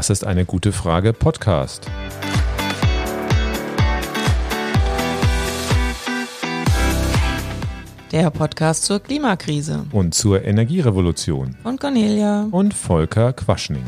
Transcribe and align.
Das 0.00 0.08
ist 0.08 0.24
eine 0.24 0.46
gute 0.46 0.72
Frage 0.72 1.12
Podcast. 1.12 1.86
Der 8.10 8.30
Podcast 8.30 8.84
zur 8.84 9.00
Klimakrise. 9.00 9.84
Und 9.92 10.14
zur 10.14 10.42
Energierevolution. 10.42 11.54
Von 11.62 11.78
Cornelia. 11.78 12.48
Und 12.50 12.72
Volker 12.72 13.34
Quaschning. 13.34 13.84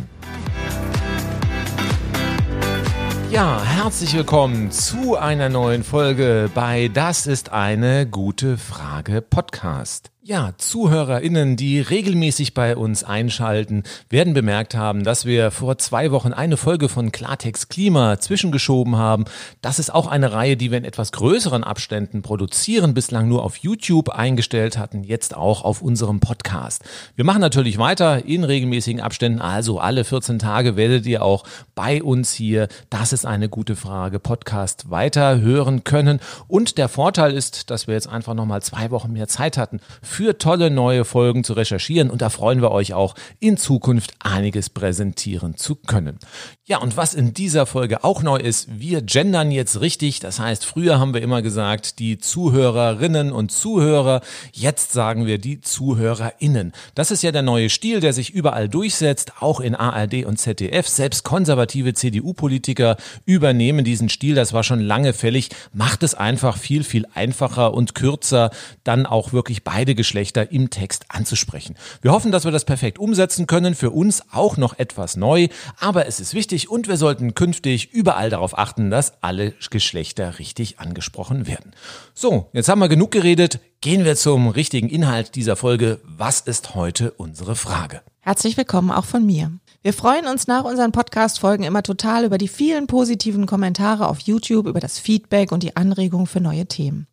Ja, 3.31 3.65
herzlich 3.65 4.15
willkommen 4.15 4.71
zu 4.71 5.17
einer 5.17 5.49
neuen 5.49 5.83
Folge 5.83 6.51
bei 6.55 6.91
Das 6.93 7.27
ist 7.27 7.53
eine 7.53 8.07
gute 8.07 8.59
Frage 8.59 9.23
Podcast. 9.23 10.11
Ja, 10.25 10.53
ZuhörerInnen, 10.57 11.57
die 11.57 11.81
regelmäßig 11.81 12.55
bei 12.55 12.77
uns 12.77 13.03
einschalten, 13.03 13.83
werden 14.09 14.35
bemerkt 14.35 14.77
haben, 14.77 15.03
dass 15.03 15.25
wir 15.25 15.51
vor 15.51 15.79
zwei 15.79 16.13
Wochen 16.13 16.33
eine 16.33 16.57
Folge 16.57 16.89
von 16.89 17.11
Klartext 17.11 17.71
Klima 17.71 18.21
zwischengeschoben 18.21 18.95
haben. 18.95 19.25
Das 19.63 19.81
ist 19.81 19.93
auch 19.93 20.07
eine 20.07 20.33
Reihe, 20.33 20.57
die 20.57 20.71
wir 20.71 20.79
in 20.79 20.85
etwas 20.85 21.11
größeren 21.11 21.65
Abständen 21.65 22.23
produzieren, 22.23 22.95
bislang 22.95 23.27
nur 23.27 23.43
auf 23.43 23.57
YouTube 23.57 24.11
eingestellt 24.11 24.79
hatten, 24.79 25.03
jetzt 25.03 25.37
auch 25.37 25.65
auf 25.65 25.83
unserem 25.83 26.21
Podcast. 26.21 26.85
Wir 27.17 27.25
machen 27.25 27.41
natürlich 27.41 27.79
weiter 27.79 28.25
in 28.25 28.45
regelmäßigen 28.45 29.01
Abständen, 29.01 29.41
also 29.41 29.81
alle 29.81 30.05
14 30.05 30.39
Tage 30.39 30.77
werdet 30.77 31.05
ihr 31.05 31.25
auch 31.25 31.43
bei 31.75 32.01
uns 32.01 32.33
hier, 32.33 32.69
das 32.91 33.13
ist 33.13 33.27
eine 33.27 33.49
gute 33.49 33.75
Frage, 33.75 34.21
Podcast 34.21 34.89
weiter 34.89 35.41
hören 35.41 35.83
können. 35.83 36.21
Und 36.47 36.79
der 36.79 36.89
Vorteil 36.89 37.33
ist, 37.33 37.71
dass 37.71 37.89
wir 37.89 37.95
jetzt 37.95 38.09
einfach 38.09 38.35
nochmal 38.35 38.63
zwei 38.63 38.93
Wochen 38.93 39.13
mehr 39.15 39.27
Zeit 39.27 39.59
hatten 39.59 39.81
für 40.13 40.39
tolle 40.39 40.71
neue 40.71 41.05
Folgen 41.05 41.43
zu 41.43 41.55
recherchieren 41.55 42.11
und 42.11 42.23
da 42.23 42.29
freuen 42.29 42.61
wir 42.61 42.71
euch 42.71 42.95
auch 42.95 43.15
in 43.41 43.57
Zukunft 43.57 44.15
einiges 44.21 44.71
präsentieren 44.71 45.57
zu 45.57 45.75
können. 45.75 46.19
Ja, 46.65 46.79
und 46.79 46.97
was 46.97 47.13
in 47.13 47.35
dieser 47.35 47.67
Folge 47.67 48.05
auch 48.05 48.23
neu 48.23 48.37
ist, 48.37 48.69
wir 48.79 49.03
gendern 49.03 49.51
jetzt 49.51 49.81
richtig. 49.81 50.21
Das 50.21 50.39
heißt, 50.39 50.65
früher 50.65 51.01
haben 51.01 51.13
wir 51.13 51.21
immer 51.21 51.43
gesagt, 51.43 51.99
die 51.99 52.19
Zuhörerinnen 52.19 53.33
und 53.33 53.51
Zuhörer. 53.51 54.21
Jetzt 54.53 54.93
sagen 54.93 55.27
wir 55.27 55.39
die 55.39 55.61
ZuhörerInnen. 55.61 56.73
Das 56.95 57.11
ist 57.11 57.23
ja 57.25 57.33
der 57.33 57.43
neue 57.43 57.69
Stil, 57.69 57.99
der 57.99 58.13
sich 58.13 58.31
überall 58.31 58.69
durchsetzt, 58.69 59.33
auch 59.41 59.59
in 59.59 59.75
ARD 59.75 60.25
und 60.25 60.39
ZDF. 60.39 60.87
Selbst 60.87 61.25
konservative 61.25 61.95
CDU-Politiker 61.95 62.97
übernehmen 63.27 63.85
diesen 63.85 64.09
Stil. 64.09 64.37
Das 64.37 64.53
war 64.53 64.63
schon 64.63 64.81
lange 64.81 65.15
fällig. 65.15 65.51
Macht 65.73 66.05
es 66.05 66.15
einfach 66.15 66.57
viel, 66.57 66.85
viel 66.85 67.07
einfacher 67.13 67.75
und 67.75 67.97
kürzer, 67.97 68.51
dann 68.85 69.05
auch 69.05 69.33
wirklich 69.33 69.65
beide 69.65 69.97
Geschlechter 70.03 70.51
im 70.51 70.69
Text 70.69 71.05
anzusprechen. 71.11 71.77
Wir 72.01 72.11
hoffen, 72.11 72.33
dass 72.33 72.45
wir 72.45 72.51
das 72.51 72.65
perfekt 72.65 72.99
umsetzen 72.99 73.47
können. 73.47 73.77
Für 73.77 73.93
uns 73.93 74.25
auch 74.33 74.57
noch 74.57 74.77
etwas 74.77 75.17
neu, 75.17 75.47
aber 75.79 76.07
es 76.09 76.19
ist 76.19 76.35
wichtig 76.35 76.69
und 76.69 76.89
wir 76.89 76.97
sollten 76.97 77.35
künftig 77.35 77.93
überall 77.93 78.29
darauf 78.29 78.59
achten, 78.59 78.91
dass 78.91 79.23
alle 79.23 79.55
Geschlechter 79.71 80.41
richtig 80.41 80.81
angesprochen 80.81 81.47
werden. 81.47 81.71
So, 82.15 82.51
jetzt 82.53 82.69
haben 82.69 82.81
wir 82.81 82.89
genug 82.89 83.13
geredet. 83.13 83.61
Gehen 83.81 84.05
wir 84.05 84.17
zum 84.17 84.49
richtigen 84.49 84.89
Inhalt 84.89 85.37
dieser 85.37 85.55
Folge. 85.55 86.01
Was 86.03 86.41
ist 86.41 86.75
heute 86.75 87.13
unsere 87.13 87.55
Frage? 87.55 88.01
Herzlich 88.19 88.57
willkommen 88.57 88.91
auch 88.91 89.05
von 89.05 89.25
mir. 89.25 89.53
Wir 89.83 89.93
freuen 89.93 90.27
uns 90.27 90.49
nach 90.49 90.65
unseren 90.65 90.91
Podcast-Folgen 90.91 91.63
immer 91.63 91.85
total 91.85 92.25
über 92.25 92.39
die 92.39 92.49
vielen 92.49 92.89
positiven 92.89 93.47
Kommentare 93.47 94.09
auf 94.09 94.19
YouTube, 94.19 94.67
über 94.67 94.81
das 94.81 94.99
Feedback 94.99 95.53
und 95.53 95.63
die 95.63 95.77
Anregungen 95.77 96.27
für 96.27 96.41
neue 96.41 96.67
Themen. 96.67 97.07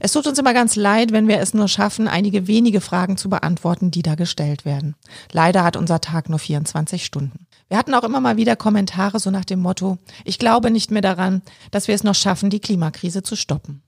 Es 0.00 0.12
tut 0.12 0.26
uns 0.26 0.38
immer 0.38 0.54
ganz 0.54 0.76
leid, 0.76 1.12
wenn 1.12 1.28
wir 1.28 1.40
es 1.40 1.54
nur 1.54 1.68
schaffen, 1.68 2.08
einige 2.08 2.46
wenige 2.46 2.80
Fragen 2.80 3.16
zu 3.16 3.28
beantworten, 3.28 3.90
die 3.90 4.02
da 4.02 4.14
gestellt 4.14 4.64
werden. 4.64 4.94
Leider 5.32 5.64
hat 5.64 5.76
unser 5.76 6.00
Tag 6.00 6.28
nur 6.28 6.38
24 6.38 7.04
Stunden. 7.04 7.46
Wir 7.68 7.76
hatten 7.76 7.94
auch 7.94 8.04
immer 8.04 8.20
mal 8.20 8.36
wieder 8.36 8.56
Kommentare 8.56 9.18
so 9.18 9.30
nach 9.30 9.44
dem 9.44 9.60
Motto, 9.60 9.98
ich 10.24 10.38
glaube 10.38 10.70
nicht 10.70 10.90
mehr 10.90 11.02
daran, 11.02 11.42
dass 11.70 11.88
wir 11.88 11.94
es 11.94 12.04
noch 12.04 12.14
schaffen, 12.14 12.50
die 12.50 12.60
Klimakrise 12.60 13.22
zu 13.22 13.36
stoppen. 13.36 13.82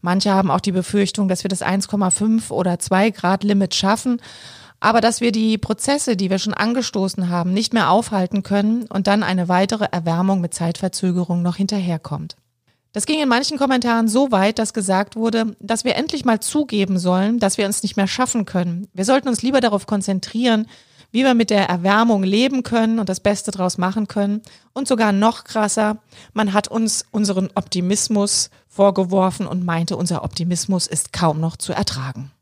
Manche 0.00 0.32
haben 0.32 0.50
auch 0.50 0.60
die 0.60 0.72
Befürchtung, 0.72 1.28
dass 1.28 1.42
wir 1.42 1.48
das 1.48 1.62
1,5 1.62 2.50
oder 2.50 2.78
2 2.78 3.10
Grad 3.10 3.42
Limit 3.42 3.74
schaffen, 3.74 4.20
aber 4.78 5.00
dass 5.00 5.20
wir 5.20 5.30
die 5.30 5.58
Prozesse, 5.58 6.16
die 6.16 6.30
wir 6.30 6.38
schon 6.38 6.54
angestoßen 6.54 7.28
haben, 7.28 7.52
nicht 7.52 7.74
mehr 7.74 7.90
aufhalten 7.90 8.42
können 8.42 8.86
und 8.86 9.06
dann 9.06 9.22
eine 9.22 9.48
weitere 9.48 9.86
Erwärmung 9.90 10.40
mit 10.40 10.54
Zeitverzögerung 10.54 11.42
noch 11.42 11.56
hinterherkommt. 11.56 12.36
Das 12.92 13.06
ging 13.06 13.22
in 13.22 13.28
manchen 13.28 13.56
Kommentaren 13.56 14.08
so 14.08 14.32
weit, 14.32 14.58
dass 14.58 14.74
gesagt 14.74 15.14
wurde, 15.14 15.54
dass 15.60 15.84
wir 15.84 15.94
endlich 15.94 16.24
mal 16.24 16.40
zugeben 16.40 16.98
sollen, 16.98 17.38
dass 17.38 17.56
wir 17.56 17.66
uns 17.66 17.84
nicht 17.84 17.96
mehr 17.96 18.08
schaffen 18.08 18.46
können. 18.46 18.88
Wir 18.92 19.04
sollten 19.04 19.28
uns 19.28 19.42
lieber 19.42 19.60
darauf 19.60 19.86
konzentrieren, 19.86 20.66
wie 21.12 21.24
wir 21.24 21.34
mit 21.34 21.50
der 21.50 21.68
Erwärmung 21.68 22.22
leben 22.22 22.62
können 22.62 22.98
und 22.98 23.08
das 23.08 23.20
Beste 23.20 23.52
draus 23.52 23.78
machen 23.78 24.08
können. 24.08 24.42
Und 24.72 24.88
sogar 24.88 25.12
noch 25.12 25.44
krasser, 25.44 25.98
man 26.32 26.52
hat 26.52 26.68
uns 26.68 27.04
unseren 27.10 27.50
Optimismus 27.54 28.50
vorgeworfen 28.68 29.46
und 29.46 29.64
meinte, 29.64 29.96
unser 29.96 30.24
Optimismus 30.24 30.86
ist 30.86 31.12
kaum 31.12 31.40
noch 31.40 31.56
zu 31.56 31.72
ertragen. 31.72 32.32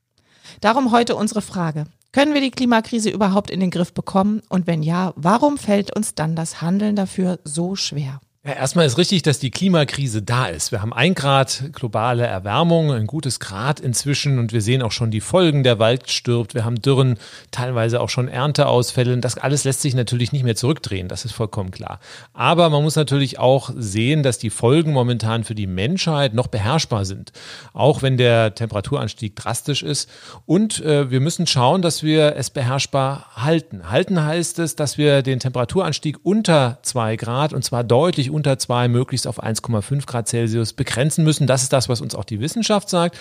Darum 0.61 0.93
heute 0.93 1.15
unsere 1.15 1.43
Frage. 1.43 1.87
Können 2.13 2.33
wir 2.33 2.41
die 2.41 2.51
Klimakrise 2.51 3.11
überhaupt 3.11 3.51
in 3.51 3.61
den 3.61 3.71
Griff 3.71 3.93
bekommen? 3.93 4.43
Und 4.49 4.67
wenn 4.67 4.83
ja, 4.83 5.13
warum 5.17 5.59
fällt 5.59 5.95
uns 5.95 6.15
dann 6.15 6.37
das 6.37 6.63
Handeln 6.63 6.97
dafür 6.97 7.39
so 7.45 7.77
schwer? 7.77 8.21
Ja, 8.47 8.53
erstmal 8.53 8.87
ist 8.87 8.99
richtig, 8.99 9.23
dass 9.23 9.41
die 9.41 9.51
Klimakrise 9.51 10.23
da 10.23 10.47
ist. 10.47 10.71
Wir 10.71 10.81
haben 10.81 10.93
ein 10.93 11.15
Grad 11.15 11.71
globale 11.73 12.25
Erwärmung, 12.25 12.93
ein 12.93 13.09
gutes 13.09 13.41
Grad 13.41 13.81
inzwischen 13.81 14.39
und 14.39 14.53
wir 14.53 14.61
sehen 14.61 14.81
auch 14.81 14.93
schon 14.93 15.11
die 15.11 15.21
Folgen. 15.21 15.65
Der 15.65 15.81
Wald 15.81 16.09
stirbt, 16.09 16.55
wir 16.55 16.65
haben 16.65 16.81
Dürren, 16.81 17.19
teilweise 17.51 18.01
auch 18.01 18.11
schon 18.11 18.29
Ernteausfälle. 18.29 19.19
Das 19.19 19.39
alles 19.39 19.65
lässt 19.65 19.81
sich 19.81 19.97
natürlich 19.97 20.31
nicht 20.31 20.45
mehr 20.45 20.55
zurückdrehen, 20.55 21.09
das 21.09 21.25
ist 21.25 21.33
vollkommen 21.33 21.73
klar. 21.73 21.99
Aber 22.33 22.71
man 22.71 22.85
muss 22.85 22.95
natürlich 22.95 23.41
auch 23.41 23.73
sehen, 23.77 24.23
dass 24.23 24.39
die 24.39 24.51
Folgen 24.51 24.93
momentan 24.93 25.43
für 25.43 25.57
die 25.57 25.67
Menschheit 25.67 26.33
noch 26.33 26.47
beherrschbar 26.47 27.05
sind. 27.07 27.33
Auch 27.73 28.03
wenn 28.03 28.17
der 28.17 28.55
Temperaturanstieg 28.55 29.35
drastisch 29.35 29.83
ist. 29.83 30.09
Und 30.47 30.81
äh, 30.85 31.11
wir 31.11 31.19
müssen 31.19 31.49
schauen, 31.49 31.83
dass 31.83 32.05
wir 32.05 32.37
es 32.37 32.51
beherrschbar 32.51 33.27
halten. 33.35 33.91
Halten 33.91 34.25
heißt 34.25 34.61
es, 34.61 34.77
dass 34.77 34.97
wir 34.97 35.23
den 35.23 35.41
Temperaturanstieg 35.41 36.19
unter 36.23 36.79
zwei 36.83 37.17
Grad 37.17 37.53
und 37.53 37.65
zwar 37.65 37.83
deutlich 37.83 38.28
unter 38.31 38.59
zwei, 38.59 38.89
möglichst 38.89 39.27
auf 39.27 39.43
1,5 39.43 40.07
Grad 40.07 40.29
Celsius 40.29 40.73
begrenzen 40.73 41.25
müssen. 41.25 41.47
Das 41.47 41.63
ist 41.63 41.73
das, 41.73 41.89
was 41.89 42.01
uns 42.01 42.15
auch 42.15 42.25
die 42.25 42.41
Wissenschaft 42.41 42.89
sagt. 42.89 43.17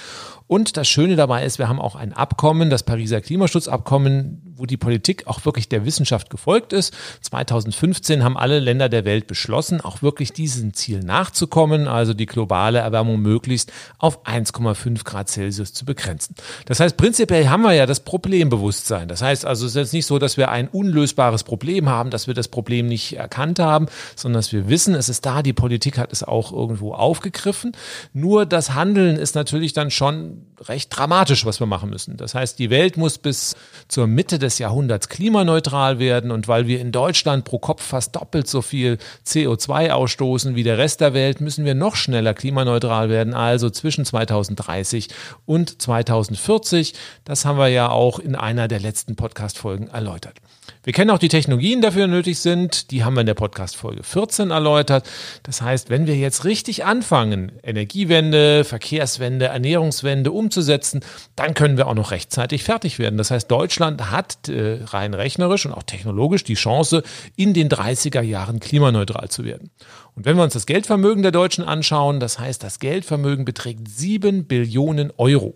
Und 0.48 0.78
das 0.78 0.88
Schöne 0.88 1.18
dabei 1.18 1.46
ist, 1.46 1.60
wir 1.60 1.68
haben 1.68 1.82
auch 1.82 1.96
ein 1.96 2.14
Abkommen, 2.14 2.70
das 2.70 2.84
Pariser 2.84 3.20
Klimaschutzabkommen, 3.20 4.42
wo 4.56 4.66
die 4.66 4.78
Politik 4.78 5.28
auch 5.28 5.44
wirklich 5.46 5.68
der 5.68 5.86
Wissenschaft 5.86 6.30
gefolgt 6.30 6.74
ist. 6.74 6.94
2015 7.22 8.24
haben 8.24 8.38
alle 8.38 8.60
Länder 8.60 8.88
der 8.88 9.04
Welt 9.04 9.28
beschlossen, 9.28 9.82
auch 9.82 10.02
wirklich 10.02 10.32
diesem 10.32 10.74
Ziel 10.74 11.02
nachzukommen, 11.02 11.88
also 11.88 12.14
die 12.14 12.26
globale 12.26 12.80
Erwärmung 12.80 13.22
möglichst 13.22 13.72
auf 13.98 14.26
1,5 14.26 15.04
Grad 15.04 15.30
Celsius 15.30 15.74
zu 15.74 15.84
begrenzen. 15.84 16.36
Das 16.66 16.80
heißt, 16.80 16.96
prinzipiell 16.96 17.50
haben 17.50 17.64
wir 17.64 17.74
ja 17.74 17.86
das 17.86 18.00
Problembewusstsein. 18.00 19.10
Das 19.10 19.22
heißt 19.22 19.46
also, 19.46 19.66
es 19.66 19.74
ist 19.74 19.76
jetzt 19.76 19.94
nicht 19.94 20.06
so, 20.06 20.18
dass 20.18 20.38
wir 20.38 20.50
ein 20.50 20.70
unlösbares 20.70 21.44
Problem 21.44 21.90
haben, 21.90 22.10
dass 22.10 22.28
wir 22.28 22.34
das 22.34 22.48
Problem 22.48 22.88
nicht 22.88 23.18
erkannt 23.18 23.60
haben, 23.60 23.88
sondern 24.16 24.40
dass 24.40 24.54
wir 24.54 24.70
wissen, 24.70 24.96
es 24.96 25.10
ist 25.10 25.26
da, 25.26 25.44
die 25.44 25.54
Politik 25.54 25.98
hat 25.98 26.14
es 26.14 26.24
auch 26.24 26.54
irgendwo 26.54 26.94
aufgegriffen. 26.94 27.74
Nur 28.14 28.46
das 28.46 28.74
Handeln 28.74 29.18
ist 29.18 29.36
natürlich 29.36 29.74
dann 29.74 29.92
schon 29.92 30.37
recht 30.62 30.96
dramatisch, 30.96 31.46
was 31.46 31.60
wir 31.60 31.68
machen 31.68 31.90
müssen. 31.90 32.18
Das 32.18 32.34
heißt, 32.34 32.58
die 32.60 32.70
Welt 32.70 32.98
muss 32.98 33.18
bis 33.18 33.56
zur 33.88 34.08
Mitte 34.08 34.40
des 34.40 34.60
Jahrhunderts 34.60 35.10
klimaneutral 35.10 36.00
werden 36.00 36.32
und 36.32 36.48
weil 36.48 36.68
wir 36.68 36.80
in 36.80 36.92
Deutschland 36.92 37.46
pro 37.46 37.60
Kopf 37.60 37.84
fast 37.84 38.16
doppelt 38.16 38.48
so 38.48 38.62
viel 38.62 38.98
CO2 39.26 39.92
ausstoßen 39.92 40.56
wie 40.56 40.64
der 40.64 40.78
Rest 40.78 41.02
der 41.02 41.14
Welt, 41.14 41.42
müssen 41.42 41.66
wir 41.66 41.76
noch 41.76 41.96
schneller 41.96 42.34
klimaneutral 42.34 43.10
werden, 43.10 43.34
also 43.34 43.70
zwischen 43.70 44.06
2030 44.06 45.10
und 45.46 45.82
2040. 45.82 46.94
Das 47.24 47.46
haben 47.46 47.58
wir 47.58 47.68
ja 47.68 47.90
auch 47.90 48.20
in 48.20 48.36
einer 48.36 48.68
der 48.68 48.80
letzten 48.80 49.16
Podcast-Folgen 49.16 49.88
erläutert. 49.88 50.36
Wir 50.84 50.94
kennen 50.94 51.12
auch 51.12 51.18
die 51.18 51.28
Technologien, 51.28 51.82
die 51.82 51.88
dafür 51.88 52.08
nötig 52.08 52.40
sind. 52.40 52.92
Die 52.92 53.04
haben 53.04 53.16
wir 53.16 53.22
in 53.22 53.28
der 53.28 53.34
Podcast-Folge 53.34 54.04
14 54.04 54.52
erläutert. 54.52 55.10
Das 55.44 55.62
heißt, 55.62 55.90
wenn 55.90 56.08
wir 56.08 56.16
jetzt 56.16 56.46
richtig 56.46 56.86
anfangen, 56.86 57.52
Energiewende, 57.64 58.64
Verkehrswende, 58.64 59.46
Ernährungswende 59.46 60.32
umzusetzen, 60.32 61.02
dann 61.36 61.54
können 61.54 61.78
wir 61.78 61.88
auch 61.88 61.94
noch 61.94 62.12
rechtzeitig 62.12 62.64
fertig 62.64 63.00
werden. 63.00 63.18
Das 63.18 63.32
heißt, 63.32 63.50
Deutschland 63.52 64.12
hat 64.12 64.48
äh, 64.50 64.80
rein 64.86 65.14
rechnerisch 65.14 65.66
und 65.66 65.74
auch 65.74 65.84
technologisch 65.84 66.44
die 66.44 66.56
Chance, 66.56 67.04
in 67.36 67.54
den 67.54 67.70
30er 67.70 68.22
Jahren 68.22 68.60
klimaneutral 68.60 69.30
zu 69.30 69.46
werden. 69.46 69.72
Und 70.16 70.26
wenn 70.26 70.38
wir 70.38 70.44
uns 70.44 70.54
das 70.54 70.66
Geldvermögen 70.66 71.22
der 71.22 71.32
Deutschen 71.32 71.64
anschauen, 71.64 72.20
das 72.20 72.40
heißt, 72.40 72.64
das 72.64 72.80
Geldvermögen 72.80 73.46
beträgt 73.46 73.88
7 73.88 74.46
Billionen 74.46 75.12
Euro. 75.18 75.56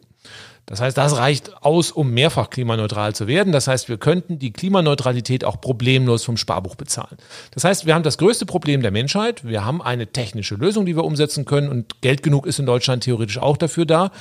Das 0.65 0.79
heißt, 0.79 0.97
das 0.97 1.17
reicht 1.17 1.63
aus, 1.63 1.91
um 1.91 2.11
mehrfach 2.11 2.49
klimaneutral 2.49 3.13
zu 3.13 3.27
werden. 3.27 3.51
Das 3.51 3.67
heißt, 3.67 3.89
wir 3.89 3.97
könnten 3.97 4.39
die 4.39 4.53
Klimaneutralität 4.53 5.43
auch 5.43 5.59
problemlos 5.59 6.23
vom 6.23 6.37
Sparbuch 6.37 6.75
bezahlen. 6.75 7.17
Das 7.51 7.63
heißt, 7.63 7.85
wir 7.85 7.95
haben 7.95 8.03
das 8.03 8.17
größte 8.17 8.45
Problem 8.45 8.81
der 8.81 8.91
Menschheit. 8.91 9.43
Wir 9.43 9.65
haben 9.65 9.81
eine 9.81 10.07
technische 10.07 10.55
Lösung, 10.55 10.85
die 10.85 10.95
wir 10.95 11.03
umsetzen 11.03 11.45
können 11.45 11.69
und 11.69 12.01
Geld 12.01 12.23
genug 12.23 12.45
ist 12.45 12.59
in 12.59 12.65
Deutschland 12.65 13.03
theoretisch 13.03 13.37
auch 13.37 13.57
dafür 13.57 13.85
da. 13.85 14.11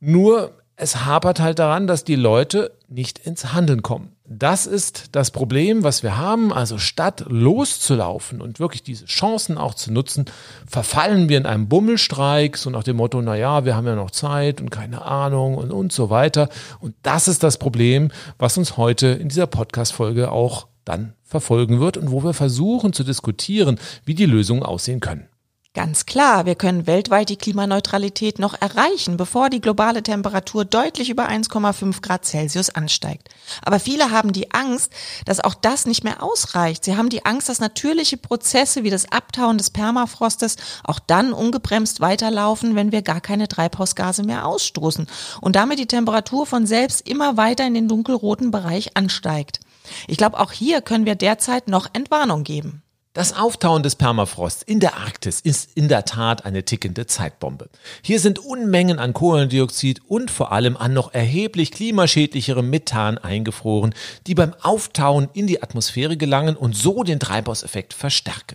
Nur 0.00 0.52
es 0.76 1.04
hapert 1.04 1.40
halt 1.40 1.58
daran, 1.58 1.86
dass 1.86 2.04
die 2.04 2.16
Leute 2.16 2.72
nicht 2.88 3.18
ins 3.18 3.52
Handeln 3.52 3.82
kommen. 3.82 4.16
Das 4.32 4.68
ist 4.68 5.08
das 5.10 5.32
Problem, 5.32 5.82
was 5.82 6.04
wir 6.04 6.16
haben. 6.16 6.52
Also 6.52 6.78
statt 6.78 7.24
loszulaufen 7.28 8.40
und 8.40 8.60
wirklich 8.60 8.84
diese 8.84 9.06
Chancen 9.06 9.58
auch 9.58 9.74
zu 9.74 9.92
nutzen, 9.92 10.26
verfallen 10.68 11.28
wir 11.28 11.36
in 11.36 11.46
einem 11.46 11.68
Bummelstreik, 11.68 12.56
so 12.56 12.70
nach 12.70 12.84
dem 12.84 12.96
Motto, 12.96 13.20
na 13.20 13.34
ja, 13.34 13.64
wir 13.64 13.74
haben 13.74 13.88
ja 13.88 13.96
noch 13.96 14.12
Zeit 14.12 14.60
und 14.60 14.70
keine 14.70 15.02
Ahnung 15.02 15.56
und, 15.56 15.72
und 15.72 15.92
so 15.92 16.10
weiter. 16.10 16.48
Und 16.78 16.94
das 17.02 17.26
ist 17.26 17.42
das 17.42 17.58
Problem, 17.58 18.12
was 18.38 18.56
uns 18.56 18.76
heute 18.76 19.08
in 19.08 19.30
dieser 19.30 19.48
Podcast-Folge 19.48 20.30
auch 20.30 20.68
dann 20.84 21.14
verfolgen 21.24 21.80
wird 21.80 21.96
und 21.96 22.12
wo 22.12 22.22
wir 22.22 22.32
versuchen 22.32 22.92
zu 22.92 23.02
diskutieren, 23.02 23.80
wie 24.04 24.14
die 24.14 24.26
Lösungen 24.26 24.62
aussehen 24.62 25.00
können. 25.00 25.26
Ganz 25.72 26.04
klar, 26.04 26.46
wir 26.46 26.56
können 26.56 26.88
weltweit 26.88 27.28
die 27.28 27.36
Klimaneutralität 27.36 28.40
noch 28.40 28.60
erreichen, 28.60 29.16
bevor 29.16 29.50
die 29.50 29.60
globale 29.60 30.02
Temperatur 30.02 30.64
deutlich 30.64 31.10
über 31.10 31.28
1,5 31.28 32.02
Grad 32.02 32.24
Celsius 32.24 32.70
ansteigt. 32.70 33.28
Aber 33.62 33.78
viele 33.78 34.10
haben 34.10 34.32
die 34.32 34.50
Angst, 34.50 34.92
dass 35.26 35.38
auch 35.38 35.54
das 35.54 35.86
nicht 35.86 36.02
mehr 36.02 36.24
ausreicht. 36.24 36.84
Sie 36.84 36.96
haben 36.96 37.08
die 37.08 37.24
Angst, 37.24 37.48
dass 37.48 37.60
natürliche 37.60 38.16
Prozesse 38.16 38.82
wie 38.82 38.90
das 38.90 39.12
Abtauen 39.12 39.58
des 39.58 39.70
Permafrostes 39.70 40.56
auch 40.82 40.98
dann 40.98 41.32
ungebremst 41.32 42.00
weiterlaufen, 42.00 42.74
wenn 42.74 42.90
wir 42.90 43.02
gar 43.02 43.20
keine 43.20 43.46
Treibhausgase 43.46 44.24
mehr 44.24 44.46
ausstoßen 44.46 45.06
und 45.40 45.54
damit 45.54 45.78
die 45.78 45.86
Temperatur 45.86 46.46
von 46.46 46.66
selbst 46.66 47.08
immer 47.08 47.36
weiter 47.36 47.64
in 47.64 47.74
den 47.74 47.86
dunkelroten 47.86 48.50
Bereich 48.50 48.96
ansteigt. 48.96 49.60
Ich 50.08 50.16
glaube, 50.16 50.40
auch 50.40 50.50
hier 50.50 50.82
können 50.82 51.06
wir 51.06 51.14
derzeit 51.14 51.68
noch 51.68 51.86
Entwarnung 51.92 52.42
geben. 52.42 52.82
Das 53.12 53.36
Auftauen 53.36 53.82
des 53.82 53.96
Permafrosts 53.96 54.62
in 54.62 54.78
der 54.78 54.96
Arktis 54.96 55.40
ist 55.40 55.76
in 55.76 55.88
der 55.88 56.04
Tat 56.04 56.44
eine 56.44 56.64
tickende 56.64 57.06
Zeitbombe. 57.06 57.68
Hier 58.02 58.20
sind 58.20 58.38
Unmengen 58.38 59.00
an 59.00 59.14
Kohlendioxid 59.14 60.00
und 60.06 60.30
vor 60.30 60.52
allem 60.52 60.76
an 60.76 60.92
noch 60.92 61.12
erheblich 61.12 61.72
klimaschädlicherem 61.72 62.70
Methan 62.70 63.18
eingefroren, 63.18 63.96
die 64.28 64.36
beim 64.36 64.54
Auftauen 64.62 65.28
in 65.32 65.48
die 65.48 65.60
Atmosphäre 65.60 66.16
gelangen 66.16 66.54
und 66.54 66.76
so 66.76 67.02
den 67.02 67.18
Treibhauseffekt 67.18 67.94
verstärken. 67.94 68.54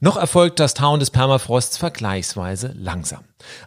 Noch 0.00 0.16
erfolgt 0.16 0.60
das 0.60 0.74
Tauen 0.74 1.00
des 1.00 1.10
Permafrosts 1.10 1.76
vergleichsweise 1.76 2.74
langsam. 2.76 3.24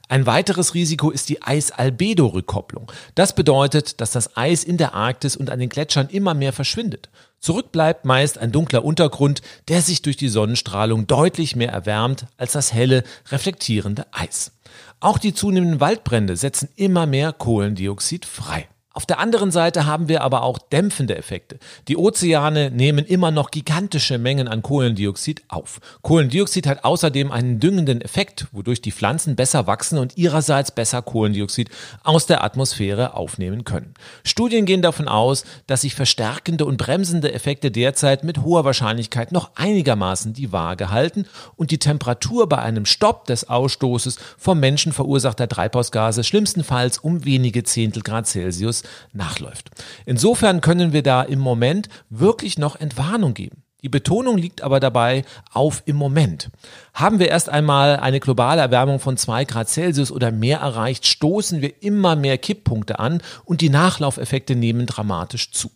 Ein 0.08 0.26
weiteres 0.26 0.74
Risiko 0.74 1.10
ist 1.10 1.30
die 1.30 1.42
Eis-Albedo-Rückkopplung. 1.42 2.92
Das 3.16 3.36
bedeutet, 3.36 4.00
dass 4.02 4.12
das 4.12 4.38
Eis 4.38 4.64
in 4.64 4.78
der 4.78 4.94
Arktis 4.94 5.36
und 5.36 5.50
an 5.50 5.60
den 5.60 5.70
Gletschern 5.70 6.08
immer 6.10 6.34
mehr 6.34 6.54
verschwindet. 6.54 7.10
Zurück 7.40 7.72
bleibt 7.72 8.06
meist 8.06 8.38
ein 8.38 8.52
dunkler 8.52 8.84
Untergrund, 8.84 9.42
der 9.68 9.82
sich 9.82 10.02
durch 10.02 10.18
die 10.18 10.30
Sonnenstrahlung 10.30 11.08
deutlich 11.08 11.56
mehr 11.56 11.72
erwärmt 11.72 12.26
als 12.38 12.54
das 12.54 12.74
helle, 12.74 13.04
reflektierende 13.30 14.06
Eis. 14.12 14.52
Auch 15.00 15.18
die 15.18 15.34
zunehmenden 15.34 15.80
Waldbrände 15.80 16.38
setzen 16.38 16.70
immer 16.76 17.06
mehr 17.06 17.34
Kohlendioxid 17.34 18.26
frei. 18.26 18.68
Auf 18.96 19.06
der 19.06 19.20
anderen 19.20 19.52
Seite 19.52 19.86
haben 19.86 20.08
wir 20.08 20.22
aber 20.22 20.44
auch 20.44 20.58
dämpfende 20.58 21.18
Effekte. 21.18 21.60
Die 21.90 21.98
Ozeane 21.98 22.72
nehmen 22.72 23.04
immer 23.04 23.30
noch 23.30 23.52
gigantische 23.52 24.18
Mengen 24.18 24.48
an 24.48 24.62
Kohlendioxid 24.62 25.44
auf. 25.50 25.82
Kohlendioxid 26.02 26.66
hat 26.66 26.86
außerdem 26.86 27.30
einen 27.30 27.60
düngenden 27.60 28.00
Effekt, 28.00 28.48
wodurch 28.54 28.82
die 28.82 28.94
Pflanzen 28.94 29.36
besser 29.36 29.68
wachsen 29.68 30.00
und 30.00 30.18
ihrerseits 30.18 30.72
besser 30.72 31.02
Kohlendioxid 31.02 31.70
aus 32.06 32.26
der 32.26 32.42
Atmosphäre 32.42 33.16
aufnehmen 33.16 33.66
können. 33.66 33.96
Studien 34.24 34.66
gehen 34.66 34.82
davon 34.82 35.10
aus, 35.10 35.44
dass 35.68 35.82
sich 35.82 35.94
verstärkende 35.94 36.64
und 36.64 36.78
bremsende 36.78 37.34
Effekte 37.34 37.72
derzeit 37.72 38.24
mit 38.24 38.44
hoher 38.44 38.64
Wahrscheinlichkeit 38.64 39.34
noch 39.34 39.52
einigermaßen 39.56 40.32
die 40.32 40.54
Waage 40.54 40.90
halten 40.90 41.26
und 41.58 41.72
die 41.72 41.80
Temperatur 41.80 42.48
bei 42.48 42.60
einem 42.60 42.86
Stopp 42.86 43.26
des 43.26 43.50
Ausstoßes 43.50 44.20
vom 44.38 44.62
Menschen 44.62 44.94
verursachter 44.94 45.50
Treibhausgase 45.50 46.24
schlimmstenfalls 46.24 46.98
um 46.98 47.26
wenige 47.26 47.64
Zehntel 47.66 48.02
Grad 48.02 48.28
Celsius 48.28 48.85
nachläuft. 49.14 49.70
Insofern 50.06 50.62
können 50.62 50.94
wir 50.94 51.04
da 51.04 51.22
im 51.22 51.40
Moment 51.40 51.90
wirklich 52.10 52.58
noch 52.58 52.76
Entwarnung 52.80 53.34
geben. 53.34 53.65
Die 53.86 53.90
Betonung 53.90 54.40
liegt 54.40 54.64
aber 54.64 54.80
dabei 54.80 55.26
auf 55.54 55.84
im 55.86 55.96
Moment. 55.96 56.50
Haben 56.96 57.20
wir 57.20 57.28
erst 57.28 57.50
einmal 57.50 57.98
eine 57.98 58.20
globale 58.20 58.60
Erwärmung 58.60 59.00
von 59.00 59.16
zwei 59.16 59.46
Grad 59.46 59.70
Celsius 59.70 60.12
oder 60.12 60.32
mehr 60.32 60.58
erreicht, 60.58 61.06
stoßen 61.06 61.62
wir 61.62 61.84
immer 61.84 62.16
mehr 62.16 62.40
Kipppunkte 62.40 62.98
an 62.98 63.22
und 63.44 63.62
die 63.62 63.70
Nachlaufeffekte 63.70 64.56
nehmen 64.56 64.88
dramatisch 64.88 65.52
zu. 65.52 65.70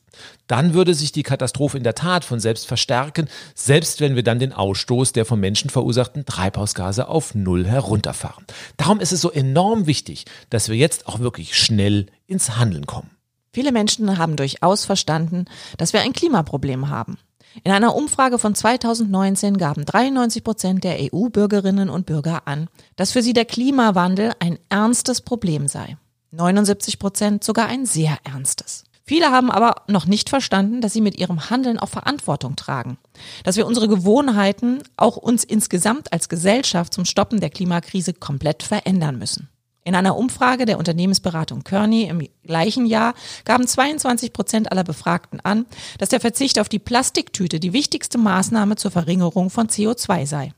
Dann 0.48 0.74
würde 0.74 0.96
sich 0.96 1.12
die 1.12 1.22
Katastrophe 1.22 1.78
in 1.78 1.84
der 1.84 1.94
Tat 1.94 2.26
von 2.26 2.40
selbst 2.40 2.66
verstärken, 2.66 3.30
selbst 3.54 4.02
wenn 4.02 4.16
wir 4.16 4.24
dann 4.24 4.40
den 4.40 4.54
Ausstoß 4.54 5.14
der 5.14 5.26
vom 5.26 5.40
Menschen 5.40 5.70
verursachten 5.70 6.26
Treibhausgase 6.26 7.10
auf 7.10 7.36
Null 7.36 7.68
herunterfahren. 7.68 8.44
Darum 8.78 9.02
ist 9.02 9.12
es 9.12 9.22
so 9.22 9.30
enorm 9.32 9.86
wichtig, 9.86 10.26
dass 10.50 10.68
wir 10.68 10.76
jetzt 10.76 11.06
auch 11.06 11.20
wirklich 11.20 11.56
schnell 11.56 12.08
ins 12.26 12.58
Handeln 12.58 12.88
kommen. 12.88 13.12
Viele 13.54 13.72
Menschen 13.72 14.18
haben 14.18 14.36
durchaus 14.36 14.86
verstanden, 14.86 15.46
dass 15.78 15.94
wir 15.94 16.02
ein 16.02 16.14
Klimaproblem 16.14 16.90
haben. 16.90 17.20
In 17.64 17.72
einer 17.72 17.96
Umfrage 17.96 18.38
von 18.38 18.56
2019 18.56 19.58
gaben 19.58 19.86
93 19.86 20.44
Prozent 20.44 20.84
der 20.84 20.98
EU-Bürgerinnen 21.00 21.90
und 21.90 22.06
Bürger 22.06 22.48
an, 22.48 22.70
dass 22.96 23.12
für 23.12 23.22
sie 23.22 23.34
der 23.34 23.46
Klimawandel 23.46 24.34
ein 24.40 24.60
ernstes 24.70 25.22
Problem 25.22 25.68
sei. 25.68 25.98
79 26.32 27.00
Prozent 27.00 27.44
sogar 27.44 27.68
ein 27.68 27.86
sehr 27.86 28.18
ernstes. 28.24 28.84
Viele 29.04 29.32
haben 29.32 29.50
aber 29.50 29.84
noch 29.88 30.06
nicht 30.06 30.30
verstanden, 30.30 30.82
dass 30.82 30.94
sie 30.94 31.02
mit 31.02 31.18
ihrem 31.18 31.50
Handeln 31.50 31.80
auch 31.80 31.90
Verantwortung 31.90 32.56
tragen. 32.56 33.00
Dass 33.44 33.58
wir 33.58 33.66
unsere 33.66 33.88
Gewohnheiten, 33.88 34.84
auch 34.98 35.18
uns 35.18 35.44
insgesamt 35.44 36.14
als 36.14 36.30
Gesellschaft 36.30 36.94
zum 36.94 37.06
Stoppen 37.06 37.40
der 37.40 37.50
Klimakrise 37.50 38.14
komplett 38.14 38.62
verändern 38.62 39.18
müssen. 39.18 39.50
In 39.84 39.96
einer 39.96 40.18
Umfrage 40.18 40.66
der 40.66 40.78
Unternehmensberatung 40.78 41.64
Kearney 41.64 42.04
im 42.04 42.28
gleichen 42.44 42.86
Jahr 42.86 43.14
gaben 43.46 43.66
22 43.66 44.34
Prozent 44.34 44.72
aller 44.72 44.84
Befragten 44.84 45.40
an, 45.40 45.66
dass 45.98 46.10
der 46.10 46.20
Verzicht 46.20 46.60
auf 46.60 46.70
die 46.70 46.80
Plastiktüte 46.80 47.60
die 47.60 47.74
wichtigste 47.74 48.18
Maßnahme 48.18 48.76
zur 48.76 48.92
Verringerung 48.92 49.50
von 49.50 49.68
CO2 49.68 50.26
sei. 50.26 50.54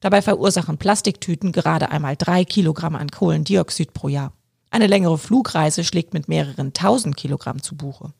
Dabei 0.00 0.20
verursachen 0.20 0.78
Plastiktüten 0.78 1.52
gerade 1.52 1.90
einmal 1.90 2.16
drei 2.16 2.44
Kilogramm 2.44 2.96
an 2.96 3.10
Kohlendioxid 3.10 3.92
pro 3.92 4.08
Jahr. 4.08 4.32
Eine 4.70 4.86
längere 4.86 5.18
Flugreise 5.18 5.84
schlägt 5.84 6.14
mit 6.14 6.28
mehreren 6.28 6.72
tausend 6.72 7.16
Kilogramm 7.16 7.62
zu 7.62 7.76
Buche. 7.76 8.12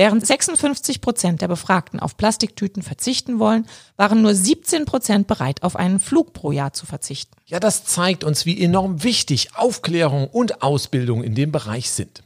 Während 0.00 0.26
56 0.26 1.02
Prozent 1.02 1.42
der 1.42 1.48
Befragten 1.48 2.00
auf 2.00 2.16
Plastiktüten 2.16 2.82
verzichten 2.82 3.38
wollen, 3.38 3.66
waren 3.98 4.22
nur 4.22 4.34
17 4.34 4.86
Prozent 4.86 5.26
bereit, 5.26 5.62
auf 5.62 5.76
einen 5.76 6.00
Flug 6.00 6.32
pro 6.32 6.52
Jahr 6.52 6.72
zu 6.72 6.86
verzichten. 6.86 7.36
Ja, 7.44 7.60
das 7.60 7.84
zeigt 7.84 8.24
uns, 8.24 8.46
wie 8.46 8.64
enorm 8.64 9.02
wichtig 9.02 9.50
Aufklärung 9.56 10.26
und 10.28 10.62
Ausbildung 10.62 11.22
in 11.22 11.34
dem 11.34 11.52
Bereich 11.52 11.90
sind. 11.90 12.22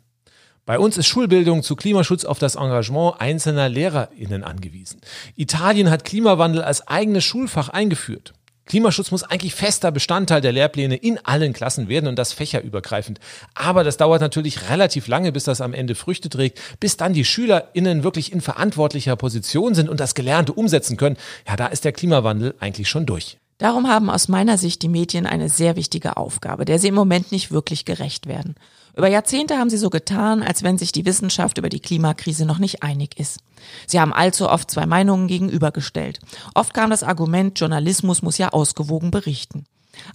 Bei 0.64 0.78
uns 0.78 0.96
ist 0.96 1.08
Schulbildung 1.08 1.64
zu 1.64 1.74
Klimaschutz 1.74 2.24
auf 2.24 2.38
das 2.38 2.54
Engagement 2.54 3.20
einzelner 3.20 3.68
LehrerInnen 3.68 4.44
angewiesen. 4.44 5.00
Italien 5.34 5.90
hat 5.90 6.04
Klimawandel 6.04 6.62
als 6.62 6.86
eigenes 6.86 7.24
Schulfach 7.24 7.70
eingeführt. 7.70 8.34
Klimaschutz 8.66 9.10
muss 9.10 9.22
eigentlich 9.22 9.54
fester 9.54 9.92
Bestandteil 9.92 10.40
der 10.40 10.52
Lehrpläne 10.52 10.96
in 10.96 11.18
allen 11.24 11.52
Klassen 11.52 11.88
werden 11.88 12.06
und 12.06 12.18
das 12.18 12.32
fächerübergreifend. 12.32 13.20
Aber 13.54 13.84
das 13.84 13.96
dauert 13.96 14.20
natürlich 14.20 14.70
relativ 14.70 15.06
lange, 15.06 15.32
bis 15.32 15.44
das 15.44 15.60
am 15.60 15.74
Ende 15.74 15.94
Früchte 15.94 16.28
trägt, 16.30 16.60
bis 16.80 16.96
dann 16.96 17.12
die 17.12 17.24
SchülerInnen 17.24 18.04
wirklich 18.04 18.32
in 18.32 18.40
verantwortlicher 18.40 19.16
Position 19.16 19.74
sind 19.74 19.88
und 19.88 20.00
das 20.00 20.14
Gelernte 20.14 20.52
umsetzen 20.52 20.96
können. 20.96 21.16
Ja, 21.46 21.56
da 21.56 21.66
ist 21.66 21.84
der 21.84 21.92
Klimawandel 21.92 22.54
eigentlich 22.58 22.88
schon 22.88 23.06
durch. 23.06 23.38
Darum 23.58 23.86
haben 23.86 24.10
aus 24.10 24.28
meiner 24.28 24.58
Sicht 24.58 24.82
die 24.82 24.88
Medien 24.88 25.26
eine 25.26 25.48
sehr 25.48 25.76
wichtige 25.76 26.16
Aufgabe, 26.16 26.64
der 26.64 26.78
sie 26.78 26.88
im 26.88 26.94
Moment 26.94 27.30
nicht 27.30 27.52
wirklich 27.52 27.84
gerecht 27.84 28.26
werden. 28.26 28.56
Über 28.96 29.08
Jahrzehnte 29.08 29.58
haben 29.58 29.70
sie 29.70 29.76
so 29.76 29.90
getan, 29.90 30.42
als 30.42 30.62
wenn 30.62 30.78
sich 30.78 30.92
die 30.92 31.04
Wissenschaft 31.04 31.58
über 31.58 31.68
die 31.68 31.80
Klimakrise 31.80 32.46
noch 32.46 32.58
nicht 32.58 32.82
einig 32.82 33.18
ist. 33.18 33.40
Sie 33.86 34.00
haben 34.00 34.12
allzu 34.12 34.48
oft 34.48 34.70
zwei 34.70 34.86
Meinungen 34.86 35.26
gegenübergestellt. 35.26 36.20
Oft 36.54 36.74
kam 36.74 36.90
das 36.90 37.02
Argument, 37.02 37.58
Journalismus 37.58 38.22
muss 38.22 38.38
ja 38.38 38.50
ausgewogen 38.50 39.10
berichten. 39.10 39.64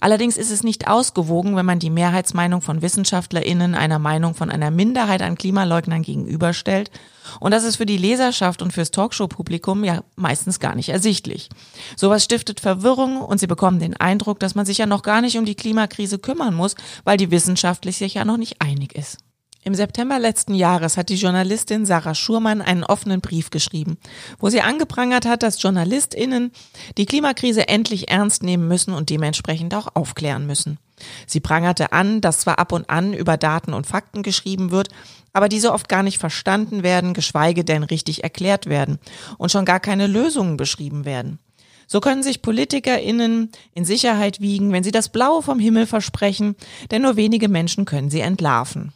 Allerdings 0.00 0.36
ist 0.36 0.50
es 0.50 0.62
nicht 0.62 0.88
ausgewogen, 0.88 1.56
wenn 1.56 1.66
man 1.66 1.78
die 1.78 1.90
Mehrheitsmeinung 1.90 2.62
von 2.62 2.82
Wissenschaftlerinnen 2.82 3.74
einer 3.74 3.98
Meinung 3.98 4.34
von 4.34 4.50
einer 4.50 4.70
Minderheit 4.70 5.22
an 5.22 5.36
Klimaleugnern 5.36 6.02
gegenüberstellt. 6.02 6.90
Und 7.38 7.52
das 7.52 7.64
ist 7.64 7.76
für 7.76 7.86
die 7.86 7.96
Leserschaft 7.96 8.62
und 8.62 8.72
fürs 8.72 8.90
Talkshow-Publikum 8.90 9.84
ja 9.84 10.02
meistens 10.16 10.58
gar 10.58 10.74
nicht 10.74 10.88
ersichtlich. 10.88 11.48
Sowas 11.96 12.24
stiftet 12.24 12.60
Verwirrung 12.60 13.20
und 13.20 13.38
sie 13.38 13.46
bekommen 13.46 13.78
den 13.78 13.96
Eindruck, 13.96 14.40
dass 14.40 14.54
man 14.54 14.66
sich 14.66 14.78
ja 14.78 14.86
noch 14.86 15.02
gar 15.02 15.20
nicht 15.20 15.38
um 15.38 15.44
die 15.44 15.54
Klimakrise 15.54 16.18
kümmern 16.18 16.54
muss, 16.54 16.74
weil 17.04 17.16
die 17.16 17.30
wissenschaftlich 17.30 17.98
sich 17.98 18.14
ja 18.14 18.24
noch 18.24 18.36
nicht 18.36 18.60
einig 18.60 18.94
ist. 18.94 19.18
Im 19.62 19.74
September 19.74 20.18
letzten 20.18 20.54
Jahres 20.54 20.96
hat 20.96 21.10
die 21.10 21.16
Journalistin 21.16 21.84
Sarah 21.84 22.14
Schurmann 22.14 22.62
einen 22.62 22.82
offenen 22.82 23.20
Brief 23.20 23.50
geschrieben, 23.50 23.98
wo 24.38 24.48
sie 24.48 24.62
angeprangert 24.62 25.26
hat, 25.26 25.42
dass 25.42 25.62
JournalistInnen 25.62 26.50
die 26.96 27.04
Klimakrise 27.04 27.68
endlich 27.68 28.10
ernst 28.10 28.42
nehmen 28.42 28.68
müssen 28.68 28.94
und 28.94 29.10
dementsprechend 29.10 29.74
auch 29.74 29.88
aufklären 29.94 30.46
müssen. 30.46 30.78
Sie 31.26 31.40
prangerte 31.40 31.92
an, 31.92 32.22
dass 32.22 32.40
zwar 32.40 32.58
ab 32.58 32.72
und 32.72 32.88
an 32.88 33.12
über 33.12 33.36
Daten 33.36 33.74
und 33.74 33.86
Fakten 33.86 34.22
geschrieben 34.22 34.70
wird, 34.70 34.88
aber 35.34 35.50
diese 35.50 35.74
oft 35.74 35.90
gar 35.90 36.02
nicht 36.02 36.18
verstanden 36.18 36.82
werden, 36.82 37.12
geschweige 37.12 37.62
denn 37.62 37.82
richtig 37.82 38.24
erklärt 38.24 38.64
werden 38.64 38.98
und 39.36 39.52
schon 39.52 39.66
gar 39.66 39.80
keine 39.80 40.06
Lösungen 40.06 40.56
beschrieben 40.56 41.04
werden. 41.04 41.38
So 41.86 42.00
können 42.00 42.22
sich 42.22 42.40
PolitikerInnen 42.40 43.50
in 43.74 43.84
Sicherheit 43.84 44.40
wiegen, 44.40 44.72
wenn 44.72 44.84
sie 44.84 44.92
das 44.92 45.10
Blaue 45.10 45.42
vom 45.42 45.58
Himmel 45.58 45.86
versprechen, 45.86 46.56
denn 46.90 47.02
nur 47.02 47.16
wenige 47.16 47.48
Menschen 47.48 47.84
können 47.84 48.10
sie 48.10 48.20
entlarven. 48.20 48.94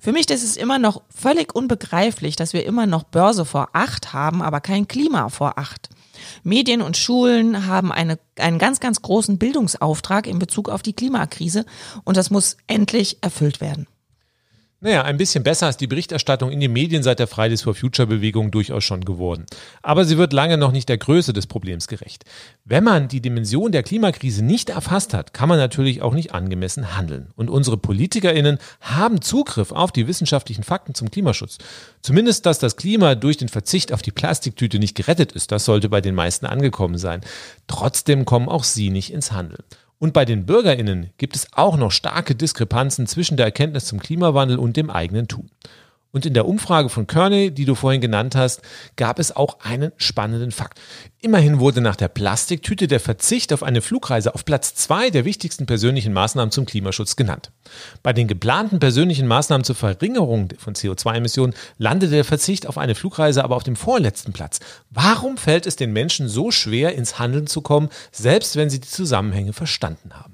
Für 0.00 0.12
mich 0.12 0.30
ist 0.30 0.42
es 0.42 0.56
immer 0.56 0.78
noch 0.78 1.02
völlig 1.14 1.54
unbegreiflich, 1.54 2.36
dass 2.36 2.52
wir 2.52 2.64
immer 2.64 2.86
noch 2.86 3.04
Börse 3.04 3.44
vor 3.44 3.70
acht 3.72 4.12
haben, 4.12 4.42
aber 4.42 4.60
kein 4.60 4.88
Klima 4.88 5.28
vor 5.28 5.58
acht. 5.58 5.88
Medien 6.42 6.82
und 6.82 6.96
Schulen 6.96 7.66
haben 7.66 7.92
eine, 7.92 8.18
einen 8.38 8.58
ganz, 8.58 8.80
ganz 8.80 9.02
großen 9.02 9.38
Bildungsauftrag 9.38 10.26
in 10.26 10.38
Bezug 10.38 10.68
auf 10.68 10.82
die 10.82 10.92
Klimakrise 10.92 11.64
und 12.04 12.16
das 12.16 12.30
muss 12.30 12.56
endlich 12.66 13.18
erfüllt 13.22 13.60
werden. 13.60 13.86
Naja, 14.84 15.02
ein 15.02 15.16
bisschen 15.16 15.44
besser 15.44 15.68
ist 15.68 15.76
die 15.76 15.86
Berichterstattung 15.86 16.50
in 16.50 16.58
den 16.58 16.72
Medien 16.72 17.04
seit 17.04 17.20
der 17.20 17.28
Fridays 17.28 17.62
for 17.62 17.72
Future 17.72 18.08
Bewegung 18.08 18.50
durchaus 18.50 18.82
schon 18.82 19.04
geworden. 19.04 19.46
Aber 19.80 20.04
sie 20.04 20.18
wird 20.18 20.32
lange 20.32 20.58
noch 20.58 20.72
nicht 20.72 20.88
der 20.88 20.98
Größe 20.98 21.32
des 21.32 21.46
Problems 21.46 21.86
gerecht. 21.86 22.24
Wenn 22.64 22.82
man 22.82 23.06
die 23.06 23.20
Dimension 23.20 23.70
der 23.70 23.84
Klimakrise 23.84 24.44
nicht 24.44 24.70
erfasst 24.70 25.14
hat, 25.14 25.32
kann 25.34 25.48
man 25.48 25.58
natürlich 25.58 26.02
auch 26.02 26.14
nicht 26.14 26.34
angemessen 26.34 26.96
handeln. 26.96 27.28
Und 27.36 27.48
unsere 27.48 27.76
PolitikerInnen 27.76 28.58
haben 28.80 29.22
Zugriff 29.22 29.70
auf 29.70 29.92
die 29.92 30.08
wissenschaftlichen 30.08 30.64
Fakten 30.64 30.96
zum 30.96 31.12
Klimaschutz. 31.12 31.58
Zumindest, 32.00 32.44
dass 32.44 32.58
das 32.58 32.74
Klima 32.74 33.14
durch 33.14 33.36
den 33.36 33.48
Verzicht 33.48 33.92
auf 33.92 34.02
die 34.02 34.10
Plastiktüte 34.10 34.80
nicht 34.80 34.96
gerettet 34.96 35.30
ist, 35.30 35.52
das 35.52 35.64
sollte 35.64 35.90
bei 35.90 36.00
den 36.00 36.16
meisten 36.16 36.44
angekommen 36.44 36.98
sein. 36.98 37.20
Trotzdem 37.68 38.24
kommen 38.24 38.48
auch 38.48 38.64
sie 38.64 38.90
nicht 38.90 39.12
ins 39.12 39.30
Handeln. 39.30 39.62
Und 40.02 40.14
bei 40.14 40.24
den 40.24 40.46
Bürgerinnen 40.46 41.10
gibt 41.16 41.36
es 41.36 41.46
auch 41.52 41.76
noch 41.76 41.92
starke 41.92 42.34
Diskrepanzen 42.34 43.06
zwischen 43.06 43.36
der 43.36 43.46
Erkenntnis 43.46 43.84
zum 43.84 44.00
Klimawandel 44.00 44.58
und 44.58 44.76
dem 44.76 44.90
eigenen 44.90 45.28
Tun. 45.28 45.48
Und 46.14 46.26
in 46.26 46.34
der 46.34 46.46
Umfrage 46.46 46.90
von 46.90 47.06
Kearney, 47.06 47.50
die 47.50 47.64
du 47.64 47.74
vorhin 47.74 48.02
genannt 48.02 48.34
hast, 48.34 48.60
gab 48.96 49.18
es 49.18 49.34
auch 49.34 49.60
einen 49.60 49.92
spannenden 49.96 50.52
Fakt. 50.52 50.78
Immerhin 51.22 51.58
wurde 51.58 51.80
nach 51.80 51.96
der 51.96 52.08
Plastiktüte 52.08 52.86
der 52.86 53.00
Verzicht 53.00 53.50
auf 53.50 53.62
eine 53.62 53.80
Flugreise 53.80 54.34
auf 54.34 54.44
Platz 54.44 54.74
zwei 54.74 55.08
der 55.08 55.24
wichtigsten 55.24 55.64
persönlichen 55.64 56.12
Maßnahmen 56.12 56.52
zum 56.52 56.66
Klimaschutz 56.66 57.16
genannt. 57.16 57.50
Bei 58.02 58.12
den 58.12 58.28
geplanten 58.28 58.78
persönlichen 58.78 59.26
Maßnahmen 59.26 59.64
zur 59.64 59.74
Verringerung 59.74 60.50
von 60.58 60.74
CO2-Emissionen 60.74 61.54
landete 61.78 62.12
der 62.12 62.24
Verzicht 62.24 62.66
auf 62.66 62.76
eine 62.76 62.94
Flugreise 62.94 63.42
aber 63.42 63.56
auf 63.56 63.64
dem 63.64 63.76
vorletzten 63.76 64.34
Platz. 64.34 64.60
Warum 64.90 65.38
fällt 65.38 65.66
es 65.66 65.76
den 65.76 65.94
Menschen 65.94 66.28
so 66.28 66.50
schwer, 66.50 66.94
ins 66.94 67.18
Handeln 67.18 67.46
zu 67.46 67.62
kommen, 67.62 67.88
selbst 68.10 68.56
wenn 68.56 68.68
sie 68.68 68.80
die 68.80 68.88
Zusammenhänge 68.88 69.54
verstanden 69.54 70.12
haben? 70.12 70.31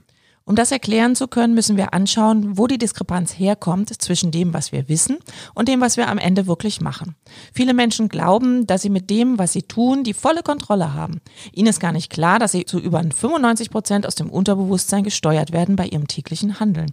Um 0.48 0.54
das 0.54 0.72
erklären 0.72 1.14
zu 1.14 1.28
können, 1.28 1.52
müssen 1.52 1.76
wir 1.76 1.92
anschauen, 1.92 2.56
wo 2.56 2.66
die 2.66 2.78
Diskrepanz 2.78 3.38
herkommt 3.38 3.90
zwischen 4.00 4.30
dem, 4.30 4.54
was 4.54 4.72
wir 4.72 4.88
wissen 4.88 5.18
und 5.54 5.68
dem, 5.68 5.82
was 5.82 5.98
wir 5.98 6.08
am 6.08 6.16
Ende 6.16 6.46
wirklich 6.46 6.80
machen. 6.80 7.16
Viele 7.52 7.74
Menschen 7.74 8.08
glauben, 8.08 8.66
dass 8.66 8.80
sie 8.80 8.88
mit 8.88 9.10
dem, 9.10 9.38
was 9.38 9.52
sie 9.52 9.64
tun, 9.64 10.04
die 10.04 10.14
volle 10.14 10.42
Kontrolle 10.42 10.94
haben. 10.94 11.20
Ihnen 11.52 11.68
ist 11.68 11.80
gar 11.80 11.92
nicht 11.92 12.08
klar, 12.08 12.38
dass 12.38 12.52
sie 12.52 12.64
zu 12.64 12.78
über 12.78 13.02
95 13.02 13.68
Prozent 13.68 14.06
aus 14.06 14.14
dem 14.14 14.30
Unterbewusstsein 14.30 15.04
gesteuert 15.04 15.52
werden 15.52 15.76
bei 15.76 15.86
ihrem 15.86 16.08
täglichen 16.08 16.58
Handeln. 16.58 16.92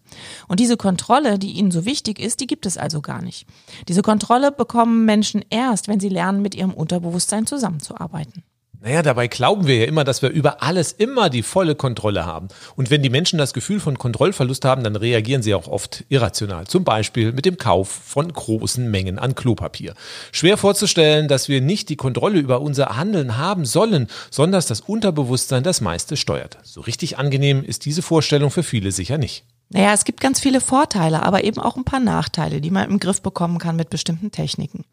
Und 0.49 0.59
diese 0.59 0.75
Kontrolle, 0.75 1.39
die 1.39 1.53
ihnen 1.53 1.71
so 1.71 1.85
wichtig 1.85 2.19
ist, 2.19 2.41
die 2.41 2.47
gibt 2.47 2.65
es 2.65 2.77
also 2.77 2.99
gar 2.99 3.21
nicht. 3.21 3.47
Diese 3.87 4.01
Kontrolle 4.01 4.51
bekommen 4.51 5.05
Menschen 5.05 5.45
erst, 5.49 5.87
wenn 5.87 6.01
sie 6.01 6.09
lernen, 6.09 6.41
mit 6.41 6.55
ihrem 6.55 6.73
Unterbewusstsein 6.73 7.47
zusammenzuarbeiten. 7.47 8.43
Naja, 8.85 9.01
dabei 9.01 9.27
glauben 9.27 9.65
wir 9.65 9.77
ja 9.77 9.85
immer, 9.85 10.03
dass 10.03 10.21
wir 10.21 10.29
über 10.29 10.61
alles 10.61 10.91
immer 10.91 11.31
die 11.31 11.41
volle 11.41 11.73
Kontrolle 11.73 12.27
haben. 12.27 12.49
Und 12.75 12.91
wenn 12.91 13.01
die 13.01 13.09
Menschen 13.09 13.39
das 13.39 13.51
Gefühl 13.51 13.79
von 13.79 13.97
Kontrollverlust 13.97 14.63
haben, 14.63 14.83
dann 14.83 14.95
reagieren 14.95 15.41
sie 15.41 15.55
auch 15.55 15.67
oft 15.67 16.03
irrational. 16.09 16.67
Zum 16.67 16.83
Beispiel 16.83 17.31
mit 17.31 17.45
dem 17.45 17.57
Kauf 17.57 17.89
von 17.89 18.31
großen 18.31 18.91
Mengen 18.91 19.17
an 19.17 19.33
Klopapier. 19.33 19.95
Schwer 20.31 20.57
vorzustellen, 20.57 21.27
dass 21.27 21.49
wir 21.49 21.61
nicht 21.61 21.89
die 21.89 21.95
Kontrolle 21.95 22.37
über 22.37 22.61
unser 22.61 22.95
Handeln 22.95 23.39
haben 23.39 23.65
sollen, 23.65 24.05
sondern 24.29 24.59
dass 24.59 24.67
das 24.67 24.81
Unterbewusstsein 24.81 25.63
das 25.63 25.81
meiste 25.81 26.15
steuert. 26.15 26.59
So 26.61 26.81
richtig 26.81 27.17
angenehm 27.17 27.63
ist 27.63 27.85
diese 27.85 28.03
Vorstellung 28.03 28.51
für 28.51 28.61
viele 28.61 28.91
sicher 28.91 29.17
nicht. 29.17 29.45
Naja, 29.69 29.93
es 29.93 30.05
gibt 30.05 30.21
ganz 30.21 30.39
viele 30.39 30.61
Vorteile, 30.61 31.23
aber 31.23 31.43
eben 31.43 31.59
auch 31.59 31.75
ein 31.75 31.85
paar 31.85 31.99
Nachteile, 31.99 32.61
die 32.61 32.69
man 32.69 32.89
im 32.89 32.99
Griff 32.99 33.21
bekommen 33.21 33.57
kann 33.57 33.75
mit 33.75 33.89
bestimmten 33.89 34.29
Techniken. 34.31 34.85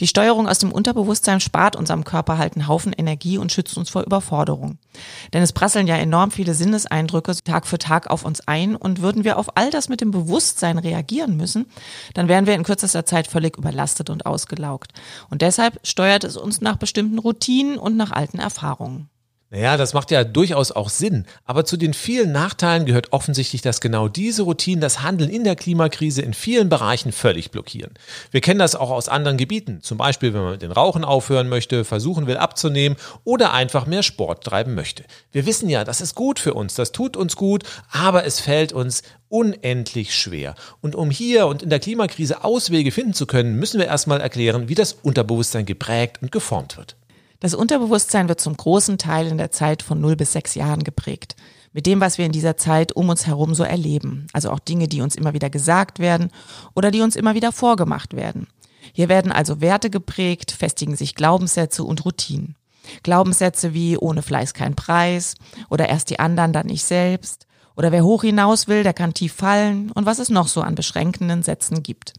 Die 0.00 0.06
Steuerung 0.06 0.48
aus 0.48 0.58
dem 0.58 0.70
Unterbewusstsein 0.70 1.40
spart 1.40 1.76
unserem 1.76 2.04
Körper 2.04 2.36
halt 2.36 2.54
einen 2.54 2.68
Haufen 2.68 2.92
Energie 2.92 3.38
und 3.38 3.52
schützt 3.52 3.76
uns 3.76 3.88
vor 3.88 4.02
Überforderung. 4.02 4.78
Denn 5.32 5.42
es 5.42 5.52
prasseln 5.52 5.86
ja 5.86 5.96
enorm 5.96 6.30
viele 6.30 6.54
Sinneseindrücke 6.54 7.34
Tag 7.42 7.66
für 7.66 7.78
Tag 7.78 8.10
auf 8.10 8.24
uns 8.24 8.46
ein 8.46 8.76
und 8.76 9.00
würden 9.00 9.24
wir 9.24 9.38
auf 9.38 9.56
all 9.56 9.70
das 9.70 9.88
mit 9.88 10.02
dem 10.02 10.10
Bewusstsein 10.10 10.78
reagieren 10.78 11.36
müssen, 11.36 11.66
dann 12.14 12.28
wären 12.28 12.46
wir 12.46 12.54
in 12.54 12.64
kürzester 12.64 13.06
Zeit 13.06 13.26
völlig 13.26 13.56
überlastet 13.56 14.10
und 14.10 14.26
ausgelaugt. 14.26 14.92
Und 15.30 15.40
deshalb 15.42 15.80
steuert 15.86 16.24
es 16.24 16.36
uns 16.36 16.60
nach 16.60 16.76
bestimmten 16.76 17.18
Routinen 17.18 17.78
und 17.78 17.96
nach 17.96 18.12
alten 18.12 18.38
Erfahrungen. 18.38 19.08
Naja, 19.52 19.76
das 19.76 19.92
macht 19.92 20.10
ja 20.10 20.24
durchaus 20.24 20.72
auch 20.72 20.88
Sinn. 20.88 21.26
Aber 21.44 21.66
zu 21.66 21.76
den 21.76 21.92
vielen 21.92 22.32
Nachteilen 22.32 22.86
gehört 22.86 23.12
offensichtlich, 23.12 23.60
dass 23.60 23.82
genau 23.82 24.08
diese 24.08 24.44
Routinen 24.44 24.80
das 24.80 25.02
Handeln 25.02 25.28
in 25.28 25.44
der 25.44 25.56
Klimakrise 25.56 26.22
in 26.22 26.32
vielen 26.32 26.70
Bereichen 26.70 27.12
völlig 27.12 27.50
blockieren. 27.50 27.92
Wir 28.30 28.40
kennen 28.40 28.58
das 28.58 28.74
auch 28.74 28.88
aus 28.88 29.10
anderen 29.10 29.36
Gebieten. 29.36 29.82
Zum 29.82 29.98
Beispiel, 29.98 30.32
wenn 30.32 30.40
man 30.40 30.52
mit 30.52 30.62
den 30.62 30.72
Rauchen 30.72 31.04
aufhören 31.04 31.50
möchte, 31.50 31.84
versuchen 31.84 32.26
will 32.26 32.38
abzunehmen 32.38 32.96
oder 33.24 33.52
einfach 33.52 33.84
mehr 33.84 34.02
Sport 34.02 34.42
treiben 34.42 34.74
möchte. 34.74 35.04
Wir 35.32 35.44
wissen 35.44 35.68
ja, 35.68 35.84
das 35.84 36.00
ist 36.00 36.14
gut 36.14 36.38
für 36.38 36.54
uns, 36.54 36.74
das 36.74 36.92
tut 36.92 37.18
uns 37.18 37.36
gut, 37.36 37.64
aber 37.90 38.24
es 38.24 38.40
fällt 38.40 38.72
uns 38.72 39.02
unendlich 39.28 40.14
schwer. 40.14 40.54
Und 40.80 40.94
um 40.94 41.10
hier 41.10 41.46
und 41.46 41.62
in 41.62 41.68
der 41.68 41.78
Klimakrise 41.78 42.42
Auswege 42.42 42.90
finden 42.90 43.12
zu 43.12 43.26
können, 43.26 43.56
müssen 43.56 43.78
wir 43.78 43.86
erstmal 43.86 44.22
erklären, 44.22 44.70
wie 44.70 44.74
das 44.74 44.94
Unterbewusstsein 44.94 45.66
geprägt 45.66 46.22
und 46.22 46.32
geformt 46.32 46.78
wird. 46.78 46.96
Das 47.42 47.54
Unterbewusstsein 47.54 48.28
wird 48.28 48.40
zum 48.40 48.56
großen 48.56 48.98
Teil 48.98 49.26
in 49.26 49.36
der 49.36 49.50
Zeit 49.50 49.82
von 49.82 50.00
0 50.00 50.14
bis 50.14 50.32
6 50.32 50.54
Jahren 50.54 50.84
geprägt. 50.84 51.34
Mit 51.72 51.86
dem, 51.86 52.00
was 52.00 52.16
wir 52.16 52.24
in 52.24 52.30
dieser 52.30 52.56
Zeit 52.56 52.92
um 52.92 53.08
uns 53.08 53.26
herum 53.26 53.56
so 53.56 53.64
erleben. 53.64 54.28
Also 54.32 54.48
auch 54.48 54.60
Dinge, 54.60 54.86
die 54.86 55.00
uns 55.00 55.16
immer 55.16 55.32
wieder 55.32 55.50
gesagt 55.50 55.98
werden 55.98 56.30
oder 56.76 56.92
die 56.92 57.00
uns 57.00 57.16
immer 57.16 57.34
wieder 57.34 57.50
vorgemacht 57.50 58.14
werden. 58.14 58.46
Hier 58.92 59.08
werden 59.08 59.32
also 59.32 59.60
Werte 59.60 59.90
geprägt, 59.90 60.52
festigen 60.52 60.94
sich 60.94 61.16
Glaubenssätze 61.16 61.82
und 61.82 62.04
Routinen. 62.04 62.54
Glaubenssätze 63.02 63.74
wie 63.74 63.96
ohne 63.96 64.22
Fleiß 64.22 64.54
kein 64.54 64.76
Preis 64.76 65.34
oder 65.68 65.88
erst 65.88 66.10
die 66.10 66.20
anderen, 66.20 66.52
dann 66.52 66.68
ich 66.68 66.84
selbst 66.84 67.48
oder 67.76 67.92
wer 67.92 68.04
hoch 68.04 68.22
hinaus 68.22 68.68
will, 68.68 68.82
der 68.82 68.94
kann 68.94 69.14
tief 69.14 69.32
fallen 69.32 69.90
und 69.92 70.06
was 70.06 70.18
es 70.18 70.28
noch 70.28 70.48
so 70.48 70.60
an 70.60 70.74
beschränkenden 70.74 71.42
Sätzen 71.42 71.82
gibt. 71.82 72.14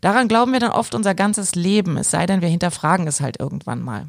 Daran 0.00 0.28
glauben 0.28 0.52
wir 0.52 0.60
dann 0.60 0.72
oft 0.72 0.94
unser 0.94 1.14
ganzes 1.14 1.54
Leben, 1.54 1.96
es 1.96 2.10
sei 2.10 2.26
denn, 2.26 2.40
wir 2.40 2.48
hinterfragen 2.48 3.06
es 3.06 3.20
halt 3.20 3.38
irgendwann 3.40 3.82
mal. 3.82 4.06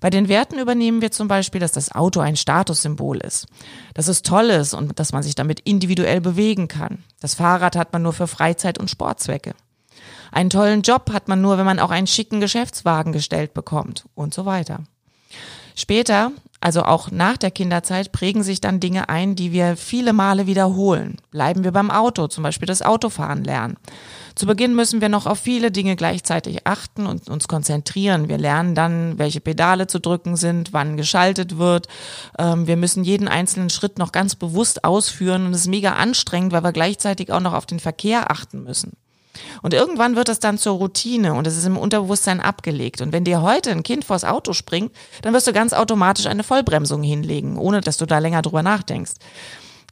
Bei 0.00 0.10
den 0.10 0.28
Werten 0.28 0.58
übernehmen 0.58 1.00
wir 1.00 1.10
zum 1.10 1.28
Beispiel, 1.28 1.60
dass 1.60 1.72
das 1.72 1.92
Auto 1.92 2.20
ein 2.20 2.36
Statussymbol 2.36 3.18
ist, 3.18 3.46
dass 3.94 4.08
es 4.08 4.22
toll 4.22 4.50
ist 4.50 4.74
und 4.74 4.98
dass 4.98 5.12
man 5.12 5.22
sich 5.22 5.34
damit 5.34 5.60
individuell 5.60 6.20
bewegen 6.20 6.68
kann. 6.68 7.04
Das 7.20 7.34
Fahrrad 7.34 7.76
hat 7.76 7.92
man 7.92 8.02
nur 8.02 8.12
für 8.12 8.26
Freizeit 8.26 8.78
und 8.78 8.90
Sportzwecke. 8.90 9.54
Einen 10.30 10.50
tollen 10.50 10.82
Job 10.82 11.10
hat 11.12 11.28
man 11.28 11.40
nur, 11.40 11.58
wenn 11.58 11.64
man 11.64 11.78
auch 11.78 11.90
einen 11.90 12.08
schicken 12.08 12.40
Geschäftswagen 12.40 13.12
gestellt 13.12 13.54
bekommt 13.54 14.04
und 14.14 14.34
so 14.34 14.44
weiter. 14.44 14.80
Später, 15.76 16.32
also 16.64 16.82
auch 16.84 17.10
nach 17.10 17.36
der 17.36 17.50
Kinderzeit, 17.50 18.10
prägen 18.10 18.42
sich 18.42 18.58
dann 18.58 18.80
Dinge 18.80 19.10
ein, 19.10 19.36
die 19.36 19.52
wir 19.52 19.76
viele 19.76 20.14
Male 20.14 20.46
wiederholen. 20.46 21.18
Bleiben 21.30 21.62
wir 21.62 21.72
beim 21.72 21.90
Auto, 21.90 22.26
zum 22.26 22.42
Beispiel 22.42 22.64
das 22.64 22.80
Autofahren 22.80 23.44
lernen. 23.44 23.76
Zu 24.34 24.46
Beginn 24.46 24.74
müssen 24.74 25.02
wir 25.02 25.10
noch 25.10 25.26
auf 25.26 25.38
viele 25.38 25.70
Dinge 25.70 25.94
gleichzeitig 25.94 26.66
achten 26.66 27.04
und 27.04 27.28
uns 27.28 27.48
konzentrieren. 27.48 28.30
Wir 28.30 28.38
lernen 28.38 28.74
dann, 28.74 29.18
welche 29.18 29.42
Pedale 29.42 29.88
zu 29.88 29.98
drücken 29.98 30.36
sind, 30.36 30.72
wann 30.72 30.96
geschaltet 30.96 31.58
wird. 31.58 31.88
Ähm, 32.38 32.66
wir 32.66 32.78
müssen 32.78 33.04
jeden 33.04 33.28
einzelnen 33.28 33.68
Schritt 33.68 33.98
noch 33.98 34.10
ganz 34.10 34.34
bewusst 34.34 34.84
ausführen 34.84 35.44
und 35.44 35.52
es 35.52 35.62
ist 35.62 35.68
mega 35.68 35.92
anstrengend, 35.92 36.52
weil 36.52 36.64
wir 36.64 36.72
gleichzeitig 36.72 37.30
auch 37.30 37.40
noch 37.40 37.52
auf 37.52 37.66
den 37.66 37.78
Verkehr 37.78 38.30
achten 38.30 38.62
müssen. 38.62 38.92
Und 39.62 39.74
irgendwann 39.74 40.16
wird 40.16 40.28
es 40.28 40.38
dann 40.38 40.58
zur 40.58 40.76
Routine 40.76 41.34
und 41.34 41.46
es 41.46 41.56
ist 41.56 41.66
im 41.66 41.76
Unterbewusstsein 41.76 42.40
abgelegt. 42.40 43.00
Und 43.00 43.12
wenn 43.12 43.24
dir 43.24 43.42
heute 43.42 43.70
ein 43.70 43.82
Kind 43.82 44.04
vors 44.04 44.24
Auto 44.24 44.52
springt, 44.52 44.92
dann 45.22 45.32
wirst 45.34 45.46
du 45.46 45.52
ganz 45.52 45.72
automatisch 45.72 46.26
eine 46.26 46.44
Vollbremsung 46.44 47.02
hinlegen, 47.02 47.58
ohne 47.58 47.80
dass 47.80 47.96
du 47.96 48.06
da 48.06 48.18
länger 48.18 48.42
drüber 48.42 48.62
nachdenkst 48.62 49.12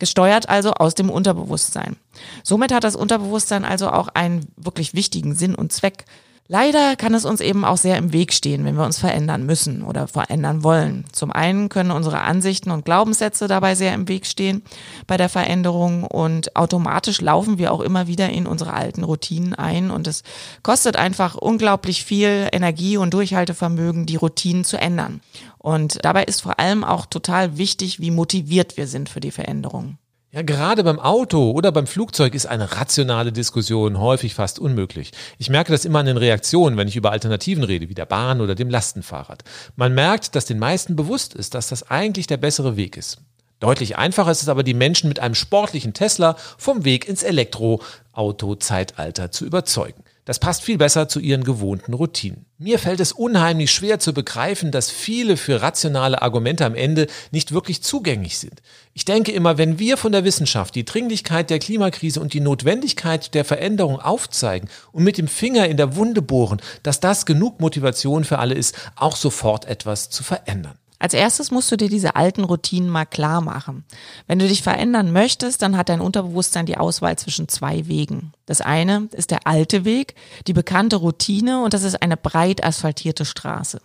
gesteuert 0.02 0.48
also 0.48 0.72
aus 0.72 0.96
dem 0.96 1.10
Unterbewusstsein. 1.10 1.94
Somit 2.42 2.72
hat 2.72 2.82
das 2.82 2.96
Unterbewusstsein 2.96 3.64
also 3.64 3.88
auch 3.88 4.08
einen 4.08 4.48
wirklich 4.56 4.94
wichtigen 4.94 5.36
Sinn 5.36 5.54
und 5.54 5.72
Zweck. 5.72 6.06
Leider 6.52 6.96
kann 6.96 7.14
es 7.14 7.24
uns 7.24 7.40
eben 7.40 7.64
auch 7.64 7.78
sehr 7.78 7.96
im 7.96 8.12
Weg 8.12 8.34
stehen, 8.34 8.66
wenn 8.66 8.76
wir 8.76 8.84
uns 8.84 8.98
verändern 8.98 9.46
müssen 9.46 9.82
oder 9.82 10.06
verändern 10.06 10.62
wollen. 10.62 11.06
Zum 11.10 11.32
einen 11.32 11.70
können 11.70 11.90
unsere 11.90 12.20
Ansichten 12.20 12.70
und 12.70 12.84
Glaubenssätze 12.84 13.48
dabei 13.48 13.74
sehr 13.74 13.94
im 13.94 14.06
Weg 14.06 14.26
stehen 14.26 14.60
bei 15.06 15.16
der 15.16 15.30
Veränderung 15.30 16.04
und 16.04 16.54
automatisch 16.54 17.22
laufen 17.22 17.56
wir 17.56 17.72
auch 17.72 17.80
immer 17.80 18.06
wieder 18.06 18.28
in 18.28 18.46
unsere 18.46 18.74
alten 18.74 19.02
Routinen 19.02 19.54
ein 19.54 19.90
und 19.90 20.06
es 20.06 20.24
kostet 20.62 20.96
einfach 20.96 21.36
unglaublich 21.36 22.04
viel 22.04 22.50
Energie 22.52 22.98
und 22.98 23.14
Durchhaltevermögen, 23.14 24.04
die 24.04 24.16
Routinen 24.16 24.64
zu 24.64 24.76
ändern. 24.76 25.22
Und 25.56 26.04
dabei 26.04 26.24
ist 26.24 26.42
vor 26.42 26.60
allem 26.60 26.84
auch 26.84 27.06
total 27.06 27.56
wichtig, 27.56 27.98
wie 27.98 28.10
motiviert 28.10 28.76
wir 28.76 28.88
sind 28.88 29.08
für 29.08 29.20
die 29.20 29.30
Veränderung. 29.30 29.96
Ja, 30.34 30.40
gerade 30.40 30.82
beim 30.82 30.98
Auto 30.98 31.50
oder 31.50 31.72
beim 31.72 31.86
Flugzeug 31.86 32.34
ist 32.34 32.46
eine 32.46 32.78
rationale 32.78 33.32
Diskussion 33.32 33.98
häufig 33.98 34.32
fast 34.32 34.58
unmöglich. 34.58 35.12
Ich 35.36 35.50
merke 35.50 35.72
das 35.72 35.84
immer 35.84 35.98
an 35.98 36.06
den 36.06 36.16
Reaktionen, 36.16 36.78
wenn 36.78 36.88
ich 36.88 36.96
über 36.96 37.12
Alternativen 37.12 37.64
rede, 37.64 37.90
wie 37.90 37.94
der 37.94 38.06
Bahn 38.06 38.40
oder 38.40 38.54
dem 38.54 38.70
Lastenfahrrad. 38.70 39.44
Man 39.76 39.94
merkt, 39.94 40.34
dass 40.34 40.46
den 40.46 40.58
meisten 40.58 40.96
bewusst 40.96 41.34
ist, 41.34 41.52
dass 41.52 41.68
das 41.68 41.90
eigentlich 41.90 42.28
der 42.28 42.38
bessere 42.38 42.78
Weg 42.78 42.96
ist. 42.96 43.18
Deutlich 43.62 43.96
einfacher 43.96 44.30
ist 44.32 44.42
es 44.42 44.48
aber, 44.48 44.64
die 44.64 44.74
Menschen 44.74 45.06
mit 45.06 45.20
einem 45.20 45.36
sportlichen 45.36 45.94
Tesla 45.94 46.34
vom 46.58 46.84
Weg 46.84 47.06
ins 47.06 47.22
Elektroauto-Zeitalter 47.22 49.30
zu 49.30 49.46
überzeugen. 49.46 50.02
Das 50.24 50.40
passt 50.40 50.64
viel 50.64 50.78
besser 50.78 51.08
zu 51.08 51.20
ihren 51.20 51.44
gewohnten 51.44 51.94
Routinen. 51.94 52.46
Mir 52.58 52.80
fällt 52.80 52.98
es 52.98 53.12
unheimlich 53.12 53.70
schwer 53.70 54.00
zu 54.00 54.12
begreifen, 54.12 54.72
dass 54.72 54.90
viele 54.90 55.36
für 55.36 55.62
rationale 55.62 56.22
Argumente 56.22 56.66
am 56.66 56.74
Ende 56.74 57.06
nicht 57.30 57.52
wirklich 57.52 57.84
zugänglich 57.84 58.38
sind. 58.38 58.62
Ich 58.94 59.04
denke 59.04 59.30
immer, 59.30 59.58
wenn 59.58 59.78
wir 59.78 59.96
von 59.96 60.10
der 60.10 60.24
Wissenschaft 60.24 60.74
die 60.74 60.84
Dringlichkeit 60.84 61.48
der 61.48 61.60
Klimakrise 61.60 62.20
und 62.20 62.32
die 62.32 62.40
Notwendigkeit 62.40 63.32
der 63.32 63.44
Veränderung 63.44 64.00
aufzeigen 64.00 64.68
und 64.90 65.04
mit 65.04 65.18
dem 65.18 65.28
Finger 65.28 65.68
in 65.68 65.76
der 65.76 65.94
Wunde 65.94 66.20
bohren, 66.20 66.60
dass 66.82 66.98
das 66.98 67.26
genug 67.26 67.60
Motivation 67.60 68.24
für 68.24 68.40
alle 68.40 68.54
ist, 68.54 68.74
auch 68.96 69.14
sofort 69.14 69.66
etwas 69.66 70.10
zu 70.10 70.24
verändern. 70.24 70.81
Als 71.02 71.14
erstes 71.14 71.50
musst 71.50 71.72
du 71.72 71.76
dir 71.76 71.88
diese 71.88 72.14
alten 72.14 72.44
Routinen 72.44 72.88
mal 72.88 73.06
klar 73.06 73.40
machen. 73.40 73.84
Wenn 74.28 74.38
du 74.38 74.46
dich 74.46 74.62
verändern 74.62 75.10
möchtest, 75.10 75.60
dann 75.60 75.76
hat 75.76 75.88
dein 75.88 76.00
Unterbewusstsein 76.00 76.64
die 76.64 76.76
Auswahl 76.76 77.18
zwischen 77.18 77.48
zwei 77.48 77.88
Wegen. 77.88 78.32
Das 78.46 78.60
eine 78.60 79.08
ist 79.10 79.32
der 79.32 79.48
alte 79.48 79.84
Weg, 79.84 80.14
die 80.46 80.52
bekannte 80.52 80.94
Routine 80.94 81.64
und 81.64 81.74
das 81.74 81.82
ist 81.82 82.00
eine 82.00 82.16
breit 82.16 82.62
asphaltierte 82.62 83.24
Straße. 83.24 83.80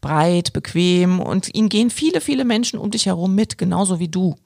Breit, 0.00 0.52
bequem 0.52 1.18
und 1.18 1.52
ihnen 1.52 1.70
gehen 1.70 1.90
viele, 1.90 2.20
viele 2.20 2.44
Menschen 2.44 2.78
um 2.78 2.92
dich 2.92 3.06
herum 3.06 3.34
mit, 3.34 3.58
genauso 3.58 3.98
wie 3.98 4.06
du. 4.06 4.36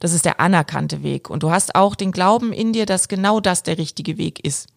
Das 0.00 0.12
ist 0.12 0.26
der 0.26 0.40
anerkannte 0.40 1.02
Weg 1.02 1.30
und 1.30 1.42
du 1.42 1.50
hast 1.50 1.76
auch 1.76 1.94
den 1.94 2.12
Glauben 2.12 2.52
in 2.52 2.74
dir, 2.74 2.84
dass 2.84 3.08
genau 3.08 3.40
das 3.40 3.62
der 3.62 3.78
richtige 3.78 4.18
Weg 4.18 4.44
ist. 4.44 4.68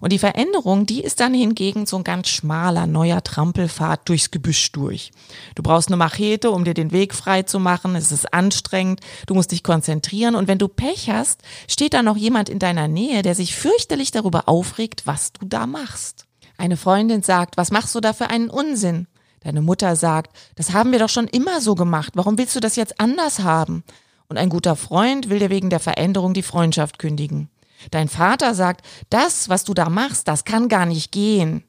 Und 0.00 0.12
die 0.12 0.18
Veränderung, 0.18 0.86
die 0.86 1.02
ist 1.02 1.20
dann 1.20 1.34
hingegen 1.34 1.86
so 1.86 1.96
ein 1.96 2.04
ganz 2.04 2.28
schmaler 2.28 2.86
neuer 2.86 3.22
Trampelpfad 3.22 4.08
durchs 4.08 4.30
Gebüsch 4.30 4.72
durch. 4.72 5.12
Du 5.54 5.62
brauchst 5.62 5.88
eine 5.88 5.96
Machete, 5.96 6.50
um 6.50 6.64
dir 6.64 6.74
den 6.74 6.92
Weg 6.92 7.14
frei 7.14 7.42
zu 7.42 7.60
machen. 7.60 7.94
Es 7.94 8.12
ist 8.12 8.32
anstrengend. 8.32 9.00
Du 9.26 9.34
musst 9.34 9.52
dich 9.52 9.62
konzentrieren. 9.62 10.34
Und 10.34 10.48
wenn 10.48 10.58
du 10.58 10.68
Pech 10.68 11.10
hast, 11.10 11.42
steht 11.68 11.94
da 11.94 12.02
noch 12.02 12.16
jemand 12.16 12.48
in 12.48 12.58
deiner 12.58 12.88
Nähe, 12.88 13.22
der 13.22 13.34
sich 13.34 13.54
fürchterlich 13.54 14.10
darüber 14.10 14.48
aufregt, 14.48 15.06
was 15.06 15.32
du 15.32 15.46
da 15.46 15.66
machst. 15.66 16.26
Eine 16.58 16.76
Freundin 16.76 17.22
sagt, 17.22 17.56
was 17.56 17.70
machst 17.70 17.94
du 17.94 18.00
da 18.00 18.12
für 18.12 18.28
einen 18.28 18.50
Unsinn? 18.50 19.06
Deine 19.42 19.62
Mutter 19.62 19.96
sagt, 19.96 20.36
das 20.56 20.72
haben 20.72 20.92
wir 20.92 20.98
doch 20.98 21.08
schon 21.08 21.26
immer 21.26 21.60
so 21.60 21.74
gemacht. 21.74 22.12
Warum 22.16 22.36
willst 22.36 22.54
du 22.54 22.60
das 22.60 22.76
jetzt 22.76 23.00
anders 23.00 23.38
haben? 23.40 23.84
Und 24.28 24.36
ein 24.36 24.50
guter 24.50 24.76
Freund 24.76 25.30
will 25.30 25.38
dir 25.38 25.50
wegen 25.50 25.70
der 25.70 25.80
Veränderung 25.80 26.34
die 26.34 26.42
Freundschaft 26.42 26.98
kündigen. 26.98 27.48
Dein 27.90 28.08
Vater 28.08 28.54
sagt, 28.54 28.86
das, 29.08 29.48
was 29.48 29.64
du 29.64 29.74
da 29.74 29.88
machst, 29.88 30.28
das 30.28 30.44
kann 30.44 30.68
gar 30.68 30.86
nicht 30.86 31.12
gehen. 31.12 31.64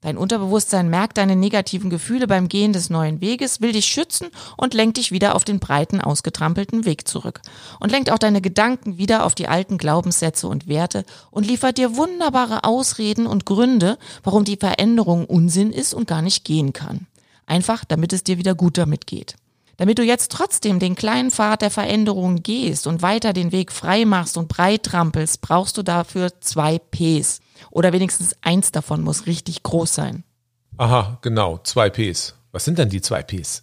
Dein 0.00 0.16
Unterbewusstsein 0.16 0.88
merkt 0.88 1.18
deine 1.18 1.34
negativen 1.34 1.90
Gefühle 1.90 2.28
beim 2.28 2.48
Gehen 2.48 2.72
des 2.72 2.88
neuen 2.88 3.20
Weges, 3.20 3.60
will 3.60 3.72
dich 3.72 3.86
schützen 3.86 4.28
und 4.56 4.72
lenkt 4.72 4.96
dich 4.96 5.10
wieder 5.10 5.34
auf 5.34 5.44
den 5.44 5.58
breiten, 5.58 6.00
ausgetrampelten 6.00 6.84
Weg 6.84 7.08
zurück. 7.08 7.40
Und 7.80 7.90
lenkt 7.90 8.12
auch 8.12 8.18
deine 8.18 8.40
Gedanken 8.40 8.96
wieder 8.96 9.24
auf 9.24 9.34
die 9.34 9.48
alten 9.48 9.76
Glaubenssätze 9.76 10.46
und 10.46 10.68
Werte 10.68 11.04
und 11.32 11.46
liefert 11.46 11.78
dir 11.78 11.96
wunderbare 11.96 12.62
Ausreden 12.62 13.26
und 13.26 13.44
Gründe, 13.44 13.98
warum 14.22 14.44
die 14.44 14.56
Veränderung 14.56 15.24
Unsinn 15.26 15.72
ist 15.72 15.94
und 15.94 16.06
gar 16.06 16.22
nicht 16.22 16.44
gehen 16.44 16.72
kann. 16.72 17.08
Einfach, 17.46 17.84
damit 17.84 18.12
es 18.12 18.22
dir 18.22 18.38
wieder 18.38 18.54
gut 18.54 18.78
damit 18.78 19.08
geht. 19.08 19.34
Damit 19.78 19.98
du 19.98 20.02
jetzt 20.02 20.32
trotzdem 20.32 20.80
den 20.80 20.96
kleinen 20.96 21.30
Pfad 21.30 21.62
der 21.62 21.70
Veränderung 21.70 22.42
gehst 22.42 22.88
und 22.88 23.00
weiter 23.00 23.32
den 23.32 23.52
Weg 23.52 23.70
frei 23.70 24.04
machst 24.04 24.36
und 24.36 24.48
breit 24.48 24.82
trampelst, 24.82 25.40
brauchst 25.40 25.78
du 25.78 25.84
dafür 25.84 26.40
zwei 26.40 26.80
Ps. 26.80 27.40
Oder 27.70 27.92
wenigstens 27.92 28.36
eins 28.42 28.72
davon 28.72 29.02
muss 29.02 29.26
richtig 29.26 29.62
groß 29.62 29.94
sein. 29.94 30.24
Aha, 30.78 31.18
genau, 31.22 31.58
zwei 31.58 31.90
Ps. 31.90 32.34
Was 32.50 32.64
sind 32.64 32.78
denn 32.78 32.88
die 32.88 33.00
zwei 33.00 33.22
Ps? 33.22 33.62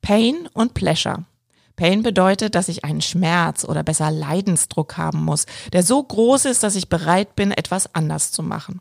Pain 0.00 0.48
und 0.54 0.72
Pleasure. 0.72 1.26
Pain 1.76 2.02
bedeutet, 2.02 2.54
dass 2.54 2.68
ich 2.68 2.84
einen 2.84 3.02
Schmerz 3.02 3.64
oder 3.64 3.82
besser 3.82 4.10
Leidensdruck 4.10 4.96
haben 4.96 5.22
muss, 5.22 5.44
der 5.74 5.82
so 5.82 6.02
groß 6.02 6.46
ist, 6.46 6.62
dass 6.62 6.74
ich 6.74 6.88
bereit 6.88 7.36
bin, 7.36 7.52
etwas 7.52 7.94
anders 7.94 8.32
zu 8.32 8.42
machen. 8.42 8.80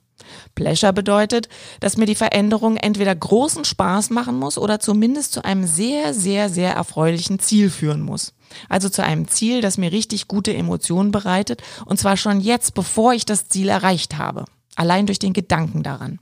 Pleasure 0.56 0.94
bedeutet, 0.94 1.50
dass 1.80 1.98
mir 1.98 2.06
die 2.06 2.16
Veränderung 2.16 2.78
entweder 2.78 3.16
großen 3.16 3.66
Spaß 3.66 4.10
machen 4.10 4.38
muss 4.38 4.58
oder 4.58 4.80
zumindest 4.80 5.34
zu 5.34 5.44
einem 5.44 5.66
sehr, 5.66 6.14
sehr, 6.14 6.50
sehr 6.50 6.74
erfreulichen 6.74 7.40
Ziel 7.40 7.70
führen 7.70 8.02
muss. 8.02 8.34
Also 8.68 8.90
zu 8.90 9.04
einem 9.04 9.28
Ziel, 9.28 9.62
das 9.62 9.78
mir 9.78 9.92
richtig 9.92 10.28
gute 10.28 10.54
Emotionen 10.54 11.12
bereitet 11.12 11.62
und 11.86 12.00
zwar 12.00 12.18
schon 12.18 12.42
jetzt, 12.42 12.74
bevor 12.74 13.14
ich 13.14 13.26
das 13.26 13.48
Ziel 13.48 13.70
erreicht 13.70 14.18
habe. 14.18 14.46
Allein 14.76 15.06
durch 15.06 15.20
den 15.20 15.34
Gedanken 15.34 15.84
daran. 15.84 16.20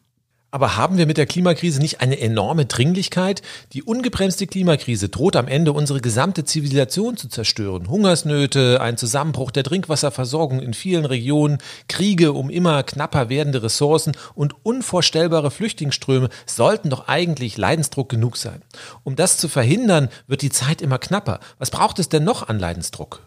Aber 0.50 0.78
haben 0.78 0.98
wir 0.98 1.06
mit 1.06 1.18
der 1.18 1.26
Klimakrise 1.26 1.82
nicht 1.82 2.00
eine 2.00 2.22
enorme 2.22 2.66
Dringlichkeit? 2.66 3.42
Die 3.74 3.84
ungebremste 3.84 4.48
Klimakrise 4.48 5.10
droht 5.10 5.36
am 5.36 5.50
Ende 5.50 5.74
unsere 5.74 6.00
gesamte 6.00 6.46
Zivilisation 6.46 7.18
zu 7.18 7.28
zerstören. 7.28 7.90
Hungersnöte, 7.90 8.80
ein 8.80 8.96
Zusammenbruch 8.96 9.52
der 9.52 9.66
Trinkwasserversorgung 9.66 10.62
in 10.62 10.74
vielen 10.74 11.04
Regionen, 11.04 11.58
Kriege 11.90 12.32
um 12.32 12.50
immer 12.50 12.84
knapper 12.84 13.28
werdende 13.28 13.62
Ressourcen 13.62 14.14
und 14.36 14.56
unvorstellbare 14.64 15.52
Flüchtlingsströme 15.52 16.30
sollten 16.46 16.90
doch 16.90 17.10
eigentlich 17.10 17.58
Leidensdruck 17.58 18.08
genug 18.08 18.38
sein. 18.38 18.62
Um 19.04 19.18
das 19.18 19.38
zu 19.38 19.50
verhindern, 19.50 20.08
wird 20.28 20.42
die 20.42 20.50
Zeit 20.50 20.82
immer 20.82 20.98
knapper. 20.98 21.42
Was 21.60 21.72
braucht 21.72 22.00
es 22.00 22.08
denn 22.08 22.24
noch 22.24 22.48
an 22.48 22.58
Leidensdruck? 22.58 23.22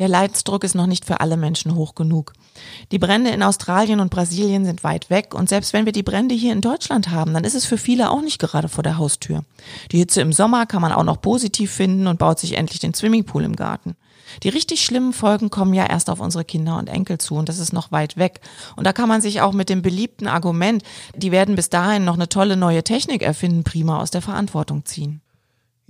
Der 0.00 0.08
Leidensdruck 0.08 0.64
ist 0.64 0.74
noch 0.74 0.86
nicht 0.86 1.04
für 1.04 1.20
alle 1.20 1.36
Menschen 1.36 1.74
hoch 1.74 1.94
genug. 1.94 2.32
Die 2.90 2.98
Brände 2.98 3.30
in 3.30 3.42
Australien 3.42 4.00
und 4.00 4.10
Brasilien 4.10 4.64
sind 4.64 4.82
weit 4.82 5.10
weg 5.10 5.34
und 5.34 5.50
selbst 5.50 5.74
wenn 5.74 5.84
wir 5.84 5.92
die 5.92 6.02
Brände 6.02 6.34
hier 6.34 6.54
in 6.54 6.62
Deutschland 6.62 7.10
haben, 7.10 7.34
dann 7.34 7.44
ist 7.44 7.54
es 7.54 7.66
für 7.66 7.76
viele 7.76 8.10
auch 8.10 8.22
nicht 8.22 8.40
gerade 8.40 8.68
vor 8.68 8.82
der 8.82 8.96
Haustür. 8.96 9.44
Die 9.92 9.98
Hitze 9.98 10.22
im 10.22 10.32
Sommer 10.32 10.64
kann 10.64 10.80
man 10.80 10.92
auch 10.92 11.04
noch 11.04 11.20
positiv 11.20 11.70
finden 11.70 12.06
und 12.06 12.18
baut 12.18 12.38
sich 12.38 12.56
endlich 12.56 12.80
den 12.80 12.94
Swimmingpool 12.94 13.44
im 13.44 13.56
Garten. 13.56 13.94
Die 14.42 14.48
richtig 14.48 14.82
schlimmen 14.82 15.12
Folgen 15.12 15.50
kommen 15.50 15.74
ja 15.74 15.84
erst 15.84 16.08
auf 16.08 16.20
unsere 16.20 16.46
Kinder 16.46 16.78
und 16.78 16.88
Enkel 16.88 17.18
zu 17.18 17.34
und 17.34 17.50
das 17.50 17.58
ist 17.58 17.74
noch 17.74 17.92
weit 17.92 18.16
weg. 18.16 18.40
Und 18.76 18.86
da 18.86 18.94
kann 18.94 19.08
man 19.08 19.20
sich 19.20 19.42
auch 19.42 19.52
mit 19.52 19.68
dem 19.68 19.82
beliebten 19.82 20.28
Argument, 20.28 20.82
die 21.14 21.30
werden 21.30 21.56
bis 21.56 21.68
dahin 21.68 22.06
noch 22.06 22.14
eine 22.14 22.30
tolle 22.30 22.56
neue 22.56 22.84
Technik 22.84 23.20
erfinden, 23.20 23.64
prima 23.64 24.00
aus 24.00 24.10
der 24.10 24.22
Verantwortung 24.22 24.86
ziehen. 24.86 25.20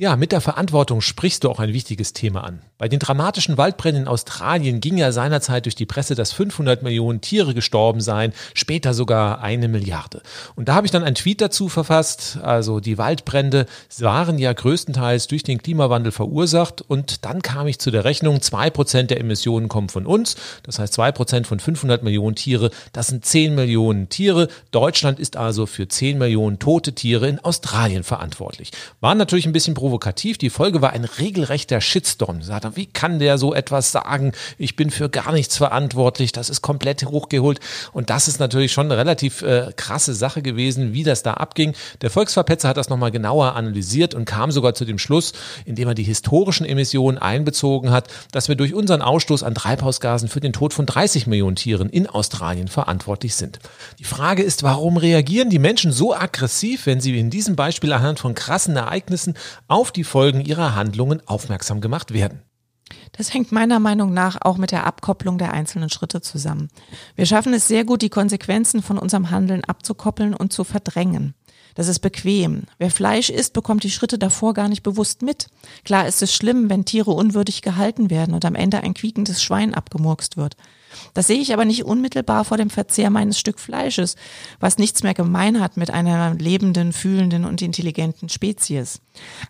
Ja, 0.01 0.17
mit 0.17 0.33
der 0.33 0.41
Verantwortung 0.41 1.03
sprichst 1.03 1.45
du 1.45 1.51
auch 1.51 1.61
ein 1.61 1.75
wichtiges 1.75 2.15
Thema 2.15 2.43
an. 2.43 2.63
Bei 2.79 2.89
den 2.89 3.01
dramatischen 3.01 3.59
Waldbränden 3.59 4.05
in 4.05 4.09
Australien 4.09 4.81
ging 4.81 4.97
ja 4.97 5.13
seinerzeit 5.13 5.67
durch 5.67 5.75
die 5.75 5.85
Presse, 5.85 6.15
dass 6.15 6.33
500 6.33 6.83
Millionen 6.83 7.21
Tiere 7.21 7.53
gestorben 7.53 8.01
seien, 8.01 8.33
später 8.55 8.95
sogar 8.95 9.43
eine 9.43 9.69
Milliarde. 9.69 10.23
Und 10.57 10.71
da 10.71 10.75
habe 10.75 10.87
ich 10.87 10.91
dann 10.91 11.05
einen 11.05 11.17
Tweet 11.17 11.43
dazu 11.43 11.69
verfasst. 11.69 12.39
Also 12.41 12.81
die 12.81 12.97
Waldbrände 12.97 13.67
waren 13.99 14.39
ja 14.39 14.55
größtenteils 14.55 15.27
durch 15.27 15.43
den 15.43 15.63
Klimawandel 15.63 16.13
verursacht. 16.13 16.81
Und 16.81 17.27
dann 17.27 17.43
kam 17.43 17.67
ich 17.67 17.79
zu 17.79 17.91
der 17.91 18.07
Rechnung, 18.07 18.41
zwei 18.41 18.71
Prozent 18.71 19.11
der 19.11 19.21
Emissionen 19.21 19.69
kommen 19.69 19.91
von 19.91 20.07
uns. 20.07 20.37
Das 20.63 20.79
heißt 20.79 20.95
zwei 20.95 21.13
Prozent 21.13 21.47
von 21.47 21.61
500 21.61 22.03
Millionen 22.03 22.37
Tiere. 22.37 22.71
Das 22.95 23.09
sind 23.09 23.27
10 23.27 23.55
Millionen 23.55 24.09
Tiere. 24.09 24.49
Deutschland 24.71 25.21
ist 25.21 25.37
also 25.37 25.67
für 25.67 25.89
10 25.89 26.17
Millionen 26.17 26.59
tote 26.59 26.95
Tiere 26.95 27.29
in 27.29 27.39
Australien 27.39 28.03
verantwortlich. 28.03 28.71
War 29.01 29.15
natürlich 29.15 29.45
ein 29.45 29.53
bisschen 29.53 29.75
provokativ. 29.91 30.39
Die 30.39 30.51
Folge 30.51 30.83
war 30.83 30.93
ein 30.93 31.05
regelrechter 31.05 31.81
Shitstorm. 31.81 32.43
Sagt 32.43 32.77
wie 32.77 32.87
kann 32.87 33.19
der 33.19 33.39
so 33.39 33.55
etwas 33.55 33.91
sagen? 33.91 34.33
Ich 34.57 34.77
bin 34.77 34.91
für 34.91 35.09
gar 35.09 35.33
nichts 35.33 35.57
verantwortlich. 35.57 36.31
Das 36.31 36.49
ist 36.49 36.63
komplett 36.63 37.05
hochgeholt. 37.05 37.59
Und 37.93 38.09
das 38.09 38.29
ist 38.29 38.39
natürlich 38.39 38.73
schon 38.73 38.87
eine 38.87 38.97
relativ 38.97 39.43
äh, 39.43 39.73
krasse 39.75 40.15
Sache 40.15 40.43
gewesen, 40.43 40.93
wie 40.93 41.03
das 41.03 41.25
da 41.25 41.35
abging. 41.35 41.75
Der 42.03 42.11
Volksverpetzer 42.11 42.69
hat 42.69 42.77
das 42.77 42.89
nochmal 42.89 43.11
genauer 43.11 43.57
analysiert 43.57 44.15
und 44.15 44.27
kam 44.27 44.53
sogar 44.53 44.75
zu 44.75 44.85
dem 44.85 44.99
Schluss, 44.99 45.33
indem 45.65 45.89
er 45.89 45.95
die 45.95 46.05
historischen 46.05 46.65
Emissionen 46.65 47.19
einbezogen 47.19 47.91
hat, 47.91 48.07
dass 48.31 48.49
wir 48.49 48.55
durch 48.55 48.75
unseren 48.75 49.03
Ausstoß 49.03 49.43
an 49.43 49.57
Treibhausgasen 49.57 50.29
für 50.29 50.41
den 50.41 50.53
Tod 50.53 50.73
von 50.73 50.87
30 50.87 51.27
Millionen 51.27 51.57
Tieren 51.57 51.91
in 51.91 52.07
Australien 52.07 52.69
verantwortlich 52.69 53.35
sind. 53.35 53.59
Die 53.99 54.05
Frage 54.05 54.45
ist, 54.45 54.63
warum 54.63 54.99
reagieren 54.99 55.51
die 55.51 55.59
Menschen 55.59 55.91
so 55.91 56.15
aggressiv, 56.15 56.87
wenn 56.87 57.01
sie 57.01 57.19
in 57.19 57.31
diesem 57.31 57.57
Beispiel 57.57 57.93
anhand 57.93 58.21
von 58.21 58.37
krassen 58.37 58.77
Ereignissen 58.77 59.35
auf 59.71 59.93
die 59.93 60.05
Folgen 60.05 60.41
ihrer 60.41 60.75
Handlungen 60.75 61.27
aufmerksam 61.27 61.81
gemacht 61.81 62.13
werden. 62.13 62.43
Das 63.13 63.33
hängt 63.33 63.53
meiner 63.53 63.79
Meinung 63.79 64.13
nach 64.13 64.39
auch 64.43 64.57
mit 64.57 64.73
der 64.73 64.87
Abkopplung 64.87 65.39
der 65.39 65.53
einzelnen 65.53 65.91
Schritte 65.91 66.21
zusammen. 66.21 66.69
Wir 67.15 67.27
schaffen 67.27 67.55
es 67.55 67.69
sehr 67.69 67.85
gut, 67.85 68.03
die 68.03 68.09
Konsequenzen 68.09 68.83
von 68.83 68.99
unserem 68.99 69.31
Handeln 69.31 69.65
abzukoppeln 69.65 70.35
und 70.35 70.53
zu 70.53 70.65
verdrängen. 70.65 71.35
Das 71.77 71.87
ist 71.87 72.01
bequem. 72.01 72.65
Wer 72.79 72.91
Fleisch 72.91 73.31
isst, 73.31 73.53
bekommt 73.53 73.85
die 73.85 73.91
Schritte 73.91 74.19
davor 74.19 74.55
gar 74.55 74.69
nicht 74.69 74.83
bewusst 74.83 75.23
mit. 75.23 75.47
Klar 75.85 76.09
ist 76.09 76.21
es 76.21 76.35
schlimm, 76.35 76.69
wenn 76.69 76.85
Tiere 76.85 77.13
unwürdig 77.13 77.63
gehalten 77.63 78.11
werden 78.11 78.35
und 78.35 78.45
am 78.45 78.57
Ende 78.57 78.81
ein 78.81 78.95
quiekendes 78.95 79.43
Schwein 79.43 79.75
abgemurkst 79.75 80.37
wird. 80.37 80.57
Das 81.15 81.27
sehe 81.27 81.41
ich 81.41 81.53
aber 81.53 81.65
nicht 81.65 81.85
unmittelbar 81.85 82.45
vor 82.45 82.57
dem 82.57 82.71
Verzehr 82.71 83.11
meines 83.11 83.39
Stück 83.39 83.61
Fleisches, 83.61 84.17
was 84.59 84.79
nichts 84.79 85.03
mehr 85.03 85.15
gemein 85.15 85.61
hat 85.61 85.77
mit 85.77 85.91
einer 85.91 86.35
lebenden, 86.35 86.93
fühlenden 86.93 87.45
und 87.45 87.63
intelligenten 87.63 88.29
Spezies. 88.29 89.01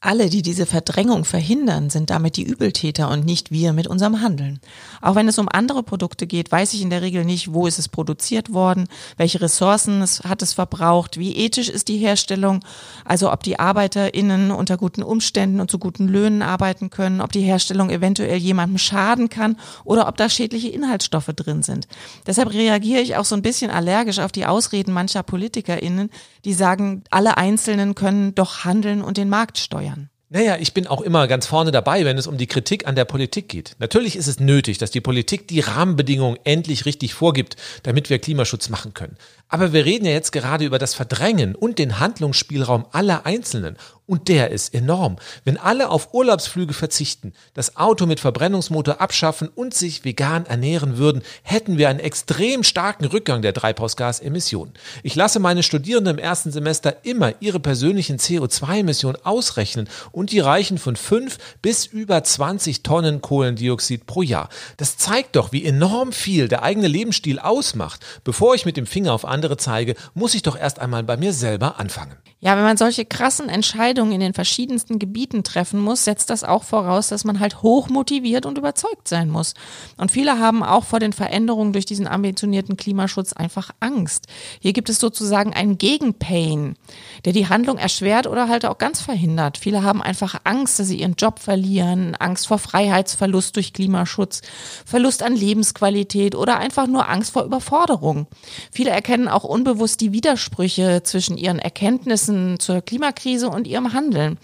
Alle, 0.00 0.30
die 0.30 0.42
diese 0.42 0.66
Verdrängung 0.66 1.24
verhindern, 1.24 1.90
sind 1.90 2.10
damit 2.10 2.36
die 2.36 2.42
Übeltäter 2.42 3.10
und 3.10 3.24
nicht 3.24 3.50
wir 3.50 3.72
mit 3.72 3.86
unserem 3.86 4.20
Handeln. 4.20 4.60
Auch 5.00 5.14
wenn 5.14 5.28
es 5.28 5.38
um 5.38 5.48
andere 5.48 5.82
Produkte 5.82 6.26
geht, 6.26 6.50
weiß 6.50 6.74
ich 6.74 6.82
in 6.82 6.90
der 6.90 7.02
Regel 7.02 7.24
nicht, 7.24 7.52
wo 7.52 7.66
ist 7.66 7.78
es 7.78 7.88
produziert 7.88 8.52
worden, 8.52 8.88
welche 9.16 9.40
Ressourcen 9.40 10.02
es, 10.02 10.24
hat 10.24 10.42
es 10.42 10.52
verbraucht, 10.52 11.18
wie 11.18 11.36
ethisch 11.36 11.68
ist 11.68 11.88
die 11.88 11.98
Herstellung, 11.98 12.64
also 13.04 13.32
ob 13.32 13.42
die 13.42 13.58
ArbeiterInnen 13.58 14.50
unter 14.50 14.76
guten 14.76 15.02
Umständen 15.02 15.60
und 15.60 15.70
zu 15.70 15.78
guten 15.78 16.08
Löhnen 16.08 16.42
arbeiten 16.42 16.90
können, 16.90 17.20
ob 17.20 17.32
die 17.32 17.42
Herstellung 17.42 17.90
eventuell 17.90 18.38
jemandem 18.38 18.78
schaden 18.78 19.28
kann 19.28 19.56
oder 19.84 20.08
ob 20.08 20.16
da 20.16 20.28
schädliche 20.28 20.68
Inhaltsstoffe 20.68 21.29
drin 21.34 21.62
sind. 21.62 21.88
Deshalb 22.26 22.52
reagiere 22.52 23.00
ich 23.00 23.16
auch 23.16 23.24
so 23.24 23.34
ein 23.34 23.42
bisschen 23.42 23.70
allergisch 23.70 24.18
auf 24.18 24.32
die 24.32 24.46
Ausreden 24.46 24.92
mancher 24.92 25.22
PolitikerInnen, 25.22 26.10
die 26.44 26.54
sagen, 26.54 27.04
alle 27.10 27.36
Einzelnen 27.36 27.94
können 27.94 28.34
doch 28.34 28.64
handeln 28.64 29.02
und 29.02 29.16
den 29.16 29.28
Markt 29.28 29.58
steuern. 29.58 30.10
Naja, 30.32 30.58
ich 30.60 30.74
bin 30.74 30.86
auch 30.86 31.00
immer 31.00 31.26
ganz 31.26 31.46
vorne 31.46 31.72
dabei, 31.72 32.04
wenn 32.04 32.16
es 32.16 32.28
um 32.28 32.38
die 32.38 32.46
Kritik 32.46 32.86
an 32.86 32.94
der 32.94 33.04
Politik 33.04 33.48
geht. 33.48 33.74
Natürlich 33.80 34.14
ist 34.14 34.28
es 34.28 34.38
nötig, 34.38 34.78
dass 34.78 34.92
die 34.92 35.00
Politik 35.00 35.48
die 35.48 35.58
Rahmenbedingungen 35.58 36.38
endlich 36.44 36.86
richtig 36.86 37.14
vorgibt, 37.14 37.56
damit 37.82 38.10
wir 38.10 38.20
Klimaschutz 38.20 38.68
machen 38.68 38.94
können. 38.94 39.16
Aber 39.48 39.72
wir 39.72 39.84
reden 39.84 40.04
ja 40.04 40.12
jetzt 40.12 40.30
gerade 40.30 40.64
über 40.64 40.78
das 40.78 40.94
Verdrängen 40.94 41.56
und 41.56 41.80
den 41.80 41.98
Handlungsspielraum 41.98 42.86
aller 42.92 43.26
Einzelnen. 43.26 43.76
Und 44.10 44.26
der 44.26 44.50
ist 44.50 44.74
enorm. 44.74 45.18
Wenn 45.44 45.56
alle 45.56 45.88
auf 45.88 46.12
Urlaubsflüge 46.12 46.74
verzichten, 46.74 47.32
das 47.54 47.76
Auto 47.76 48.06
mit 48.06 48.18
Verbrennungsmotor 48.18 49.00
abschaffen 49.00 49.46
und 49.46 49.72
sich 49.72 50.04
vegan 50.04 50.46
ernähren 50.46 50.98
würden, 50.98 51.22
hätten 51.44 51.78
wir 51.78 51.88
einen 51.88 52.00
extrem 52.00 52.64
starken 52.64 53.04
Rückgang 53.04 53.40
der 53.40 53.54
Treibhausgasemissionen. 53.54 54.74
Ich 55.04 55.14
lasse 55.14 55.38
meine 55.38 55.62
Studierenden 55.62 56.18
im 56.18 56.24
ersten 56.24 56.50
Semester 56.50 56.96
immer 57.04 57.34
ihre 57.38 57.60
persönlichen 57.60 58.18
CO2-Emissionen 58.18 59.24
ausrechnen 59.24 59.88
und 60.10 60.32
die 60.32 60.40
reichen 60.40 60.78
von 60.78 60.96
5 60.96 61.38
bis 61.62 61.86
über 61.86 62.24
20 62.24 62.82
Tonnen 62.82 63.20
Kohlendioxid 63.20 64.06
pro 64.06 64.22
Jahr. 64.22 64.48
Das 64.76 64.96
zeigt 64.96 65.36
doch, 65.36 65.52
wie 65.52 65.64
enorm 65.64 66.10
viel 66.10 66.48
der 66.48 66.64
eigene 66.64 66.88
Lebensstil 66.88 67.38
ausmacht. 67.38 68.00
Bevor 68.24 68.56
ich 68.56 68.66
mit 68.66 68.76
dem 68.76 68.86
Finger 68.86 69.12
auf 69.12 69.24
andere 69.24 69.56
zeige, 69.56 69.94
muss 70.14 70.34
ich 70.34 70.42
doch 70.42 70.58
erst 70.58 70.80
einmal 70.80 71.04
bei 71.04 71.16
mir 71.16 71.32
selber 71.32 71.78
anfangen. 71.78 72.16
Ja, 72.42 72.56
wenn 72.56 72.64
man 72.64 72.78
solche 72.78 73.04
krassen 73.04 73.50
Entscheidungen 73.50 73.99
in 74.08 74.20
den 74.20 74.34
verschiedensten 74.34 74.98
Gebieten 74.98 75.44
treffen 75.44 75.80
muss, 75.80 76.04
setzt 76.04 76.30
das 76.30 76.44
auch 76.44 76.64
voraus, 76.64 77.08
dass 77.08 77.24
man 77.24 77.40
halt 77.40 77.62
hoch 77.62 77.88
motiviert 77.88 78.46
und 78.46 78.58
überzeugt 78.58 79.06
sein 79.06 79.28
muss. 79.28 79.54
Und 79.96 80.10
viele 80.10 80.38
haben 80.38 80.62
auch 80.62 80.84
vor 80.84 80.98
den 80.98 81.12
Veränderungen 81.12 81.72
durch 81.72 81.84
diesen 81.84 82.08
ambitionierten 82.08 82.76
Klimaschutz 82.76 83.32
einfach 83.34 83.70
Angst. 83.80 84.26
Hier 84.60 84.72
gibt 84.72 84.88
es 84.88 84.98
sozusagen 84.98 85.52
einen 85.52 85.76
Gegenpain, 85.76 86.76
der 87.24 87.34
die 87.34 87.48
Handlung 87.48 87.76
erschwert 87.76 88.26
oder 88.26 88.48
halt 88.48 88.64
auch 88.64 88.78
ganz 88.78 89.00
verhindert. 89.02 89.58
Viele 89.58 89.82
haben 89.82 90.02
einfach 90.02 90.40
Angst, 90.44 90.78
dass 90.78 90.88
sie 90.88 91.00
ihren 91.00 91.14
Job 91.14 91.38
verlieren, 91.38 92.14
Angst 92.14 92.46
vor 92.46 92.58
Freiheitsverlust 92.58 93.56
durch 93.56 93.72
Klimaschutz, 93.72 94.40
Verlust 94.86 95.22
an 95.22 95.36
Lebensqualität 95.36 96.34
oder 96.34 96.58
einfach 96.58 96.86
nur 96.86 97.08
Angst 97.08 97.32
vor 97.32 97.44
Überforderung. 97.44 98.26
Viele 98.70 98.90
erkennen 98.90 99.28
auch 99.28 99.44
unbewusst 99.44 100.00
die 100.00 100.12
Widersprüche 100.12 101.02
zwischen 101.02 101.36
ihren 101.36 101.58
Erkenntnissen 101.58 102.58
zur 102.58 102.80
Klimakrise 102.82 103.48
und 103.48 103.66
ihrem 103.66 103.79
Handeln. 103.92 104.38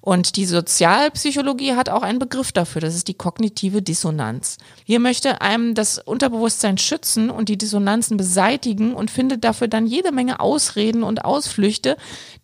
Und 0.00 0.36
die 0.36 0.46
Sozialpsychologie 0.46 1.74
hat 1.74 1.88
auch 1.88 2.02
einen 2.02 2.18
Begriff 2.18 2.52
dafür, 2.52 2.80
das 2.80 2.94
ist 2.94 3.08
die 3.08 3.14
kognitive 3.14 3.82
Dissonanz. 3.82 4.56
Hier 4.84 5.00
möchte 5.00 5.40
einem 5.40 5.74
das 5.74 5.98
Unterbewusstsein 5.98 6.78
schützen 6.78 7.30
und 7.30 7.48
die 7.48 7.58
Dissonanzen 7.58 8.16
beseitigen 8.16 8.94
und 8.94 9.10
findet 9.10 9.44
dafür 9.44 9.68
dann 9.68 9.86
jede 9.86 10.12
Menge 10.12 10.40
Ausreden 10.40 11.02
und 11.02 11.24
Ausflüchte, 11.24 11.96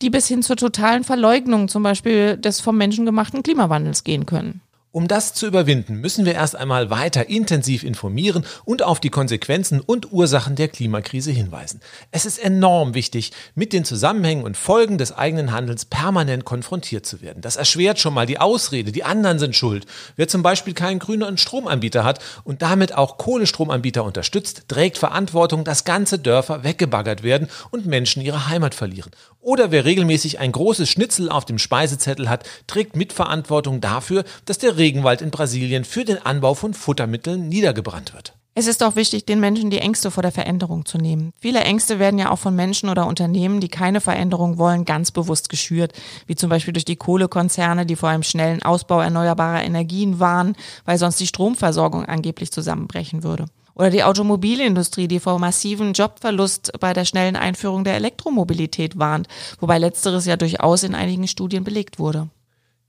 die 0.03 0.11
bis 0.11 0.29
hin 0.29 0.43
zur 0.43 0.57
totalen 0.57 1.05
Verleugnung 1.05 1.69
zum 1.69 1.83
Beispiel 1.83 2.37
des 2.37 2.61
vom 2.61 2.77
Menschen 2.77 3.07
gemachten 3.07 3.43
Klimawandels 3.43 4.05
gehen 4.05 4.27
können. 4.27 4.61
Um 4.97 5.09
das 5.09 5.35
zu 5.35 5.47
überwinden, 5.47 6.01
müssen 6.01 6.25
wir 6.25 6.33
erst 6.33 6.57
einmal 6.57 6.89
weiter 6.89 7.29
intensiv 7.29 7.83
informieren 7.83 8.47
und 8.65 8.83
auf 8.83 8.99
die 8.99 9.11
Konsequenzen 9.11 9.83
und 9.83 10.11
Ursachen 10.11 10.57
der 10.57 10.69
Klimakrise 10.69 11.33
hinweisen. 11.33 11.83
Es 12.13 12.25
ist 12.25 12.39
enorm 12.39 12.95
wichtig, 12.95 13.33
mit 13.55 13.75
den 13.75 13.85
Zusammenhängen 13.85 14.43
und 14.43 14.57
Folgen 14.57 14.97
des 14.97 15.13
eigenen 15.13 15.53
Handelns 15.53 15.85
permanent 15.85 16.47
konfrontiert 16.47 17.05
zu 17.05 17.21
werden. 17.21 17.43
Das 17.43 17.57
erschwert 17.57 17.99
schon 17.99 18.15
mal 18.15 18.25
die 18.25 18.41
Ausrede, 18.41 18.91
die 18.91 19.05
anderen 19.05 19.39
sind 19.39 19.55
schuld. 19.55 19.85
Wer 20.17 20.29
zum 20.29 20.43
Beispiel 20.43 20.73
keinen 20.73 20.99
grünen 20.99 21.37
Stromanbieter 21.37 22.03
hat 22.03 22.21
und 22.45 22.63
damit 22.63 22.95
auch 22.95 23.19
Kohlestromanbieter 23.19 24.03
unterstützt, 24.03 24.63
trägt 24.69 24.97
Verantwortung, 24.97 25.65
dass 25.65 25.85
ganze 25.85 26.19
Dörfer 26.19 26.65
weggebaggert 26.65 27.23
werden 27.23 27.49
und 27.71 27.85
Menschen 27.85 28.23
ihre 28.23 28.47
Heimat 28.47 28.75
verlieren. 28.75 29.11
Oder 29.47 29.71
wer 29.71 29.85
regelmäßig 29.85 30.41
ein 30.41 30.51
großes 30.51 30.91
Schnitzel 30.91 31.31
auf 31.31 31.45
dem 31.45 31.61
Speisezettel 31.61 32.29
hat, 32.29 32.43
trägt 32.67 32.97
Mitverantwortung 32.97 33.81
dafür, 33.81 34.25
dass 34.45 34.59
der 34.59 34.77
Regenwald 34.77 35.23
in 35.23 35.31
Brasilien 35.31 35.85
für 35.85 36.05
den 36.05 36.19
Anbau 36.19 36.55
von 36.55 36.75
Futtermitteln 36.75 37.49
niedergebrannt 37.49 38.13
wird. 38.13 38.35
Es 38.57 38.67
ist 38.67 38.83
auch 38.83 38.97
wichtig, 38.97 39.25
den 39.25 39.39
Menschen 39.39 39.71
die 39.71 39.79
Ängste 39.79 40.11
vor 40.11 40.25
der 40.25 40.33
Veränderung 40.33 40.85
zu 40.85 40.99
nehmen. 40.99 41.31
Viele 41.39 41.61
Ängste 41.61 42.01
werden 42.01 42.19
ja 42.19 42.33
auch 42.33 42.41
von 42.41 42.57
Menschen 42.57 42.89
oder 42.89 43.07
Unternehmen, 43.07 43.61
die 43.61 43.69
keine 43.69 44.01
Veränderung 44.01 44.59
wollen, 44.59 44.85
ganz 44.85 45.13
bewusst 45.13 45.49
geschürt, 45.49 45.93
wie 46.27 46.35
zum 46.35 46.51
Beispiel 46.51 46.73
durch 46.73 46.85
die 46.85 46.97
Kohlekonzerne, 46.97 47.87
die 47.87 47.95
vor 47.95 48.09
einem 48.09 48.25
schnellen 48.25 48.65
Ausbau 48.65 49.01
erneuerbarer 49.01 49.63
Energien 49.63 50.19
warnen, 50.19 50.57
weil 50.87 50.99
sonst 50.99 51.21
die 51.21 51.27
Stromversorgung 51.29 52.05
angeblich 52.05 52.51
zusammenbrechen 52.51 53.23
würde. 53.23 53.47
Oder 53.77 53.91
die 53.91 54.03
Automobilindustrie, 54.03 55.07
die 55.07 55.21
vor 55.21 55.39
massiven 55.39 55.93
Jobverlust 55.93 56.73
bei 56.81 56.95
der 56.95 57.05
schnellen 57.05 57.37
Einführung 57.37 57.85
der 57.85 57.95
Elektromobilität 57.95 58.99
warnt, 58.99 59.29
wobei 59.61 59.79
letzteres 59.79 60.25
ja 60.25 60.37
durchaus 60.37 60.83
in 60.83 60.95
einigen 60.95 61.29
Studien 61.29 61.63
belegt 61.63 61.99
wurde. 61.99 62.29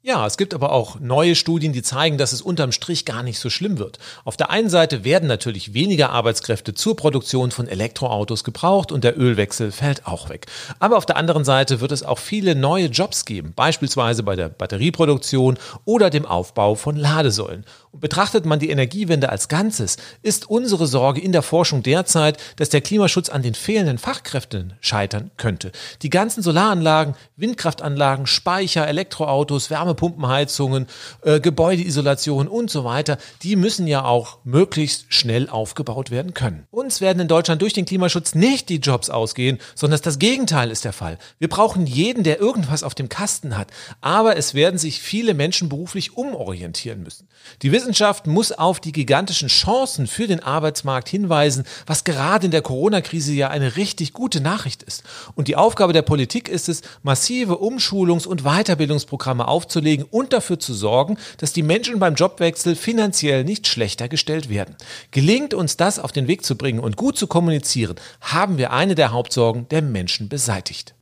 Ja, 0.08 0.26
es 0.26 0.38
gibt 0.38 0.54
aber 0.54 0.72
auch 0.72 1.02
neue 1.02 1.36
Studien, 1.36 1.74
die 1.74 1.82
zeigen, 1.82 2.18
dass 2.18 2.32
es 2.32 2.42
unterm 2.42 2.72
Strich 2.72 3.04
gar 3.04 3.24
nicht 3.24 3.40
so 3.40 3.50
schlimm 3.50 3.78
wird. 3.78 4.00
Auf 4.24 4.38
der 4.38 4.50
einen 4.50 4.70
Seite 4.70 5.04
werden 5.04 5.28
natürlich 5.28 5.74
weniger 5.74 6.12
Arbeitskräfte 6.12 6.74
zur 6.74 6.96
Produktion 6.96 7.52
von 7.52 7.68
Elektroautos 7.68 8.46
gebraucht 8.46 8.94
und 8.94 9.04
der 9.04 9.20
Ölwechsel 9.20 9.74
fällt 9.74 10.08
auch 10.08 10.30
weg. 10.30 10.46
Aber 10.80 10.96
auf 10.96 11.06
der 11.06 11.18
anderen 11.18 11.44
Seite 11.44 11.82
wird 11.82 11.92
es 11.92 12.04
auch 12.04 12.20
viele 12.20 12.56
neue 12.56 12.86
Jobs 12.86 13.26
geben, 13.26 13.52
beispielsweise 13.54 14.24
bei 14.24 14.38
der 14.38 14.48
Batterieproduktion 14.48 15.58
oder 15.84 16.10
dem 16.10 16.26
Aufbau 16.26 16.76
von 16.76 16.96
Ladesäulen. 16.96 17.66
Betrachtet 18.00 18.46
man 18.46 18.60
die 18.60 18.70
Energiewende 18.70 19.30
als 19.30 19.48
Ganzes, 19.48 19.98
ist 20.22 20.50
unsere 20.50 20.88
Sorge 20.88 21.22
in 21.22 21.32
der 21.32 21.42
Forschung 21.42 21.84
derzeit, 21.84 22.38
dass 22.58 22.70
der 22.70 22.82
Klimaschutz 22.82 23.30
an 23.30 23.42
den 23.42 23.56
fehlenden 23.56 23.98
Fachkräften 23.98 24.74
scheitern 24.80 25.32
könnte. 25.38 25.72
Die 26.02 26.10
ganzen 26.10 26.44
Solaranlagen, 26.44 27.16
Windkraftanlagen, 27.36 28.28
Speicher, 28.28 28.88
Elektroautos, 28.88 29.70
Wärme 29.70 29.88
Wärmepumpenheizungen, 29.88 30.88
äh, 31.24 31.40
Gebäudeisolation 31.40 32.48
und 32.48 32.70
so 32.70 32.84
weiter, 32.84 33.18
die 33.44 33.56
müssen 33.56 33.88
ja 33.88 34.04
auch 34.04 34.40
möglichst 34.44 35.14
schnell 35.14 35.50
aufgebaut 35.50 36.12
werden 36.12 36.34
können. 36.34 36.68
Uns 36.72 37.02
werden 37.02 37.20
in 37.22 37.28
Deutschland 37.28 37.62
durch 37.62 37.74
den 37.74 37.86
Klimaschutz 37.86 38.36
nicht 38.36 38.70
die 38.70 38.78
Jobs 38.78 39.10
ausgehen, 39.10 39.60
sondern 39.76 40.00
das 40.02 40.20
Gegenteil 40.20 40.72
ist 40.72 40.86
der 40.86 40.94
Fall. 40.94 41.18
Wir 41.40 41.50
brauchen 41.50 41.88
jeden, 41.88 42.24
der 42.24 42.40
irgendwas 42.40 42.84
auf 42.84 42.96
dem 42.96 43.10
Kasten 43.10 43.58
hat, 43.58 43.70
aber 44.02 44.38
es 44.38 44.54
werden 44.54 44.78
sich 44.78 45.02
viele 45.02 45.34
Menschen 45.34 45.70
beruflich 45.70 46.18
umorientieren 46.18 47.04
müssen. 47.04 47.28
Die 47.62 47.72
Wissenschaft 47.88 48.28
muss 48.28 48.52
auf 48.52 48.82
die 48.82 48.92
gigantischen 48.92 49.48
Chancen 49.48 50.08
für 50.08 50.28
den 50.28 50.44
Arbeitsmarkt 50.44 51.08
hinweisen, 51.08 51.64
was 51.86 52.04
gerade 52.04 52.44
in 52.44 52.52
der 52.52 52.62
Corona-Krise 52.62 53.32
ja 53.32 53.48
eine 53.48 53.78
richtig 53.78 54.12
gute 54.12 54.42
Nachricht 54.42 54.84
ist. 54.84 55.04
Und 55.36 55.48
die 55.48 55.56
Aufgabe 55.56 55.94
der 55.94 56.02
Politik 56.02 56.50
ist 56.50 56.68
es, 56.68 56.82
massive 57.02 57.62
Umschulungs- 57.62 58.28
und 58.28 58.44
Weiterbildungsprogramme 58.44 59.48
aufzulegen, 59.48 60.06
und 60.12 60.34
dafür 60.34 60.60
zu 60.60 60.74
sorgen, 60.74 61.18
dass 61.38 61.54
die 61.54 61.64
Menschen 61.64 61.98
beim 61.98 62.16
Jobwechsel 62.16 62.76
finanziell 62.76 63.46
nicht 63.46 63.70
schlechter 63.70 64.10
gestellt 64.10 64.50
werden. 64.50 64.76
Gelingt 65.12 65.54
uns 65.54 65.78
das 65.78 65.98
auf 65.98 66.12
den 66.12 66.28
Weg 66.28 66.44
zu 66.44 66.58
bringen 66.58 66.82
und 66.82 66.98
gut 66.98 67.18
zu 67.18 67.26
kommunizieren, 67.28 67.96
haben 68.20 68.58
wir 68.58 68.74
eine 68.74 68.96
der 68.96 69.14
Hauptsorgen 69.14 69.70
der 69.70 69.82
Menschen 69.82 70.28
beseitigt. 70.28 70.97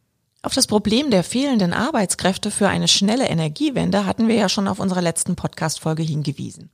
Auf 0.46 0.54
das 0.54 0.68
Problem 0.68 1.10
der 1.10 1.24
fehlenden 1.24 1.74
Arbeitskräfte 1.74 2.52
für 2.52 2.68
eine 2.70 2.88
schnelle 2.88 3.28
Energiewende 3.28 4.06
hatten 4.06 4.28
wir 4.28 4.36
ja 4.36 4.48
schon 4.48 4.68
auf 4.68 4.80
unserer 4.80 5.02
letzten 5.02 5.36
Podcast-Folge 5.36 6.04
hingewiesen. 6.04 6.70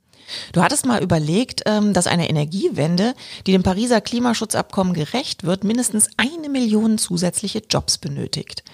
Du 0.52 0.62
hattest 0.62 0.86
mal 0.86 1.02
überlegt, 1.02 1.62
ähm, 1.66 1.94
dass 1.94 2.06
eine 2.06 2.30
Energiewende, 2.30 3.14
die 3.48 3.54
dem 3.54 3.64
Pariser 3.64 4.02
Klimaschutzabkommen 4.02 4.94
gerecht 4.94 5.46
wird, 5.46 5.64
mindestens 5.64 6.10
eine 6.18 6.50
Million 6.50 6.98
zusätzliche 6.98 7.64
Jobs 7.70 7.98
benötigt. 7.98 8.66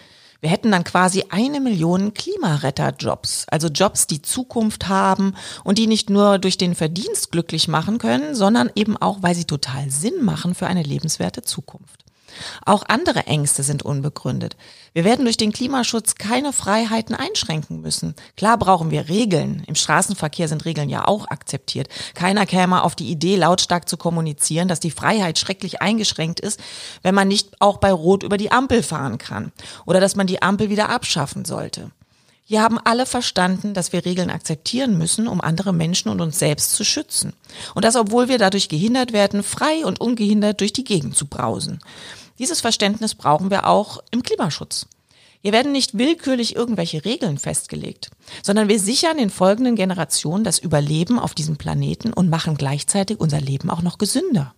Wir 0.41 0.49
hätten 0.49 0.71
dann 0.71 0.83
quasi 0.83 1.25
eine 1.29 1.60
Million 1.62 2.15
Klimaretterjobs, 2.15 3.45
also 3.51 3.67
Jobs, 3.67 4.07
die 4.07 4.23
Zukunft 4.23 4.88
haben 4.88 5.36
und 5.63 5.77
die 5.77 5.86
nicht 5.86 6.10
nur 6.10 6.39
durch 6.39 6.57
den 6.57 6.73
Verdienst 6.73 7.31
glücklich 7.31 7.67
machen 7.67 7.99
können, 7.99 8.33
sondern 8.33 8.71
eben 8.73 8.97
auch, 8.97 9.21
weil 9.21 9.36
sie 9.36 9.45
total 9.45 9.91
Sinn 9.91 10.23
machen 10.25 10.55
für 10.55 10.65
eine 10.65 10.81
lebenswerte 10.81 11.43
Zukunft. 11.43 12.07
Auch 12.65 12.84
andere 12.88 13.26
Ängste 13.28 13.63
sind 13.63 13.84
unbegründet. 13.84 14.56
Wir 14.93 15.04
werden 15.04 15.26
durch 15.26 15.38
den 15.38 15.52
Klimaschutz 15.52 16.15
keine 16.15 16.54
Freiheiten 16.54 17.15
einschränken 17.15 17.82
müssen. 17.82 18.15
Klar 18.36 18.58
brauchen 18.58 18.91
wir 18.91 19.10
Regeln. 19.10 19.63
Im 19.67 19.76
Straßenverkehr 19.76 20.47
sind 20.47 20.65
Regeln 20.65 20.89
ja 20.89 21.08
auch 21.08 21.28
akzeptiert. 21.28 21.88
Keiner 22.15 22.45
käme 22.45 22.84
auf 22.84 22.95
die 22.95 23.10
Idee, 23.10 23.36
lautstark 23.36 23.88
zu 23.88 23.97
kommunizieren, 23.97 24.67
dass 24.67 24.80
die 24.80 24.91
Freiheit 24.91 25.38
schrecklich 25.38 25.82
eingeschränkt 25.82 26.39
ist, 26.39 26.60
wenn 27.04 27.15
man 27.15 27.28
nicht 27.28 27.62
auch 27.62 27.78
bei 27.78 27.91
Rot 27.91 28.23
über 28.23 28.38
die 28.38 28.52
Ampel 28.52 28.84
fahren 28.84 29.17
kann 29.17 29.52
oder 29.86 30.00
dass 30.00 30.15
man 30.15 30.28
die 30.28 30.41
Ampel 30.41 30.69
wieder 30.69 30.89
abschaffen 30.89 31.45
sollte. 31.45 31.91
Hier 32.50 32.62
haben 32.62 32.80
alle 32.82 33.06
verstanden, 33.06 33.73
dass 33.73 33.91
wir 33.91 34.06
Regeln 34.06 34.30
akzeptieren 34.30 34.97
müssen, 34.97 35.28
um 35.28 35.41
andere 35.41 35.73
Menschen 35.73 36.08
und 36.08 36.21
uns 36.21 36.39
selbst 36.39 36.71
zu 36.71 36.86
schützen. 36.86 37.34
Und 37.76 37.84
das, 37.84 37.97
obwohl 37.97 38.30
wir 38.30 38.38
dadurch 38.38 38.69
gehindert 38.69 39.12
werden, 39.12 39.43
frei 39.43 39.86
und 39.86 40.00
ungehindert 40.00 40.62
durch 40.62 40.71
die 40.71 40.86
Gegend 40.86 41.17
zu 41.17 41.28
brausen. 41.28 41.82
Dieses 42.39 42.62
Verständnis 42.62 43.15
brauchen 43.15 43.50
wir 43.50 43.67
auch 43.67 44.00
im 44.12 44.23
Klimaschutz. 44.23 44.88
Hier 45.41 45.54
werden 45.54 45.71
nicht 45.71 45.97
willkürlich 45.97 46.56
irgendwelche 46.56 47.06
Regeln 47.06 47.38
festgelegt, 47.38 48.10
sondern 48.43 48.69
wir 48.69 48.80
sichern 48.80 49.17
den 49.17 49.30
folgenden 49.30 49.76
Generationen 49.76 50.43
das 50.43 50.60
Überleben 50.60 51.19
auf 51.19 51.36
diesem 51.36 51.58
Planeten 51.58 52.12
und 52.12 52.30
machen 52.30 52.58
gleichzeitig 52.58 53.19
unser 53.19 53.39
Leben 53.39 53.69
auch 53.69 53.82
noch 53.82 53.97
gesünder. 53.97 54.54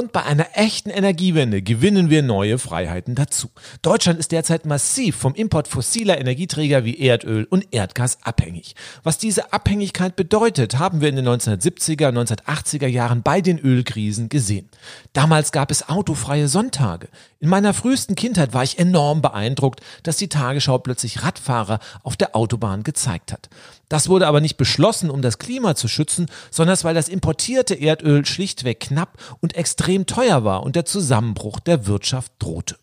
Und 0.00 0.12
bei 0.12 0.22
einer 0.22 0.46
echten 0.54 0.88
Energiewende 0.88 1.60
gewinnen 1.60 2.08
wir 2.08 2.22
neue 2.22 2.58
Freiheiten 2.58 3.14
dazu. 3.14 3.50
Deutschland 3.82 4.18
ist 4.18 4.32
derzeit 4.32 4.64
massiv 4.64 5.14
vom 5.14 5.34
Import 5.34 5.68
fossiler 5.68 6.18
Energieträger 6.18 6.86
wie 6.86 6.98
Erdöl 6.98 7.44
und 7.44 7.66
Erdgas 7.70 8.16
abhängig. 8.22 8.74
Was 9.02 9.18
diese 9.18 9.52
Abhängigkeit 9.52 10.16
bedeutet, 10.16 10.78
haben 10.78 11.02
wir 11.02 11.10
in 11.10 11.16
den 11.16 11.28
1970er, 11.28 12.18
1980er 12.18 12.86
Jahren 12.86 13.22
bei 13.22 13.42
den 13.42 13.58
Ölkrisen 13.58 14.30
gesehen. 14.30 14.70
Damals 15.12 15.52
gab 15.52 15.70
es 15.70 15.90
autofreie 15.90 16.48
Sonntage. 16.48 17.08
In 17.38 17.50
meiner 17.50 17.74
frühesten 17.74 18.14
Kindheit 18.14 18.54
war 18.54 18.64
ich 18.64 18.78
enorm 18.78 19.20
beeindruckt, 19.20 19.80
dass 20.02 20.16
die 20.16 20.30
Tagesschau 20.30 20.78
plötzlich 20.78 21.22
Radfahrer 21.24 21.78
auf 22.02 22.16
der 22.16 22.34
Autobahn 22.34 22.84
gezeigt 22.84 23.32
hat. 23.32 23.50
Das 23.90 24.08
wurde 24.08 24.28
aber 24.28 24.40
nicht 24.40 24.56
beschlossen, 24.56 25.10
um 25.10 25.20
das 25.20 25.38
Klima 25.38 25.74
zu 25.74 25.88
schützen, 25.88 26.30
sondern 26.50 26.78
weil 26.82 26.94
das 26.94 27.08
importierte 27.08 27.74
Erdöl 27.74 28.24
schlichtweg 28.24 28.78
knapp 28.78 29.18
und 29.40 29.56
extrem 29.56 30.06
teuer 30.06 30.44
war 30.44 30.62
und 30.62 30.76
der 30.76 30.86
Zusammenbruch 30.86 31.58
der 31.58 31.86
Wirtschaft 31.86 32.32
drohte. 32.38 32.76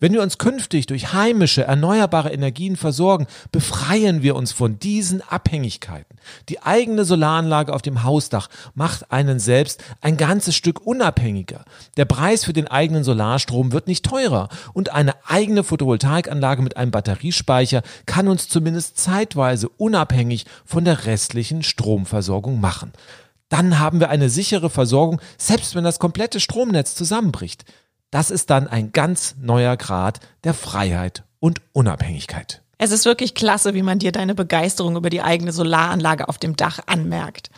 Wenn 0.00 0.12
wir 0.12 0.22
uns 0.22 0.38
künftig 0.38 0.86
durch 0.86 1.12
heimische, 1.12 1.64
erneuerbare 1.64 2.32
Energien 2.32 2.76
versorgen, 2.76 3.26
befreien 3.50 4.22
wir 4.22 4.36
uns 4.36 4.52
von 4.52 4.78
diesen 4.78 5.22
Abhängigkeiten. 5.22 6.18
Die 6.48 6.62
eigene 6.62 7.04
Solaranlage 7.04 7.72
auf 7.72 7.82
dem 7.82 8.02
Hausdach 8.02 8.48
macht 8.74 9.10
einen 9.10 9.38
selbst 9.38 9.82
ein 10.00 10.16
ganzes 10.16 10.54
Stück 10.54 10.80
unabhängiger. 10.86 11.64
Der 11.96 12.04
Preis 12.04 12.44
für 12.44 12.52
den 12.52 12.68
eigenen 12.68 13.04
Solarstrom 13.04 13.72
wird 13.72 13.86
nicht 13.86 14.04
teurer 14.04 14.48
und 14.72 14.92
eine 14.92 15.14
eigene 15.26 15.64
Photovoltaikanlage 15.64 16.62
mit 16.62 16.76
einem 16.76 16.90
Batteriespeicher 16.90 17.82
kann 18.06 18.28
uns 18.28 18.48
zumindest 18.48 18.98
zeitweise 18.98 19.68
unabhängig 19.68 20.46
von 20.64 20.84
der 20.84 21.06
restlichen 21.06 21.62
Stromversorgung 21.62 22.60
machen. 22.60 22.92
Dann 23.52 23.78
haben 23.78 24.00
wir 24.00 24.08
eine 24.08 24.30
sichere 24.30 24.70
Versorgung, 24.70 25.20
selbst 25.36 25.74
wenn 25.74 25.84
das 25.84 25.98
komplette 25.98 26.40
Stromnetz 26.40 26.94
zusammenbricht. 26.94 27.66
Das 28.12 28.30
ist 28.30 28.50
dann 28.50 28.68
ein 28.68 28.92
ganz 28.92 29.36
neuer 29.40 29.78
Grad 29.78 30.20
der 30.44 30.52
Freiheit 30.52 31.24
und 31.40 31.62
Unabhängigkeit. 31.72 32.60
Es 32.76 32.92
ist 32.92 33.06
wirklich 33.06 33.34
klasse, 33.34 33.72
wie 33.72 33.82
man 33.82 34.00
dir 34.00 34.12
deine 34.12 34.34
Begeisterung 34.34 34.96
über 34.96 35.08
die 35.08 35.22
eigene 35.22 35.50
Solaranlage 35.50 36.28
auf 36.28 36.36
dem 36.36 36.54
Dach 36.54 36.78
anmerkt. 36.84 37.48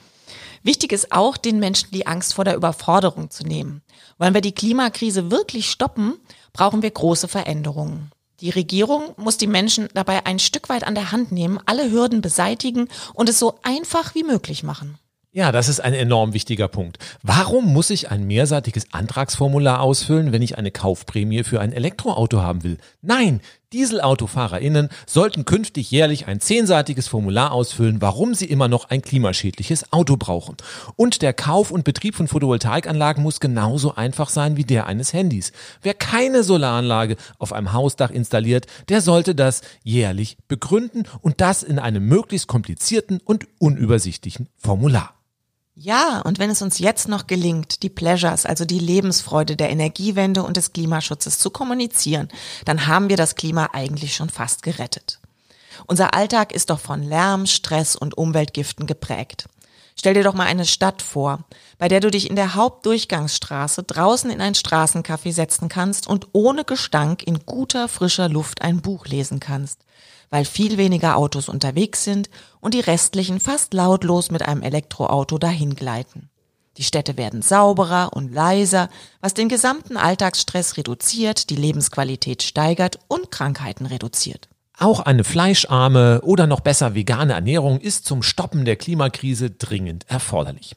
Wichtig 0.62 0.92
ist 0.92 1.10
auch, 1.10 1.36
den 1.36 1.58
Menschen 1.58 1.90
die 1.90 2.06
Angst 2.06 2.34
vor 2.34 2.44
der 2.44 2.54
Überforderung 2.54 3.30
zu 3.30 3.42
nehmen. 3.42 3.82
Wollen 4.16 4.32
wir 4.32 4.42
die 4.42 4.54
Klimakrise 4.54 5.32
wirklich 5.32 5.68
stoppen, 5.68 6.14
brauchen 6.52 6.82
wir 6.82 6.90
große 6.92 7.26
Veränderungen. 7.26 8.12
Die 8.38 8.50
Regierung 8.50 9.12
muss 9.16 9.36
die 9.36 9.48
Menschen 9.48 9.88
dabei 9.92 10.24
ein 10.24 10.38
Stück 10.38 10.68
weit 10.68 10.84
an 10.84 10.94
der 10.94 11.10
Hand 11.10 11.32
nehmen, 11.32 11.58
alle 11.66 11.90
Hürden 11.90 12.20
beseitigen 12.20 12.88
und 13.12 13.28
es 13.28 13.40
so 13.40 13.58
einfach 13.64 14.14
wie 14.14 14.22
möglich 14.22 14.62
machen. 14.62 14.98
Ja, 15.36 15.50
das 15.50 15.68
ist 15.68 15.80
ein 15.80 15.94
enorm 15.94 16.32
wichtiger 16.32 16.68
Punkt. 16.68 16.98
Warum 17.24 17.72
muss 17.72 17.90
ich 17.90 18.08
ein 18.08 18.24
mehrseitiges 18.24 18.86
Antragsformular 18.92 19.80
ausfüllen, 19.80 20.30
wenn 20.30 20.42
ich 20.42 20.58
eine 20.58 20.70
Kaufprämie 20.70 21.42
für 21.42 21.60
ein 21.60 21.72
Elektroauto 21.72 22.40
haben 22.40 22.62
will? 22.62 22.78
Nein, 23.02 23.40
DieselautofahrerInnen 23.72 24.90
sollten 25.06 25.44
künftig 25.44 25.90
jährlich 25.90 26.28
ein 26.28 26.38
zehnseitiges 26.38 27.08
Formular 27.08 27.50
ausfüllen, 27.50 28.00
warum 28.00 28.34
sie 28.34 28.44
immer 28.44 28.68
noch 28.68 28.90
ein 28.90 29.02
klimaschädliches 29.02 29.92
Auto 29.92 30.16
brauchen. 30.16 30.56
Und 30.94 31.20
der 31.20 31.32
Kauf 31.32 31.72
und 31.72 31.82
Betrieb 31.82 32.14
von 32.14 32.28
Photovoltaikanlagen 32.28 33.20
muss 33.20 33.40
genauso 33.40 33.96
einfach 33.96 34.28
sein 34.28 34.56
wie 34.56 34.62
der 34.62 34.86
eines 34.86 35.12
Handys. 35.12 35.50
Wer 35.82 35.94
keine 35.94 36.44
Solaranlage 36.44 37.16
auf 37.40 37.52
einem 37.52 37.72
Hausdach 37.72 38.12
installiert, 38.12 38.68
der 38.88 39.00
sollte 39.00 39.34
das 39.34 39.62
jährlich 39.82 40.36
begründen 40.46 41.08
und 41.22 41.40
das 41.40 41.64
in 41.64 41.80
einem 41.80 42.06
möglichst 42.06 42.46
komplizierten 42.46 43.18
und 43.24 43.48
unübersichtlichen 43.58 44.48
Formular. 44.56 45.12
Ja, 45.76 46.20
und 46.20 46.38
wenn 46.38 46.50
es 46.50 46.62
uns 46.62 46.78
jetzt 46.78 47.08
noch 47.08 47.26
gelingt, 47.26 47.82
die 47.82 47.88
Pleasures, 47.90 48.46
also 48.46 48.64
die 48.64 48.78
Lebensfreude 48.78 49.56
der 49.56 49.70
Energiewende 49.70 50.44
und 50.44 50.56
des 50.56 50.72
Klimaschutzes 50.72 51.40
zu 51.40 51.50
kommunizieren, 51.50 52.28
dann 52.64 52.86
haben 52.86 53.08
wir 53.08 53.16
das 53.16 53.34
Klima 53.34 53.70
eigentlich 53.72 54.14
schon 54.14 54.30
fast 54.30 54.62
gerettet. 54.62 55.18
Unser 55.86 56.14
Alltag 56.14 56.52
ist 56.52 56.70
doch 56.70 56.78
von 56.78 57.02
Lärm, 57.02 57.46
Stress 57.46 57.96
und 57.96 58.16
Umweltgiften 58.16 58.86
geprägt. 58.86 59.48
Stell 59.96 60.14
dir 60.14 60.22
doch 60.22 60.34
mal 60.34 60.46
eine 60.46 60.64
Stadt 60.64 61.02
vor, 61.02 61.44
bei 61.78 61.88
der 61.88 61.98
du 61.98 62.10
dich 62.12 62.30
in 62.30 62.36
der 62.36 62.54
Hauptdurchgangsstraße 62.54 63.82
draußen 63.82 64.30
in 64.30 64.40
ein 64.40 64.54
Straßencafé 64.54 65.32
setzen 65.32 65.68
kannst 65.68 66.06
und 66.06 66.28
ohne 66.32 66.64
Gestank 66.64 67.24
in 67.24 67.46
guter, 67.46 67.88
frischer 67.88 68.28
Luft 68.28 68.62
ein 68.62 68.80
Buch 68.80 69.06
lesen 69.06 69.40
kannst 69.40 69.80
weil 70.34 70.44
viel 70.44 70.78
weniger 70.78 71.16
Autos 71.16 71.48
unterwegs 71.48 72.02
sind 72.02 72.28
und 72.60 72.74
die 72.74 72.80
restlichen 72.80 73.38
fast 73.38 73.72
lautlos 73.72 74.32
mit 74.32 74.42
einem 74.42 74.62
Elektroauto 74.62 75.38
dahingleiten. 75.38 76.28
Die 76.76 76.82
Städte 76.82 77.16
werden 77.16 77.40
sauberer 77.40 78.10
und 78.14 78.34
leiser, 78.34 78.88
was 79.20 79.34
den 79.34 79.48
gesamten 79.48 79.96
Alltagsstress 79.96 80.76
reduziert, 80.76 81.50
die 81.50 81.54
Lebensqualität 81.54 82.42
steigert 82.42 82.98
und 83.06 83.30
Krankheiten 83.30 83.86
reduziert. 83.86 84.48
Auch 84.76 84.98
eine 84.98 85.22
fleischarme 85.22 86.22
oder 86.22 86.48
noch 86.48 86.58
besser 86.58 86.96
vegane 86.96 87.34
Ernährung 87.34 87.78
ist 87.78 88.04
zum 88.04 88.24
Stoppen 88.24 88.64
der 88.64 88.74
Klimakrise 88.74 89.52
dringend 89.52 90.04
erforderlich. 90.08 90.74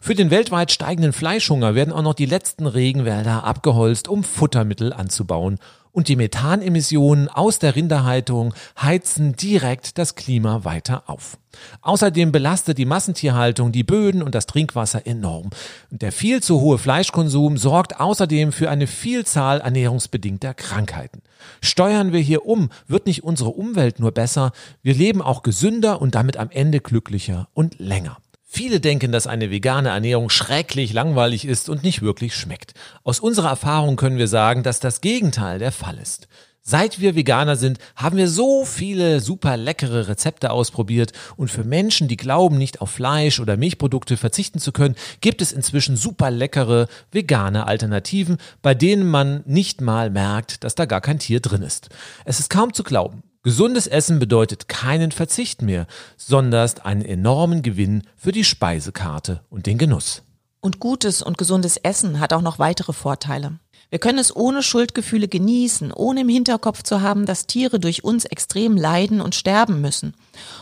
Für 0.00 0.14
den 0.14 0.30
weltweit 0.30 0.72
steigenden 0.72 1.12
Fleischhunger 1.12 1.74
werden 1.74 1.92
auch 1.92 2.00
noch 2.00 2.14
die 2.14 2.24
letzten 2.24 2.66
Regenwälder 2.66 3.44
abgeholzt, 3.44 4.08
um 4.08 4.24
Futtermittel 4.24 4.94
anzubauen 4.94 5.58
und 5.94 6.08
die 6.08 6.16
Methanemissionen 6.16 7.28
aus 7.28 7.60
der 7.60 7.76
Rinderhaltung 7.76 8.52
heizen 8.80 9.36
direkt 9.36 9.96
das 9.96 10.16
Klima 10.16 10.64
weiter 10.64 11.04
auf. 11.06 11.38
Außerdem 11.82 12.32
belastet 12.32 12.78
die 12.78 12.84
Massentierhaltung 12.84 13.70
die 13.70 13.84
Böden 13.84 14.20
und 14.22 14.34
das 14.34 14.46
Trinkwasser 14.46 15.06
enorm. 15.06 15.50
Und 15.92 16.02
der 16.02 16.10
viel 16.10 16.42
zu 16.42 16.60
hohe 16.60 16.78
Fleischkonsum 16.78 17.56
sorgt 17.56 18.00
außerdem 18.00 18.50
für 18.50 18.70
eine 18.70 18.88
Vielzahl 18.88 19.60
ernährungsbedingter 19.60 20.52
Krankheiten. 20.52 21.22
Steuern 21.60 22.12
wir 22.12 22.20
hier 22.20 22.44
um, 22.44 22.70
wird 22.88 23.06
nicht 23.06 23.22
unsere 23.22 23.50
Umwelt 23.50 24.00
nur 24.00 24.10
besser, 24.10 24.50
wir 24.82 24.94
leben 24.94 25.22
auch 25.22 25.44
gesünder 25.44 26.02
und 26.02 26.16
damit 26.16 26.36
am 26.36 26.50
Ende 26.50 26.80
glücklicher 26.80 27.48
und 27.54 27.78
länger. 27.78 28.16
Viele 28.54 28.78
denken, 28.78 29.10
dass 29.10 29.26
eine 29.26 29.50
vegane 29.50 29.88
Ernährung 29.88 30.30
schrecklich 30.30 30.92
langweilig 30.92 31.44
ist 31.44 31.68
und 31.68 31.82
nicht 31.82 32.02
wirklich 32.02 32.36
schmeckt. 32.36 32.72
Aus 33.02 33.18
unserer 33.18 33.48
Erfahrung 33.48 33.96
können 33.96 34.16
wir 34.16 34.28
sagen, 34.28 34.62
dass 34.62 34.78
das 34.78 35.00
Gegenteil 35.00 35.58
der 35.58 35.72
Fall 35.72 35.98
ist. 35.98 36.28
Seit 36.62 37.00
wir 37.00 37.16
Veganer 37.16 37.56
sind, 37.56 37.80
haben 37.96 38.16
wir 38.16 38.28
so 38.28 38.64
viele 38.64 39.18
super 39.18 39.56
leckere 39.56 40.06
Rezepte 40.06 40.52
ausprobiert 40.52 41.10
und 41.36 41.50
für 41.50 41.64
Menschen, 41.64 42.06
die 42.06 42.16
glauben, 42.16 42.56
nicht 42.56 42.80
auf 42.80 42.90
Fleisch 42.90 43.40
oder 43.40 43.56
Milchprodukte 43.56 44.16
verzichten 44.16 44.60
zu 44.60 44.70
können, 44.70 44.94
gibt 45.20 45.42
es 45.42 45.50
inzwischen 45.50 45.96
super 45.96 46.30
leckere 46.30 46.86
vegane 47.10 47.66
Alternativen, 47.66 48.36
bei 48.62 48.72
denen 48.72 49.10
man 49.10 49.42
nicht 49.46 49.80
mal 49.80 50.10
merkt, 50.10 50.62
dass 50.62 50.76
da 50.76 50.84
gar 50.84 51.00
kein 51.00 51.18
Tier 51.18 51.40
drin 51.40 51.62
ist. 51.62 51.88
Es 52.24 52.38
ist 52.38 52.50
kaum 52.50 52.72
zu 52.72 52.84
glauben. 52.84 53.24
Gesundes 53.46 53.86
Essen 53.86 54.18
bedeutet 54.18 54.68
keinen 54.68 55.12
Verzicht 55.12 55.60
mehr, 55.60 55.86
sondern 56.16 56.70
einen 56.82 57.04
enormen 57.04 57.60
Gewinn 57.60 58.04
für 58.16 58.32
die 58.32 58.42
Speisekarte 58.42 59.42
und 59.50 59.66
den 59.66 59.76
Genuss. 59.76 60.22
Und 60.62 60.80
gutes 60.80 61.20
und 61.20 61.36
gesundes 61.36 61.76
Essen 61.76 62.20
hat 62.20 62.32
auch 62.32 62.40
noch 62.40 62.58
weitere 62.58 62.94
Vorteile. 62.94 63.58
Wir 63.90 63.98
können 63.98 64.16
es 64.16 64.34
ohne 64.34 64.62
Schuldgefühle 64.62 65.28
genießen, 65.28 65.92
ohne 65.92 66.22
im 66.22 66.28
Hinterkopf 66.30 66.84
zu 66.84 67.02
haben, 67.02 67.26
dass 67.26 67.46
Tiere 67.46 67.78
durch 67.78 68.02
uns 68.02 68.24
extrem 68.24 68.78
leiden 68.78 69.20
und 69.20 69.34
sterben 69.34 69.82
müssen. 69.82 70.14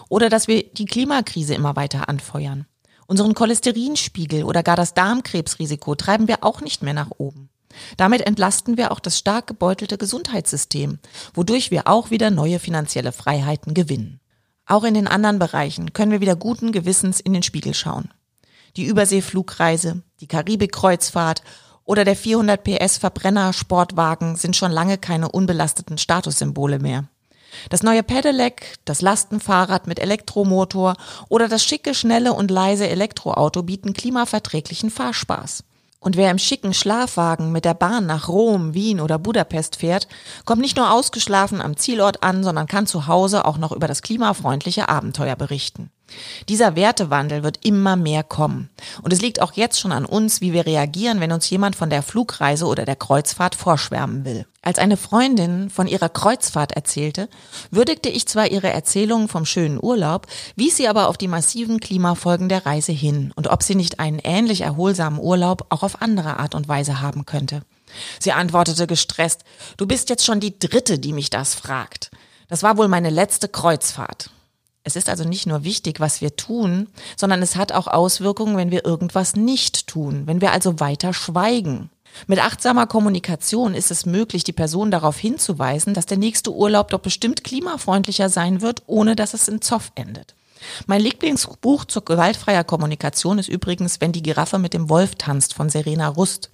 Oder 0.08 0.28
dass 0.28 0.48
wir 0.48 0.64
die 0.64 0.86
Klimakrise 0.86 1.54
immer 1.54 1.76
weiter 1.76 2.08
anfeuern. 2.08 2.66
Unseren 3.06 3.34
Cholesterinspiegel 3.34 4.42
oder 4.42 4.64
gar 4.64 4.74
das 4.74 4.92
Darmkrebsrisiko 4.92 5.94
treiben 5.94 6.26
wir 6.26 6.42
auch 6.42 6.60
nicht 6.60 6.82
mehr 6.82 6.94
nach 6.94 7.12
oben. 7.16 7.48
Damit 7.96 8.22
entlasten 8.22 8.76
wir 8.76 8.92
auch 8.92 9.00
das 9.00 9.18
stark 9.18 9.46
gebeutelte 9.46 9.98
Gesundheitssystem, 9.98 10.98
wodurch 11.34 11.70
wir 11.70 11.88
auch 11.88 12.10
wieder 12.10 12.30
neue 12.30 12.58
finanzielle 12.58 13.12
Freiheiten 13.12 13.74
gewinnen. 13.74 14.20
Auch 14.66 14.84
in 14.84 14.94
den 14.94 15.08
anderen 15.08 15.38
Bereichen 15.38 15.92
können 15.92 16.12
wir 16.12 16.20
wieder 16.20 16.36
guten 16.36 16.72
Gewissens 16.72 17.20
in 17.20 17.32
den 17.32 17.42
Spiegel 17.42 17.74
schauen. 17.74 18.10
Die 18.76 18.84
Überseeflugreise, 18.84 20.02
die 20.20 20.26
Karibikkreuzfahrt 20.26 21.42
oder 21.84 22.04
der 22.04 22.16
400 22.16 22.62
PS 22.62 22.98
Verbrenner 22.98 23.52
Sportwagen 23.52 24.36
sind 24.36 24.56
schon 24.56 24.72
lange 24.72 24.98
keine 24.98 25.30
unbelasteten 25.30 25.98
Statussymbole 25.98 26.78
mehr. 26.78 27.08
Das 27.68 27.82
neue 27.82 28.02
Pedelec, 28.02 28.78
das 28.84 29.02
Lastenfahrrad 29.02 29.86
mit 29.86 29.98
Elektromotor 29.98 30.96
oder 31.28 31.48
das 31.48 31.64
schicke, 31.64 31.94
schnelle 31.94 32.32
und 32.32 32.50
leise 32.50 32.88
Elektroauto 32.88 33.62
bieten 33.62 33.92
klimaverträglichen 33.92 34.90
Fahrspaß. 34.90 35.64
Und 36.02 36.16
wer 36.16 36.32
im 36.32 36.38
schicken 36.38 36.74
Schlafwagen 36.74 37.52
mit 37.52 37.64
der 37.64 37.74
Bahn 37.74 38.06
nach 38.06 38.28
Rom, 38.28 38.74
Wien 38.74 39.00
oder 39.00 39.20
Budapest 39.20 39.76
fährt, 39.76 40.08
kommt 40.44 40.60
nicht 40.60 40.76
nur 40.76 40.90
ausgeschlafen 40.90 41.60
am 41.60 41.76
Zielort 41.76 42.24
an, 42.24 42.42
sondern 42.42 42.66
kann 42.66 42.88
zu 42.88 43.06
Hause 43.06 43.44
auch 43.44 43.56
noch 43.56 43.70
über 43.70 43.86
das 43.86 44.02
klimafreundliche 44.02 44.88
Abenteuer 44.88 45.36
berichten. 45.36 45.92
Dieser 46.48 46.76
Wertewandel 46.76 47.42
wird 47.42 47.64
immer 47.64 47.96
mehr 47.96 48.22
kommen. 48.22 48.70
Und 49.02 49.12
es 49.12 49.20
liegt 49.20 49.40
auch 49.40 49.52
jetzt 49.52 49.80
schon 49.80 49.92
an 49.92 50.04
uns, 50.04 50.40
wie 50.40 50.52
wir 50.52 50.66
reagieren, 50.66 51.20
wenn 51.20 51.32
uns 51.32 51.48
jemand 51.50 51.76
von 51.76 51.90
der 51.90 52.02
Flugreise 52.02 52.66
oder 52.66 52.84
der 52.84 52.96
Kreuzfahrt 52.96 53.54
vorschwärmen 53.54 54.24
will. 54.24 54.46
Als 54.64 54.78
eine 54.78 54.96
Freundin 54.96 55.70
von 55.70 55.88
ihrer 55.88 56.08
Kreuzfahrt 56.08 56.72
erzählte, 56.72 57.28
würdigte 57.70 58.08
ich 58.08 58.28
zwar 58.28 58.48
ihre 58.50 58.70
Erzählungen 58.70 59.26
vom 59.26 59.44
schönen 59.44 59.82
Urlaub, 59.82 60.28
wies 60.54 60.76
sie 60.76 60.86
aber 60.86 61.08
auf 61.08 61.18
die 61.18 61.26
massiven 61.26 61.80
Klimafolgen 61.80 62.48
der 62.48 62.64
Reise 62.64 62.92
hin 62.92 63.32
und 63.34 63.48
ob 63.48 63.64
sie 63.64 63.74
nicht 63.74 63.98
einen 63.98 64.20
ähnlich 64.20 64.60
erholsamen 64.60 65.18
Urlaub 65.18 65.66
auch 65.70 65.82
auf 65.82 66.00
andere 66.00 66.38
Art 66.38 66.54
und 66.54 66.68
Weise 66.68 67.00
haben 67.00 67.26
könnte. 67.26 67.62
Sie 68.20 68.32
antwortete 68.32 68.86
gestresst, 68.86 69.42
du 69.76 69.86
bist 69.86 70.10
jetzt 70.10 70.24
schon 70.24 70.40
die 70.40 70.58
dritte, 70.58 70.98
die 70.98 71.12
mich 71.12 71.30
das 71.30 71.54
fragt. 71.54 72.10
Das 72.48 72.62
war 72.62 72.76
wohl 72.76 72.88
meine 72.88 73.10
letzte 73.10 73.48
Kreuzfahrt. 73.48 74.30
Es 74.84 74.96
ist 74.96 75.08
also 75.08 75.24
nicht 75.24 75.46
nur 75.46 75.64
wichtig, 75.64 76.00
was 76.00 76.20
wir 76.20 76.36
tun, 76.36 76.88
sondern 77.16 77.40
es 77.42 77.56
hat 77.56 77.72
auch 77.72 77.86
Auswirkungen, 77.86 78.56
wenn 78.56 78.70
wir 78.70 78.84
irgendwas 78.84 79.36
nicht 79.36 79.86
tun, 79.86 80.26
wenn 80.26 80.40
wir 80.40 80.52
also 80.52 80.80
weiter 80.80 81.12
schweigen. 81.12 81.90
Mit 82.26 82.40
achtsamer 82.40 82.86
Kommunikation 82.86 83.74
ist 83.74 83.90
es 83.90 84.06
möglich, 84.06 84.44
die 84.44 84.52
Person 84.52 84.90
darauf 84.90 85.16
hinzuweisen, 85.18 85.94
dass 85.94 86.06
der 86.06 86.18
nächste 86.18 86.52
Urlaub 86.52 86.90
doch 86.90 87.00
bestimmt 87.00 87.44
klimafreundlicher 87.44 88.28
sein 88.28 88.60
wird, 88.60 88.82
ohne 88.86 89.16
dass 89.16 89.34
es 89.34 89.48
in 89.48 89.62
Zoff 89.62 89.92
endet. 89.94 90.34
Mein 90.86 91.00
Lieblingsbuch 91.00 91.84
zur 91.86 92.04
gewaltfreier 92.04 92.64
Kommunikation 92.64 93.38
ist 93.38 93.48
übrigens 93.48 94.00
Wenn 94.00 94.12
die 94.12 94.22
Giraffe 94.22 94.58
mit 94.58 94.74
dem 94.74 94.88
Wolf 94.88 95.14
tanzt 95.16 95.54
von 95.54 95.70
Serena 95.70 96.08
Rust. 96.08 96.50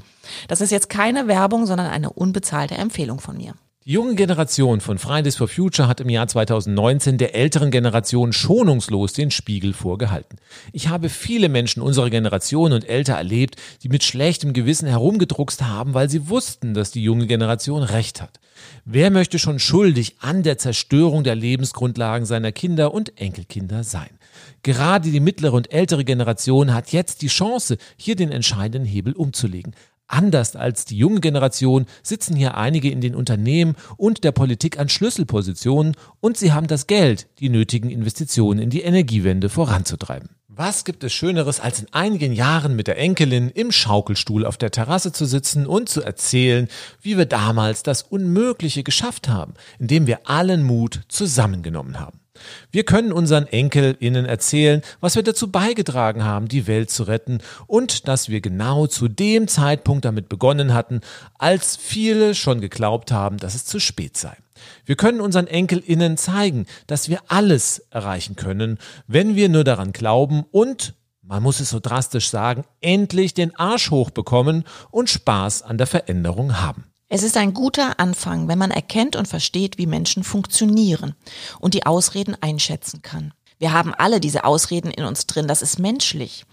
Das 0.49 0.61
ist 0.61 0.71
jetzt 0.71 0.89
keine 0.89 1.27
Werbung, 1.27 1.67
sondern 1.67 1.89
eine 1.89 2.11
unbezahlte 2.11 2.75
Empfehlung 2.75 3.21
von 3.21 3.37
mir. 3.37 3.55
Die 3.89 3.95
junge 3.95 4.17
Generation 4.17 4.83
von 4.83 4.99
Fridays 4.99 5.37
for 5.37 5.49
Future 5.49 5.89
hat 5.89 6.03
im 6.03 6.11
Jahr 6.11 6.29
2019 6.29 7.17
der 7.17 7.35
älteren 7.35 7.71
Generation 7.71 8.35
schonungslos 8.35 9.15
den 9.15 9.31
Spiegel 9.31 9.73
vorgehalten. 9.73 10.37
Ich 10.75 10.89
habe 10.89 11.09
viele 11.09 11.49
Menschen 11.49 11.81
unserer 11.81 12.11
Generation 12.11 12.75
und 12.75 12.87
älter 12.87 13.15
erlebt, 13.15 13.57
die 13.83 13.89
mit 13.89 14.05
schlechtem 14.05 14.53
Gewissen 14.53 14.89
herumgedruckst 14.89 15.63
haben, 15.63 15.95
weil 15.95 16.11
sie 16.11 16.29
wussten, 16.29 16.75
dass 16.75 16.91
die 16.91 17.03
junge 17.03 17.27
Generation 17.27 17.83
recht 17.83 18.21
hat. 18.21 18.41
Wer 18.85 19.11
möchte 19.11 19.39
schon 19.39 19.59
schuldig 19.59 20.17
an 20.19 20.43
der 20.43 20.59
Zerstörung 20.59 21.25
der 21.25 21.35
Lebensgrundlagen 21.35 22.27
seiner 22.27 22.53
Kinder 22.53 22.93
und 22.93 23.19
Enkelkinder 23.19 23.85
sein? 23.85 24.11
Gerade 24.63 25.11
die 25.11 25.21
mittlere 25.21 25.55
und 25.55 25.73
ältere 25.73 26.05
Generation 26.05 26.75
hat 26.75 26.93
jetzt 26.93 27.23
die 27.23 27.29
Chance, 27.29 27.79
hier 27.97 28.17
den 28.17 28.33
entscheidenden 28.33 28.85
Hebel 28.85 29.15
umzulegen. 29.15 29.75
Anders 30.09 30.57
als 30.57 30.87
die 30.87 30.97
junge 30.97 31.21
Generation 31.21 31.85
sitzen 32.03 32.35
hier 32.35 32.57
einige 32.57 32.91
in 32.91 33.03
den 33.03 33.15
Unternehmen 33.15 33.77
und 33.99 34.25
der 34.25 34.33
Politik 34.33 34.79
an 34.79 34.89
Schlüsselpositionen 34.89 35.97
und 36.21 36.39
sie 36.39 36.53
haben 36.53 36.67
das 36.67 36.87
Geld, 36.87 37.29
die 37.41 37.51
nötigen 37.51 37.91
Investitionen 37.91 38.59
in 38.59 38.71
die 38.71 38.81
Energiewende 38.81 39.51
voranzutreiben. 39.51 40.31
Was 40.49 40.85
gibt 40.85 41.05
es 41.05 41.13
Schöneres, 41.13 41.61
als 41.61 41.79
in 41.79 41.87
einigen 41.93 42.33
Jahren 42.33 42.75
mit 42.75 42.89
der 42.89 42.99
Enkelin 42.99 43.49
im 43.49 43.71
Schaukelstuhl 43.71 44.45
auf 44.45 44.57
der 44.57 44.73
Terrasse 44.73 45.13
zu 45.13 45.25
sitzen 45.25 45.69
und 45.69 45.89
zu 45.89 46.03
erzählen, 46.03 46.67
wie 47.01 47.17
wir 47.17 47.27
damals 47.27 47.85
das 47.85 48.03
Unmögliche 48.03 48.83
geschafft 48.83 49.29
haben, 49.29 49.55
indem 49.79 50.09
wir 50.09 50.29
allen 50.29 50.65
Mut 50.65 51.03
zusammengenommen 51.07 52.01
haben. 52.01 52.18
Wir 52.71 52.85
können 52.85 53.13
unseren 53.13 53.47
EnkelInnen 53.47 54.27
erzählen, 54.27 54.83
was 55.01 55.17
wir 55.17 55.23
dazu 55.23 55.51
beigetragen 55.51 56.25
haben, 56.25 56.49
die 56.49 56.67
Welt 56.67 56.91
zu 56.91 57.05
retten 57.05 57.39
und 57.67 58.09
dass 58.09 58.29
wir 58.29 58.41
genau 58.41 58.87
zu 58.87 59.09
dem 59.09 59.49
Zeitpunkt 59.49 60.05
damit 60.05 60.29
begonnen 60.29 60.75
hatten, 60.75 61.01
als 61.39 61.77
viele 61.77 62.35
schon 62.35 62.61
geglaubt 62.61 63.13
haben, 63.13 63.39
dass 63.39 63.55
es 63.55 63.65
zu 63.65 63.81
spät 63.81 64.17
sei. 64.17 64.37
Wir 64.85 64.97
können 64.97 65.21
unseren 65.21 65.47
EnkelInnen 65.47 66.17
zeigen, 66.17 66.67
dass 66.87 67.09
wir 67.09 67.21
alles 67.29 67.81
erreichen 67.91 68.37
können, 68.37 68.79
wenn 69.07 69.37
wir 69.37 69.49
nur 69.49 69.65
daran 69.65 69.93
glauben 69.93 70.45
und 70.51 70.95
man 71.23 71.43
muss 71.43 71.61
es 71.61 71.69
so 71.69 71.79
drastisch 71.79 72.31
sagen, 72.31 72.65
endlich 72.81 73.35
den 73.35 73.55
Arsch 73.55 73.91
hochbekommen 73.91 74.65
und 74.91 75.11
Spaß 75.11 75.61
an 75.63 75.77
der 75.77 75.87
Veränderung 75.87 76.59
haben. 76.59 76.88
Es 77.11 77.23
ist 77.23 77.39
ein 77.39 77.55
guter 77.55 77.99
Anfang, 77.99 78.49
wenn 78.49 78.59
man 78.59 78.71
erkennt 78.71 79.17
und 79.17 79.27
versteht, 79.27 79.79
wie 79.79 79.87
Menschen 79.87 80.25
funktionieren 80.25 81.15
und 81.59 81.73
die 81.73 81.87
Ausreden 81.87 82.37
einschätzen 82.43 83.01
kann. 83.01 83.33
Wir 83.59 83.73
haben 83.73 83.95
alle 83.95 84.21
diese 84.21 84.45
Ausreden 84.45 84.91
in 84.91 85.05
uns 85.05 85.27
drin, 85.27 85.49
das 85.49 85.63
ist 85.63 85.79
menschlich. 85.79 86.45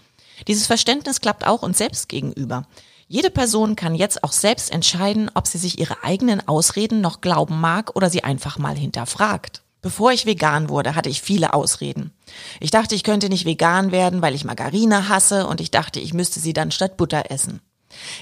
Dieses 0.48 0.66
Verständnis 0.66 1.20
klappt 1.20 1.46
auch 1.46 1.62
uns 1.62 1.76
selbst 1.76 2.08
gegenüber. 2.08 2.66
Jede 3.06 3.30
Person 3.30 3.76
kann 3.76 3.94
jetzt 3.94 4.24
auch 4.24 4.32
selbst 4.32 4.72
entscheiden, 4.72 5.30
ob 5.34 5.46
sie 5.46 5.58
sich 5.58 5.78
ihre 5.78 6.02
eigenen 6.02 6.48
Ausreden 6.48 7.02
noch 7.02 7.20
glauben 7.20 7.60
mag 7.60 7.94
oder 7.94 8.08
sie 8.08 8.24
einfach 8.24 8.58
mal 8.58 8.76
hinterfragt. 8.76 9.62
Bevor 9.82 10.10
ich 10.10 10.24
vegan 10.24 10.70
wurde, 10.70 10.94
hatte 10.94 11.10
ich 11.10 11.20
viele 11.20 11.52
Ausreden. 11.52 12.12
Ich 12.60 12.70
dachte, 12.70 12.94
ich 12.94 13.04
könnte 13.04 13.28
nicht 13.28 13.44
vegan 13.44 13.92
werden, 13.92 14.22
weil 14.22 14.34
ich 14.34 14.44
Margarine 14.44 15.10
hasse 15.10 15.46
und 15.46 15.60
ich 15.60 15.70
dachte, 15.70 16.00
ich 16.00 16.14
müsste 16.14 16.40
sie 16.40 16.54
dann 16.54 16.70
statt 16.70 16.96
Butter 16.96 17.30
essen. 17.30 17.60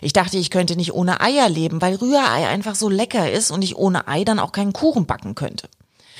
Ich 0.00 0.12
dachte, 0.12 0.36
ich 0.36 0.50
könnte 0.50 0.76
nicht 0.76 0.94
ohne 0.94 1.20
Eier 1.20 1.48
leben, 1.48 1.80
weil 1.82 1.94
Rührei 1.94 2.48
einfach 2.48 2.74
so 2.74 2.88
lecker 2.88 3.30
ist 3.30 3.50
und 3.50 3.62
ich 3.62 3.76
ohne 3.76 4.08
Ei 4.08 4.24
dann 4.24 4.38
auch 4.38 4.52
keinen 4.52 4.72
Kuchen 4.72 5.06
backen 5.06 5.34
könnte. 5.34 5.68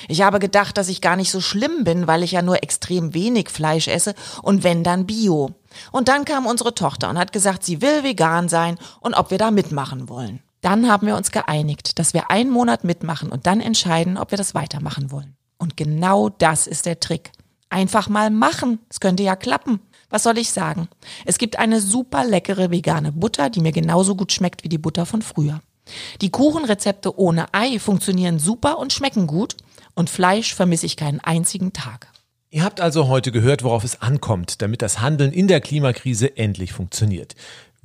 Ich 0.07 0.21
habe 0.21 0.39
gedacht, 0.39 0.77
dass 0.77 0.89
ich 0.89 1.01
gar 1.01 1.15
nicht 1.15 1.31
so 1.31 1.41
schlimm 1.41 1.83
bin, 1.83 2.07
weil 2.07 2.23
ich 2.23 2.31
ja 2.31 2.41
nur 2.41 2.63
extrem 2.63 3.13
wenig 3.13 3.49
Fleisch 3.49 3.87
esse 3.87 4.13
und 4.41 4.63
wenn 4.63 4.83
dann 4.83 5.05
Bio. 5.05 5.51
Und 5.91 6.07
dann 6.07 6.25
kam 6.25 6.45
unsere 6.45 6.75
Tochter 6.75 7.09
und 7.09 7.17
hat 7.17 7.31
gesagt, 7.31 7.63
sie 7.63 7.81
will 7.81 8.03
vegan 8.03 8.49
sein 8.49 8.77
und 8.99 9.13
ob 9.13 9.31
wir 9.31 9.37
da 9.37 9.51
mitmachen 9.51 10.09
wollen. 10.09 10.41
Dann 10.61 10.89
haben 10.89 11.07
wir 11.07 11.15
uns 11.15 11.31
geeinigt, 11.31 11.99
dass 11.99 12.13
wir 12.13 12.31
einen 12.31 12.49
Monat 12.49 12.83
mitmachen 12.83 13.31
und 13.31 13.45
dann 13.45 13.61
entscheiden, 13.61 14.17
ob 14.17 14.31
wir 14.31 14.37
das 14.37 14.55
weitermachen 14.55 15.11
wollen. 15.11 15.35
Und 15.57 15.77
genau 15.77 16.29
das 16.29 16.67
ist 16.67 16.85
der 16.85 16.99
Trick. 16.99 17.31
Einfach 17.69 18.09
mal 18.09 18.29
machen. 18.29 18.79
Es 18.89 18.99
könnte 18.99 19.23
ja 19.23 19.35
klappen. 19.35 19.79
Was 20.15 20.23
soll 20.23 20.37
ich 20.37 20.51
sagen? 20.51 20.87
Es 21.25 21.37
gibt 21.37 21.59
eine 21.59 21.81
super 21.81 22.23
leckere 22.23 22.71
vegane 22.71 23.11
Butter, 23.11 23.49
die 23.49 23.59
mir 23.59 23.73
genauso 23.73 24.15
gut 24.15 24.31
schmeckt 24.31 24.63
wie 24.63 24.69
die 24.69 24.77
Butter 24.77 25.05
von 25.05 25.21
früher. 25.21 25.59
Die 26.21 26.29
Kuchenrezepte 26.29 27.19
ohne 27.19 27.53
Ei 27.53 27.79
funktionieren 27.79 28.39
super 28.39 28.77
und 28.77 28.93
schmecken 28.93 29.27
gut 29.27 29.57
und 29.93 30.09
Fleisch 30.09 30.55
vermisse 30.55 30.85
ich 30.85 30.95
keinen 30.95 31.19
einzigen 31.19 31.73
Tag. 31.73 32.07
Ihr 32.49 32.63
habt 32.63 32.79
also 32.79 33.09
heute 33.09 33.33
gehört, 33.33 33.63
worauf 33.63 33.83
es 33.83 34.01
ankommt, 34.01 34.61
damit 34.61 34.81
das 34.81 35.01
Handeln 35.01 35.33
in 35.33 35.49
der 35.49 35.59
Klimakrise 35.59 36.37
endlich 36.37 36.71
funktioniert. 36.71 37.35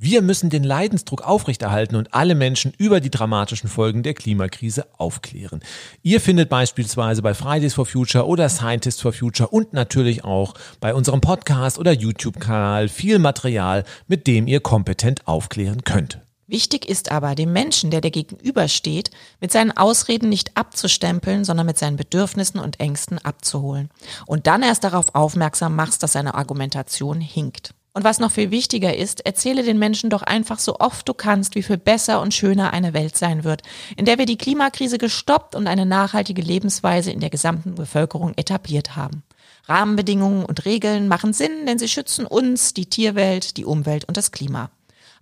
Wir 0.03 0.23
müssen 0.23 0.49
den 0.49 0.63
Leidensdruck 0.63 1.21
aufrechterhalten 1.21 1.95
und 1.95 2.11
alle 2.15 2.33
Menschen 2.33 2.73
über 2.79 2.99
die 3.01 3.11
dramatischen 3.11 3.69
Folgen 3.69 4.01
der 4.01 4.15
Klimakrise 4.15 4.87
aufklären. 4.97 5.59
Ihr 6.01 6.19
findet 6.19 6.49
beispielsweise 6.49 7.21
bei 7.21 7.35
Fridays 7.35 7.75
for 7.75 7.85
Future 7.85 8.25
oder 8.25 8.49
Scientists 8.49 8.99
for 8.99 9.13
Future 9.13 9.49
und 9.49 9.73
natürlich 9.73 10.23
auch 10.23 10.55
bei 10.79 10.95
unserem 10.95 11.21
Podcast 11.21 11.77
oder 11.77 11.91
YouTube-Kanal 11.91 12.89
viel 12.89 13.19
Material, 13.19 13.83
mit 14.07 14.25
dem 14.25 14.47
ihr 14.47 14.59
kompetent 14.59 15.27
aufklären 15.27 15.83
könnt. 15.83 16.19
Wichtig 16.47 16.89
ist 16.89 17.11
aber, 17.11 17.35
dem 17.35 17.53
Menschen, 17.53 17.91
der 17.91 18.01
dir 18.01 18.09
gegenübersteht, 18.09 19.11
mit 19.39 19.51
seinen 19.51 19.69
Ausreden 19.69 20.29
nicht 20.29 20.57
abzustempeln, 20.57 21.45
sondern 21.45 21.67
mit 21.67 21.77
seinen 21.77 21.97
Bedürfnissen 21.97 22.59
und 22.59 22.79
Ängsten 22.79 23.19
abzuholen. 23.19 23.91
Und 24.25 24.47
dann 24.47 24.63
erst 24.63 24.83
darauf 24.83 25.13
aufmerksam 25.13 25.75
machst, 25.75 26.01
dass 26.01 26.13
seine 26.13 26.33
Argumentation 26.33 27.21
hinkt. 27.21 27.75
Und 27.93 28.05
was 28.05 28.19
noch 28.19 28.31
viel 28.31 28.51
wichtiger 28.51 28.95
ist, 28.95 29.25
erzähle 29.25 29.63
den 29.63 29.77
Menschen 29.77 30.09
doch 30.09 30.21
einfach 30.21 30.59
so 30.59 30.77
oft 30.79 31.09
du 31.09 31.13
kannst, 31.13 31.55
wie 31.55 31.63
viel 31.63 31.77
besser 31.77 32.21
und 32.21 32.33
schöner 32.33 32.71
eine 32.71 32.93
Welt 32.93 33.17
sein 33.17 33.43
wird, 33.43 33.63
in 33.97 34.05
der 34.05 34.17
wir 34.17 34.25
die 34.25 34.37
Klimakrise 34.37 34.97
gestoppt 34.97 35.55
und 35.55 35.67
eine 35.67 35.85
nachhaltige 35.85 36.41
Lebensweise 36.41 37.11
in 37.11 37.19
der 37.19 37.29
gesamten 37.29 37.75
Bevölkerung 37.75 38.33
etabliert 38.37 38.95
haben. 38.95 39.23
Rahmenbedingungen 39.65 40.45
und 40.45 40.63
Regeln 40.63 41.09
machen 41.09 41.33
Sinn, 41.33 41.65
denn 41.65 41.79
sie 41.79 41.89
schützen 41.89 42.25
uns, 42.25 42.73
die 42.73 42.85
Tierwelt, 42.85 43.57
die 43.57 43.65
Umwelt 43.65 44.05
und 44.05 44.15
das 44.15 44.31
Klima. 44.31 44.71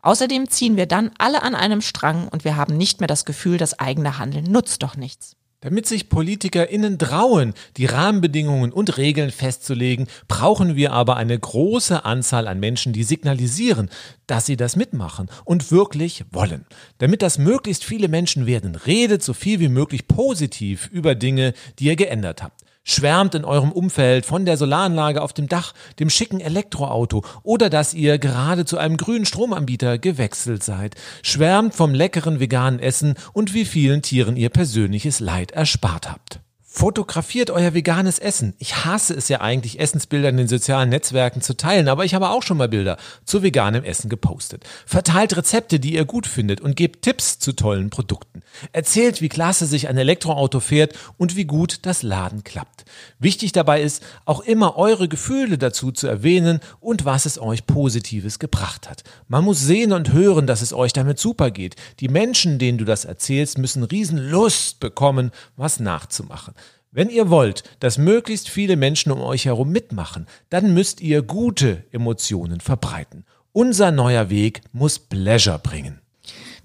Außerdem 0.02 0.48
ziehen 0.50 0.78
wir 0.78 0.86
dann 0.86 1.12
alle 1.18 1.42
an 1.42 1.56
einem 1.56 1.82
Strang 1.82 2.28
und 2.28 2.46
wir 2.46 2.56
haben 2.56 2.78
nicht 2.78 3.02
mehr 3.02 3.08
das 3.08 3.26
Gefühl, 3.26 3.58
das 3.58 3.80
eigene 3.80 4.20
Handeln 4.20 4.46
nutzt 4.46 4.84
doch 4.84 4.96
nichts. 4.96 5.36
Damit 5.62 5.88
sich 5.88 6.08
PolitikerInnen 6.08 6.98
trauen, 6.98 7.54
die 7.76 7.86
Rahmenbedingungen 7.86 8.72
und 8.72 8.98
Regeln 8.98 9.30
festzulegen, 9.30 10.08
brauchen 10.30 10.78
wir 10.78 10.94
aber 10.94 11.18
eine 11.18 11.38
große 11.38 12.06
Anzahl 12.06 12.48
an 12.48 12.62
Menschen, 12.62 12.94
die 12.94 13.04
signalisieren, 13.04 13.90
dass 14.26 14.46
sie 14.46 14.56
das 14.56 14.78
mitmachen 14.78 15.28
und 15.44 15.70
wirklich 15.70 16.24
wollen. 16.32 16.66
Damit 17.00 17.22
das 17.22 17.38
möglichst 17.38 17.84
viele 17.84 18.08
Menschen 18.08 18.46
werden, 18.46 18.76
redet 18.76 19.22
so 19.22 19.34
viel 19.34 19.60
wie 19.60 19.68
möglich 19.68 20.08
positiv 20.08 20.88
über 20.94 21.14
Dinge, 21.14 21.54
die 21.78 21.88
ihr 21.88 21.98
geändert 21.98 22.42
habt. 22.42 22.69
Schwärmt 22.90 23.36
in 23.36 23.46
eurem 23.46 23.72
Umfeld 23.72 24.26
von 24.26 24.46
der 24.46 24.58
Solaranlage 24.58 25.22
auf 25.22 25.32
dem 25.32 25.48
Dach, 25.48 25.76
dem 26.00 26.10
schicken 26.10 26.40
Elektroauto 26.40 27.24
oder 27.44 27.70
dass 27.70 27.94
ihr 27.94 28.18
gerade 28.18 28.66
zu 28.66 28.80
einem 28.80 28.98
grünen 28.98 29.28
Stromanbieter 29.28 30.00
gewechselt 30.00 30.64
seid. 30.64 30.96
Schwärmt 31.22 31.76
vom 31.76 31.94
leckeren 31.94 32.40
veganen 32.40 32.80
Essen 32.80 33.14
und 33.32 33.54
wie 33.54 33.66
vielen 33.66 34.02
Tieren 34.02 34.36
ihr 34.36 34.50
persönliches 34.50 35.20
Leid 35.20 35.52
erspart 35.52 36.10
habt. 36.10 36.40
Fotografiert 36.72 37.50
euer 37.50 37.74
veganes 37.74 38.20
Essen. 38.20 38.54
Ich 38.60 38.86
hasse 38.86 39.16
es 39.16 39.28
ja 39.28 39.42
eigentlich, 39.42 39.80
Essensbilder 39.80 40.30
in 40.30 40.38
den 40.38 40.48
sozialen 40.48 40.90
Netzwerken 40.90 41.42
zu 41.42 41.58
teilen, 41.58 41.88
aber 41.88 42.06
ich 42.06 42.14
habe 42.14 42.30
auch 42.30 42.44
schon 42.44 42.58
mal 42.58 42.70
Bilder 42.70 42.98
zu 43.26 43.42
veganem 43.42 43.84
Essen 43.84 44.08
gepostet. 44.08 44.64
Verteilt 44.86 45.36
Rezepte, 45.36 45.80
die 45.80 45.96
ihr 45.96 46.06
gut 46.06 46.28
findet 46.28 46.62
und 46.62 46.76
gebt 46.76 47.02
Tipps 47.02 47.40
zu 47.40 47.54
tollen 47.54 47.90
Produkten. 47.90 48.44
Erzählt, 48.72 49.20
wie 49.20 49.30
klasse 49.30 49.66
sich 49.66 49.90
ein 49.90 49.98
Elektroauto 49.98 50.60
fährt 50.60 50.94
und 51.18 51.36
wie 51.36 51.46
gut 51.46 51.80
das 51.88 52.04
Laden 52.04 52.44
klappt. 52.44 52.86
Wichtig 53.18 53.52
dabei 53.52 53.82
ist, 53.82 54.04
auch 54.26 54.42
immer 54.42 54.78
eure 54.78 55.08
Gefühle 55.08 55.58
dazu 55.58 55.92
zu 55.92 56.06
erwähnen 56.06 56.60
und 56.80 57.04
was 57.04 57.26
es 57.26 57.42
euch 57.42 57.66
Positives 57.66 58.38
gebracht 58.38 58.88
hat. 58.88 59.04
Man 59.28 59.44
muss 59.44 59.60
sehen 59.60 59.92
und 59.92 60.14
hören, 60.14 60.46
dass 60.46 60.62
es 60.62 60.72
euch 60.72 60.94
damit 60.94 61.18
super 61.18 61.50
geht. 61.50 61.76
Die 62.00 62.10
Menschen, 62.10 62.60
denen 62.60 62.78
du 62.78 62.86
das 62.86 63.06
erzählst, 63.06 63.58
müssen 63.58 63.84
riesen 63.84 64.20
Lust 64.20 64.80
bekommen, 64.80 65.32
was 65.58 65.80
nachzumachen. 65.80 66.54
Wenn 66.92 67.10
ihr 67.10 67.30
wollt, 67.30 67.64
dass 67.80 68.00
möglichst 68.00 68.50
viele 68.50 68.76
Menschen 68.76 69.12
um 69.12 69.22
euch 69.22 69.46
herum 69.46 69.70
mitmachen, 69.70 70.26
dann 70.50 70.74
müsst 70.74 71.02
ihr 71.02 71.22
gute 71.22 71.86
Emotionen 71.92 72.62
verbreiten. 72.62 73.26
Unser 73.52 73.92
neuer 73.92 74.32
Weg 74.32 74.62
muss 74.72 74.98
Pleasure 74.98 75.60
bringen. 75.60 76.02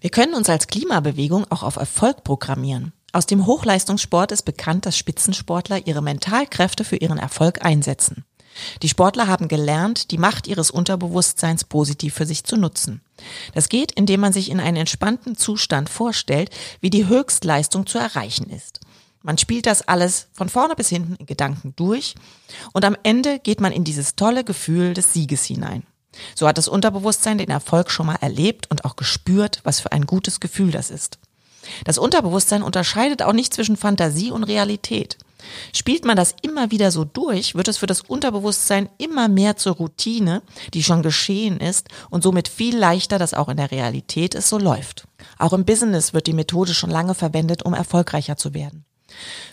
Wir 0.00 0.08
können 0.08 0.32
uns 0.32 0.48
als 0.48 0.66
Klimabewegung 0.66 1.44
auch 1.50 1.62
auf 1.62 1.76
Erfolg 1.76 2.24
programmieren. 2.24 2.94
Aus 3.12 3.26
dem 3.26 3.44
Hochleistungssport 3.44 4.32
ist 4.32 4.44
bekannt, 4.44 4.86
dass 4.86 4.96
Spitzensportler 4.96 5.86
ihre 5.86 6.02
Mentalkräfte 6.02 6.84
für 6.84 6.96
ihren 6.96 7.18
Erfolg 7.18 7.62
einsetzen. 7.62 8.24
Die 8.82 8.88
Sportler 8.88 9.26
haben 9.26 9.48
gelernt, 9.48 10.10
die 10.10 10.18
Macht 10.18 10.46
ihres 10.46 10.70
Unterbewusstseins 10.70 11.64
positiv 11.64 12.14
für 12.14 12.24
sich 12.24 12.44
zu 12.44 12.56
nutzen. 12.56 13.02
Das 13.52 13.68
geht, 13.68 13.92
indem 13.92 14.20
man 14.20 14.32
sich 14.32 14.50
in 14.50 14.60
einen 14.60 14.78
entspannten 14.78 15.36
Zustand 15.36 15.90
vorstellt, 15.90 16.50
wie 16.80 16.90
die 16.90 17.08
Höchstleistung 17.08 17.86
zu 17.86 17.98
erreichen 17.98 18.48
ist. 18.48 18.80
Man 19.24 19.38
spielt 19.38 19.64
das 19.64 19.88
alles 19.88 20.28
von 20.34 20.50
vorne 20.50 20.76
bis 20.76 20.90
hinten 20.90 21.16
in 21.16 21.24
Gedanken 21.24 21.72
durch 21.76 22.14
und 22.74 22.84
am 22.84 22.94
Ende 23.04 23.38
geht 23.38 23.58
man 23.58 23.72
in 23.72 23.82
dieses 23.82 24.16
tolle 24.16 24.44
Gefühl 24.44 24.92
des 24.92 25.14
Sieges 25.14 25.46
hinein. 25.46 25.82
So 26.34 26.46
hat 26.46 26.58
das 26.58 26.68
Unterbewusstsein 26.68 27.38
den 27.38 27.48
Erfolg 27.48 27.90
schon 27.90 28.04
mal 28.04 28.18
erlebt 28.20 28.70
und 28.70 28.84
auch 28.84 28.96
gespürt, 28.96 29.60
was 29.64 29.80
für 29.80 29.92
ein 29.92 30.04
gutes 30.04 30.40
Gefühl 30.40 30.70
das 30.70 30.90
ist. 30.90 31.18
Das 31.86 31.96
Unterbewusstsein 31.96 32.62
unterscheidet 32.62 33.22
auch 33.22 33.32
nicht 33.32 33.54
zwischen 33.54 33.78
Fantasie 33.78 34.30
und 34.30 34.44
Realität. 34.44 35.16
Spielt 35.72 36.04
man 36.04 36.16
das 36.16 36.34
immer 36.42 36.70
wieder 36.70 36.90
so 36.90 37.06
durch, 37.06 37.54
wird 37.54 37.68
es 37.68 37.78
für 37.78 37.86
das 37.86 38.02
Unterbewusstsein 38.02 38.90
immer 38.98 39.28
mehr 39.28 39.56
zur 39.56 39.76
Routine, 39.76 40.42
die 40.74 40.82
schon 40.82 41.02
geschehen 41.02 41.60
ist 41.60 41.88
und 42.10 42.22
somit 42.22 42.48
viel 42.48 42.76
leichter, 42.76 43.18
dass 43.18 43.32
auch 43.32 43.48
in 43.48 43.56
der 43.56 43.70
Realität 43.70 44.34
es 44.34 44.50
so 44.50 44.58
läuft. 44.58 45.08
Auch 45.38 45.54
im 45.54 45.64
Business 45.64 46.12
wird 46.12 46.26
die 46.26 46.34
Methode 46.34 46.74
schon 46.74 46.90
lange 46.90 47.14
verwendet, 47.14 47.62
um 47.62 47.72
erfolgreicher 47.72 48.36
zu 48.36 48.52
werden. 48.52 48.84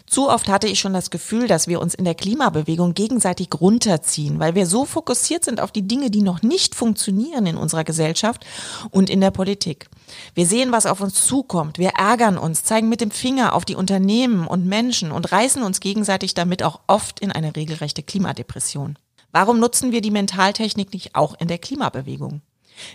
Zu 0.05 0.29
oft 0.29 0.49
hatte 0.49 0.67
ich 0.67 0.79
schon 0.79 0.93
das 0.93 1.09
Gefühl, 1.09 1.47
dass 1.47 1.67
wir 1.67 1.79
uns 1.79 1.93
in 1.93 2.03
der 2.03 2.15
Klimabewegung 2.15 2.93
gegenseitig 2.93 3.49
runterziehen, 3.59 4.39
weil 4.39 4.55
wir 4.55 4.65
so 4.65 4.85
fokussiert 4.85 5.45
sind 5.45 5.61
auf 5.61 5.71
die 5.71 5.87
Dinge, 5.87 6.11
die 6.11 6.21
noch 6.21 6.41
nicht 6.41 6.75
funktionieren 6.75 7.45
in 7.45 7.55
unserer 7.55 7.83
Gesellschaft 7.83 8.45
und 8.89 9.09
in 9.09 9.21
der 9.21 9.31
Politik. 9.31 9.89
Wir 10.35 10.45
sehen, 10.45 10.71
was 10.71 10.85
auf 10.85 10.99
uns 10.99 11.25
zukommt, 11.25 11.77
wir 11.77 11.91
ärgern 11.91 12.37
uns, 12.37 12.63
zeigen 12.63 12.89
mit 12.89 12.99
dem 12.99 13.11
Finger 13.11 13.53
auf 13.53 13.63
die 13.63 13.75
Unternehmen 13.75 14.47
und 14.47 14.65
Menschen 14.65 15.11
und 15.11 15.31
reißen 15.31 15.63
uns 15.63 15.79
gegenseitig 15.79 16.33
damit 16.33 16.63
auch 16.63 16.81
oft 16.87 17.21
in 17.21 17.31
eine 17.31 17.55
regelrechte 17.55 18.03
Klimadepression. 18.03 18.97
Warum 19.31 19.59
nutzen 19.59 19.93
wir 19.93 20.01
die 20.01 20.11
Mentaltechnik 20.11 20.93
nicht 20.93 21.15
auch 21.15 21.39
in 21.39 21.47
der 21.47 21.57
Klimabewegung? 21.57 22.41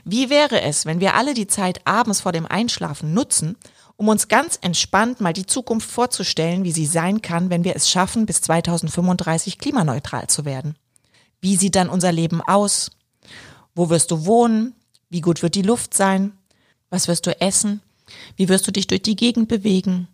Wie 0.04 0.30
wäre 0.30 0.60
es, 0.62 0.86
wenn 0.86 1.00
wir 1.00 1.14
alle 1.14 1.34
die 1.34 1.46
Zeit 1.46 1.86
abends 1.86 2.20
vor 2.20 2.32
dem 2.32 2.46
Einschlafen 2.46 3.14
nutzen, 3.14 3.56
um 3.96 4.08
uns 4.08 4.28
ganz 4.28 4.58
entspannt 4.60 5.20
mal 5.20 5.32
die 5.32 5.46
Zukunft 5.46 5.90
vorzustellen, 5.90 6.64
wie 6.64 6.72
sie 6.72 6.86
sein 6.86 7.22
kann, 7.22 7.50
wenn 7.50 7.64
wir 7.64 7.76
es 7.76 7.90
schaffen, 7.90 8.26
bis 8.26 8.42
2035 8.42 9.58
klimaneutral 9.58 10.26
zu 10.26 10.44
werden. 10.44 10.76
Wie 11.40 11.56
sieht 11.56 11.76
dann 11.76 11.88
unser 11.88 12.12
Leben 12.12 12.40
aus? 12.42 12.90
Wo 13.74 13.88
wirst 13.88 14.10
du 14.10 14.26
wohnen? 14.26 14.74
Wie 15.08 15.20
gut 15.20 15.42
wird 15.42 15.54
die 15.54 15.62
Luft 15.62 15.94
sein? 15.94 16.32
Was 16.90 17.08
wirst 17.08 17.26
du 17.26 17.40
essen? 17.40 17.80
Wie 18.36 18.48
wirst 18.48 18.66
du 18.66 18.72
dich 18.72 18.86
durch 18.86 19.02
die 19.02 19.16
Gegend 19.16 19.48
bewegen? 19.48 20.08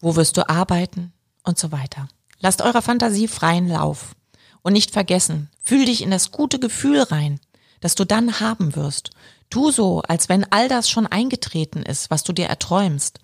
Wo 0.00 0.16
wirst 0.16 0.36
du 0.36 0.48
arbeiten? 0.48 1.12
Und 1.44 1.58
so 1.58 1.72
weiter. 1.72 2.08
Lasst 2.40 2.62
eurer 2.62 2.82
Fantasie 2.82 3.28
freien 3.28 3.68
Lauf. 3.68 4.14
Und 4.62 4.72
nicht 4.72 4.90
vergessen, 4.90 5.48
fühl 5.62 5.86
dich 5.86 6.02
in 6.02 6.10
das 6.10 6.30
gute 6.30 6.58
Gefühl 6.58 7.00
rein, 7.00 7.40
das 7.80 7.94
du 7.94 8.04
dann 8.04 8.40
haben 8.40 8.76
wirst. 8.76 9.10
Tu 9.50 9.70
so, 9.70 10.02
als 10.02 10.28
wenn 10.28 10.44
all 10.50 10.68
das 10.68 10.90
schon 10.90 11.06
eingetreten 11.06 11.82
ist, 11.82 12.10
was 12.10 12.22
du 12.22 12.32
dir 12.32 12.46
erträumst. 12.46 13.18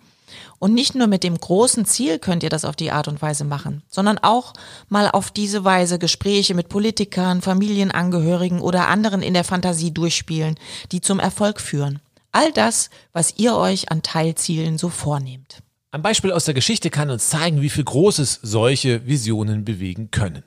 Und 0.59 0.75
nicht 0.75 0.95
nur 0.95 1.07
mit 1.07 1.23
dem 1.23 1.39
großen 1.39 1.85
Ziel 1.85 2.19
könnt 2.19 2.43
ihr 2.43 2.51
das 2.51 2.65
auf 2.65 2.77
die 2.77 2.91
Art 2.91 3.09
und 3.09 3.21
Weise 3.21 3.45
machen, 3.45 3.83
sondern 3.89 4.19
auch 4.19 4.55
mal 4.89 5.11
auf 5.11 5.31
diese 5.31 5.65
Weise 5.65 5.99
Gespräche 5.99 6.55
mit 6.55 6.69
Politikern, 6.69 7.43
Familienangehörigen 7.43 8.61
oder 8.61 8.89
anderen 8.89 9.23
in 9.23 9.35
der 9.35 9.45
Fantasie 9.45 9.93
durchspielen, 9.93 10.57
die 10.93 11.01
zum 11.01 11.21
Erfolg 11.21 11.61
führen. 11.61 12.01
All 12.33 12.51
das, 12.53 12.91
was 13.13 13.35
ihr 13.37 13.55
euch 13.57 13.91
an 13.91 14.03
Teilzielen 14.03 14.79
so 14.79 14.89
vornehmt. 14.89 15.64
Ein 15.95 16.03
Beispiel 16.03 16.33
aus 16.33 16.45
der 16.45 16.55
Geschichte 16.55 16.91
kann 16.91 17.09
uns 17.09 17.29
zeigen, 17.29 17.61
wie 17.61 17.71
viel 17.71 17.85
Großes 17.85 18.41
solche 18.43 19.07
Visionen 19.07 19.65
bewegen 19.65 20.11
können. 20.11 20.43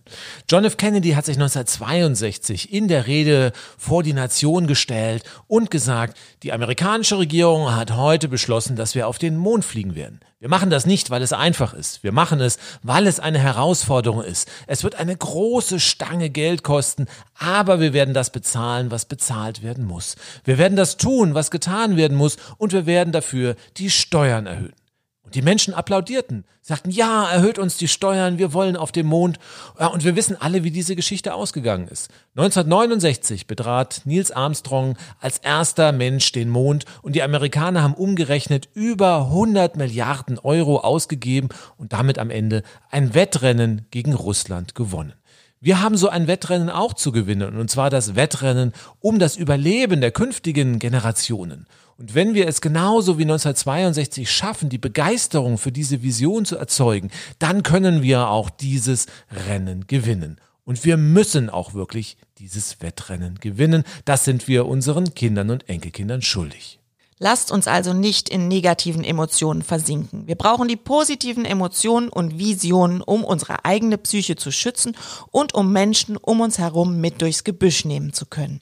John 0.49 0.65
F. 0.65 0.75
Kennedy 0.75 1.11
hat 1.11 1.23
sich 1.23 1.37
1962 1.37 2.73
in 2.73 2.89
der 2.89 3.07
Rede 3.07 3.53
vor 3.77 4.03
die 4.03 4.11
Nation 4.11 4.67
gestellt 4.67 5.23
und 5.47 5.71
gesagt, 5.71 6.17
die 6.43 6.51
amerikanische 6.51 7.17
Regierung 7.17 7.73
hat 7.73 7.95
heute 7.95 8.27
beschlossen, 8.27 8.75
dass 8.75 8.93
wir 8.93 9.07
auf 9.07 9.19
den 9.19 9.37
Mond 9.37 9.63
fliegen 9.63 9.95
werden. 9.95 10.19
Wir 10.41 10.49
machen 10.49 10.69
das 10.69 10.85
nicht, 10.85 11.11
weil 11.11 11.21
es 11.21 11.31
einfach 11.31 11.73
ist. 11.73 12.03
Wir 12.03 12.11
machen 12.11 12.41
es, 12.41 12.57
weil 12.83 13.07
es 13.07 13.21
eine 13.21 13.39
Herausforderung 13.39 14.23
ist. 14.23 14.49
Es 14.67 14.83
wird 14.83 14.95
eine 14.95 15.15
große 15.15 15.79
Stange 15.79 16.29
Geld 16.29 16.63
kosten, 16.63 17.05
aber 17.39 17.79
wir 17.79 17.93
werden 17.93 18.13
das 18.13 18.31
bezahlen, 18.31 18.91
was 18.91 19.05
bezahlt 19.05 19.63
werden 19.63 19.85
muss. 19.85 20.17
Wir 20.43 20.57
werden 20.57 20.75
das 20.75 20.97
tun, 20.97 21.35
was 21.35 21.51
getan 21.51 21.95
werden 21.95 22.17
muss 22.17 22.35
und 22.57 22.73
wir 22.73 22.85
werden 22.85 23.13
dafür 23.13 23.55
die 23.77 23.89
Steuern 23.89 24.45
erhöhen. 24.45 24.73
Und 25.27 25.35
die 25.35 25.41
Menschen 25.41 25.73
applaudierten, 25.73 26.45
sagten, 26.61 26.89
ja, 26.89 27.29
erhöht 27.29 27.59
uns 27.59 27.75
die 27.75 27.89
Steuern, 27.89 28.37
wir 28.37 28.53
wollen 28.53 28.77
auf 28.77 28.93
dem 28.93 29.07
Mond. 29.07 29.39
Und 29.75 30.05
wir 30.05 30.15
wissen 30.15 30.39
alle, 30.39 30.63
wie 30.63 30.71
diese 30.71 30.95
Geschichte 30.95 31.33
ausgegangen 31.33 31.89
ist. 31.89 32.09
1969 32.37 33.45
betrat 33.45 34.03
Neils 34.05 34.31
Armstrong 34.31 34.95
als 35.19 35.39
erster 35.39 35.91
Mensch 35.91 36.31
den 36.31 36.47
Mond 36.47 36.85
und 37.01 37.13
die 37.13 37.23
Amerikaner 37.23 37.83
haben 37.83 37.93
umgerechnet 37.93 38.69
über 38.73 39.25
100 39.25 39.75
Milliarden 39.75 40.39
Euro 40.39 40.77
ausgegeben 40.77 41.49
und 41.75 41.91
damit 41.91 42.19
am 42.19 42.29
Ende 42.29 42.63
ein 42.89 43.13
Wettrennen 43.13 43.85
gegen 43.91 44.13
Russland 44.13 44.75
gewonnen. 44.75 45.11
Wir 45.59 45.81
haben 45.81 45.97
so 45.97 46.07
ein 46.07 46.27
Wettrennen 46.27 46.69
auch 46.69 46.93
zu 46.93 47.11
gewinnen, 47.11 47.57
und 47.57 47.69
zwar 47.69 47.89
das 47.89 48.15
Wettrennen 48.15 48.71
um 49.01 49.19
das 49.19 49.35
Überleben 49.35 49.99
der 49.99 50.11
künftigen 50.11 50.79
Generationen. 50.79 51.65
Und 51.97 52.13
wenn 52.13 52.35
wir 52.35 52.47
es 52.47 52.61
genauso 52.61 53.17
wie 53.17 53.23
1962 53.23 54.29
schaffen, 54.29 54.69
die 54.69 54.77
Begeisterung 54.77 55.57
für 55.57 55.71
diese 55.71 56.03
Vision 56.03 56.45
zu 56.45 56.55
erzeugen, 56.57 57.09
dann 57.39 57.63
können 57.63 58.03
wir 58.03 58.29
auch 58.29 58.51
dieses 58.51 59.07
Rennen 59.47 59.87
gewinnen. 59.87 60.39
Und 60.63 60.85
wir 60.85 60.97
müssen 60.97 61.49
auch 61.49 61.73
wirklich 61.73 62.17
dieses 62.37 62.81
Wettrennen 62.81 63.39
gewinnen. 63.39 63.83
Das 64.05 64.25
sind 64.25 64.47
wir 64.47 64.67
unseren 64.67 65.15
Kindern 65.15 65.49
und 65.49 65.67
Enkelkindern 65.69 66.21
schuldig. 66.21 66.79
Lasst 67.19 67.51
uns 67.51 67.67
also 67.67 67.93
nicht 67.93 68.29
in 68.29 68.47
negativen 68.47 69.03
Emotionen 69.03 69.63
versinken. 69.63 70.27
Wir 70.27 70.35
brauchen 70.35 70.67
die 70.67 70.75
positiven 70.75 71.45
Emotionen 71.45 72.09
und 72.09 72.37
Visionen, 72.37 73.01
um 73.01 73.23
unsere 73.23 73.65
eigene 73.65 73.97
Psyche 73.97 74.35
zu 74.35 74.51
schützen 74.51 74.95
und 75.31 75.55
um 75.55 75.73
Menschen 75.73 76.15
um 76.15 76.41
uns 76.41 76.59
herum 76.59 77.01
mit 77.01 77.23
durchs 77.23 77.43
Gebüsch 77.43 77.85
nehmen 77.85 78.13
zu 78.13 78.27
können. 78.27 78.61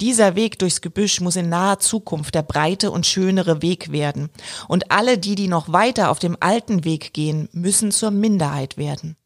Dieser 0.00 0.34
Weg 0.34 0.58
durchs 0.58 0.80
Gebüsch 0.80 1.20
muss 1.20 1.36
in 1.36 1.48
naher 1.48 1.78
Zukunft 1.78 2.34
der 2.34 2.42
breite 2.42 2.90
und 2.90 3.06
schönere 3.06 3.62
Weg 3.62 3.92
werden. 3.92 4.30
Und 4.68 4.90
alle 4.90 5.18
die, 5.18 5.34
die 5.34 5.48
noch 5.48 5.72
weiter 5.72 6.10
auf 6.10 6.18
dem 6.18 6.36
alten 6.40 6.84
Weg 6.84 7.12
gehen, 7.12 7.48
müssen 7.52 7.90
zur 7.90 8.10
Minderheit 8.10 8.76
werden. 8.76 9.16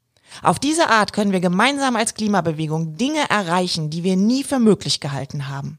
Auf 0.43 0.59
diese 0.59 0.89
Art 0.89 1.13
können 1.13 1.33
wir 1.33 1.41
gemeinsam 1.41 1.97
als 1.97 2.15
Klimabewegung 2.15 2.97
Dinge 2.97 3.29
erreichen, 3.29 3.91
die 3.91 4.05
wir 4.05 4.17
nie 4.17 4.45
für 4.45 4.59
möglich 4.59 5.01
gehalten 5.01 5.49
haben. 5.49 5.79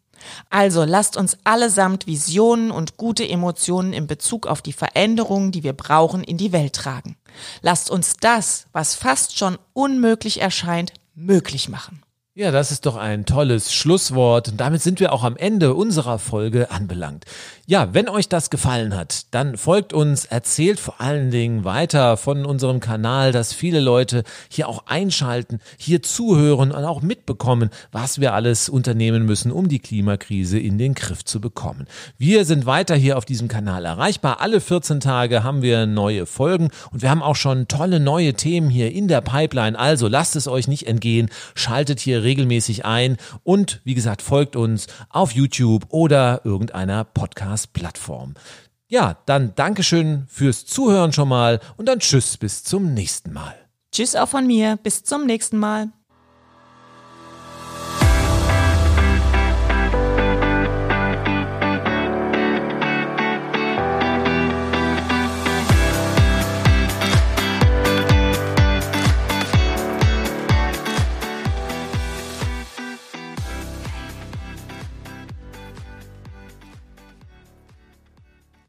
Also 0.50 0.84
lasst 0.84 1.18
uns 1.18 1.38
allesamt 1.44 2.06
Visionen 2.06 2.72
und 2.72 2.98
gute 2.98 3.28
Emotionen 3.28 3.94
in 3.94 4.08
Bezug 4.08 4.46
auf 4.48 4.62
die 4.62 4.74
Veränderungen, 4.74 5.52
die 5.52 5.64
wir 5.64 5.74
brauchen, 5.74 6.24
in 6.24 6.38
die 6.38 6.52
Welt 6.52 6.74
tragen. 6.74 7.18
Lasst 7.62 7.90
uns 7.90 8.18
das, 8.20 8.68
was 8.72 8.96
fast 8.96 9.38
schon 9.38 9.58
unmöglich 9.74 10.42
erscheint, 10.42 10.94
möglich 11.16 11.70
machen. 11.70 12.04
Ja, 12.42 12.50
das 12.50 12.72
ist 12.72 12.88
doch 12.88 12.96
ein 12.96 13.28
tolles 13.28 13.72
Schlusswort. 13.72 14.50
Und 14.50 14.58
damit 14.58 14.82
sind 14.82 15.00
wir 15.00 15.14
auch 15.14 15.24
am 15.24 15.38
Ende 15.38 15.76
unserer 15.76 16.18
Folge 16.18 16.72
anbelangt. 16.72 17.26
Ja, 17.72 17.94
wenn 17.94 18.10
euch 18.10 18.28
das 18.28 18.50
gefallen 18.50 18.98
hat, 18.98 19.34
dann 19.34 19.56
folgt 19.56 19.94
uns, 19.94 20.26
erzählt 20.26 20.78
vor 20.78 21.00
allen 21.00 21.32
Dingen 21.32 21.64
weiter 21.64 22.18
von 22.18 22.46
unserem 22.46 22.82
Kanal, 22.82 23.32
dass 23.32 23.54
viele 23.54 23.80
Leute 23.80 24.24
hier 24.50 24.68
auch 24.68 24.88
einschalten, 24.88 25.60
hier 25.78 26.04
zuhören 26.04 26.72
und 26.74 26.84
auch 26.84 27.02
mitbekommen, 27.02 27.70
was 27.94 28.20
wir 28.20 28.34
alles 28.34 28.68
unternehmen 28.68 29.26
müssen, 29.26 29.54
um 29.54 29.70
die 29.70 29.80
Klimakrise 29.80 30.60
in 30.60 30.78
den 30.78 30.96
Griff 30.96 31.24
zu 31.24 31.40
bekommen. 31.40 31.88
Wir 32.18 32.44
sind 32.44 32.66
weiter 32.66 32.96
hier 32.96 33.18
auf 33.18 33.24
diesem 33.24 33.48
Kanal 33.48 33.86
erreichbar. 33.86 34.42
Alle 34.42 34.60
14 34.60 35.00
Tage 35.00 35.46
haben 35.46 35.62
wir 35.62 35.86
neue 35.86 36.26
Folgen 36.26 36.72
und 36.92 37.02
wir 37.02 37.10
haben 37.10 37.24
auch 37.24 37.38
schon 37.38 37.70
tolle 37.70 38.02
neue 38.02 38.34
Themen 38.34 38.70
hier 38.70 38.92
in 38.92 39.08
der 39.08 39.22
Pipeline. 39.22 39.80
Also 39.80 40.10
lasst 40.10 40.36
es 40.36 40.50
euch 40.50 40.68
nicht 40.68 40.88
entgehen, 40.88 41.30
schaltet 41.56 42.02
hier 42.02 42.22
regelmäßig 42.22 42.84
ein 42.84 43.16
und 43.44 43.80
wie 43.86 43.96
gesagt, 43.96 44.22
folgt 44.22 44.58
uns 44.58 44.88
auf 45.10 45.32
YouTube 45.32 45.86
oder 45.88 46.42
irgendeiner 46.44 47.06
Podcast 47.06 47.61
Podcast-Plattform. 47.68 48.34
Ja, 48.88 49.18
dann 49.26 49.56
Dankeschön 49.56 50.26
fürs 50.28 50.66
Zuhören 50.66 51.14
schon 51.14 51.30
mal 51.30 51.60
und 51.78 51.88
dann 51.88 52.00
Tschüss 52.00 52.38
bis 52.38 52.64
zum 52.64 52.94
nächsten 52.94 53.32
Mal. 53.32 53.56
Tschüss 53.92 54.16
auch 54.16 54.28
von 54.30 54.46
mir, 54.48 54.78
bis 54.78 55.04
zum 55.04 55.26
nächsten 55.26 55.58
Mal. 55.58 55.92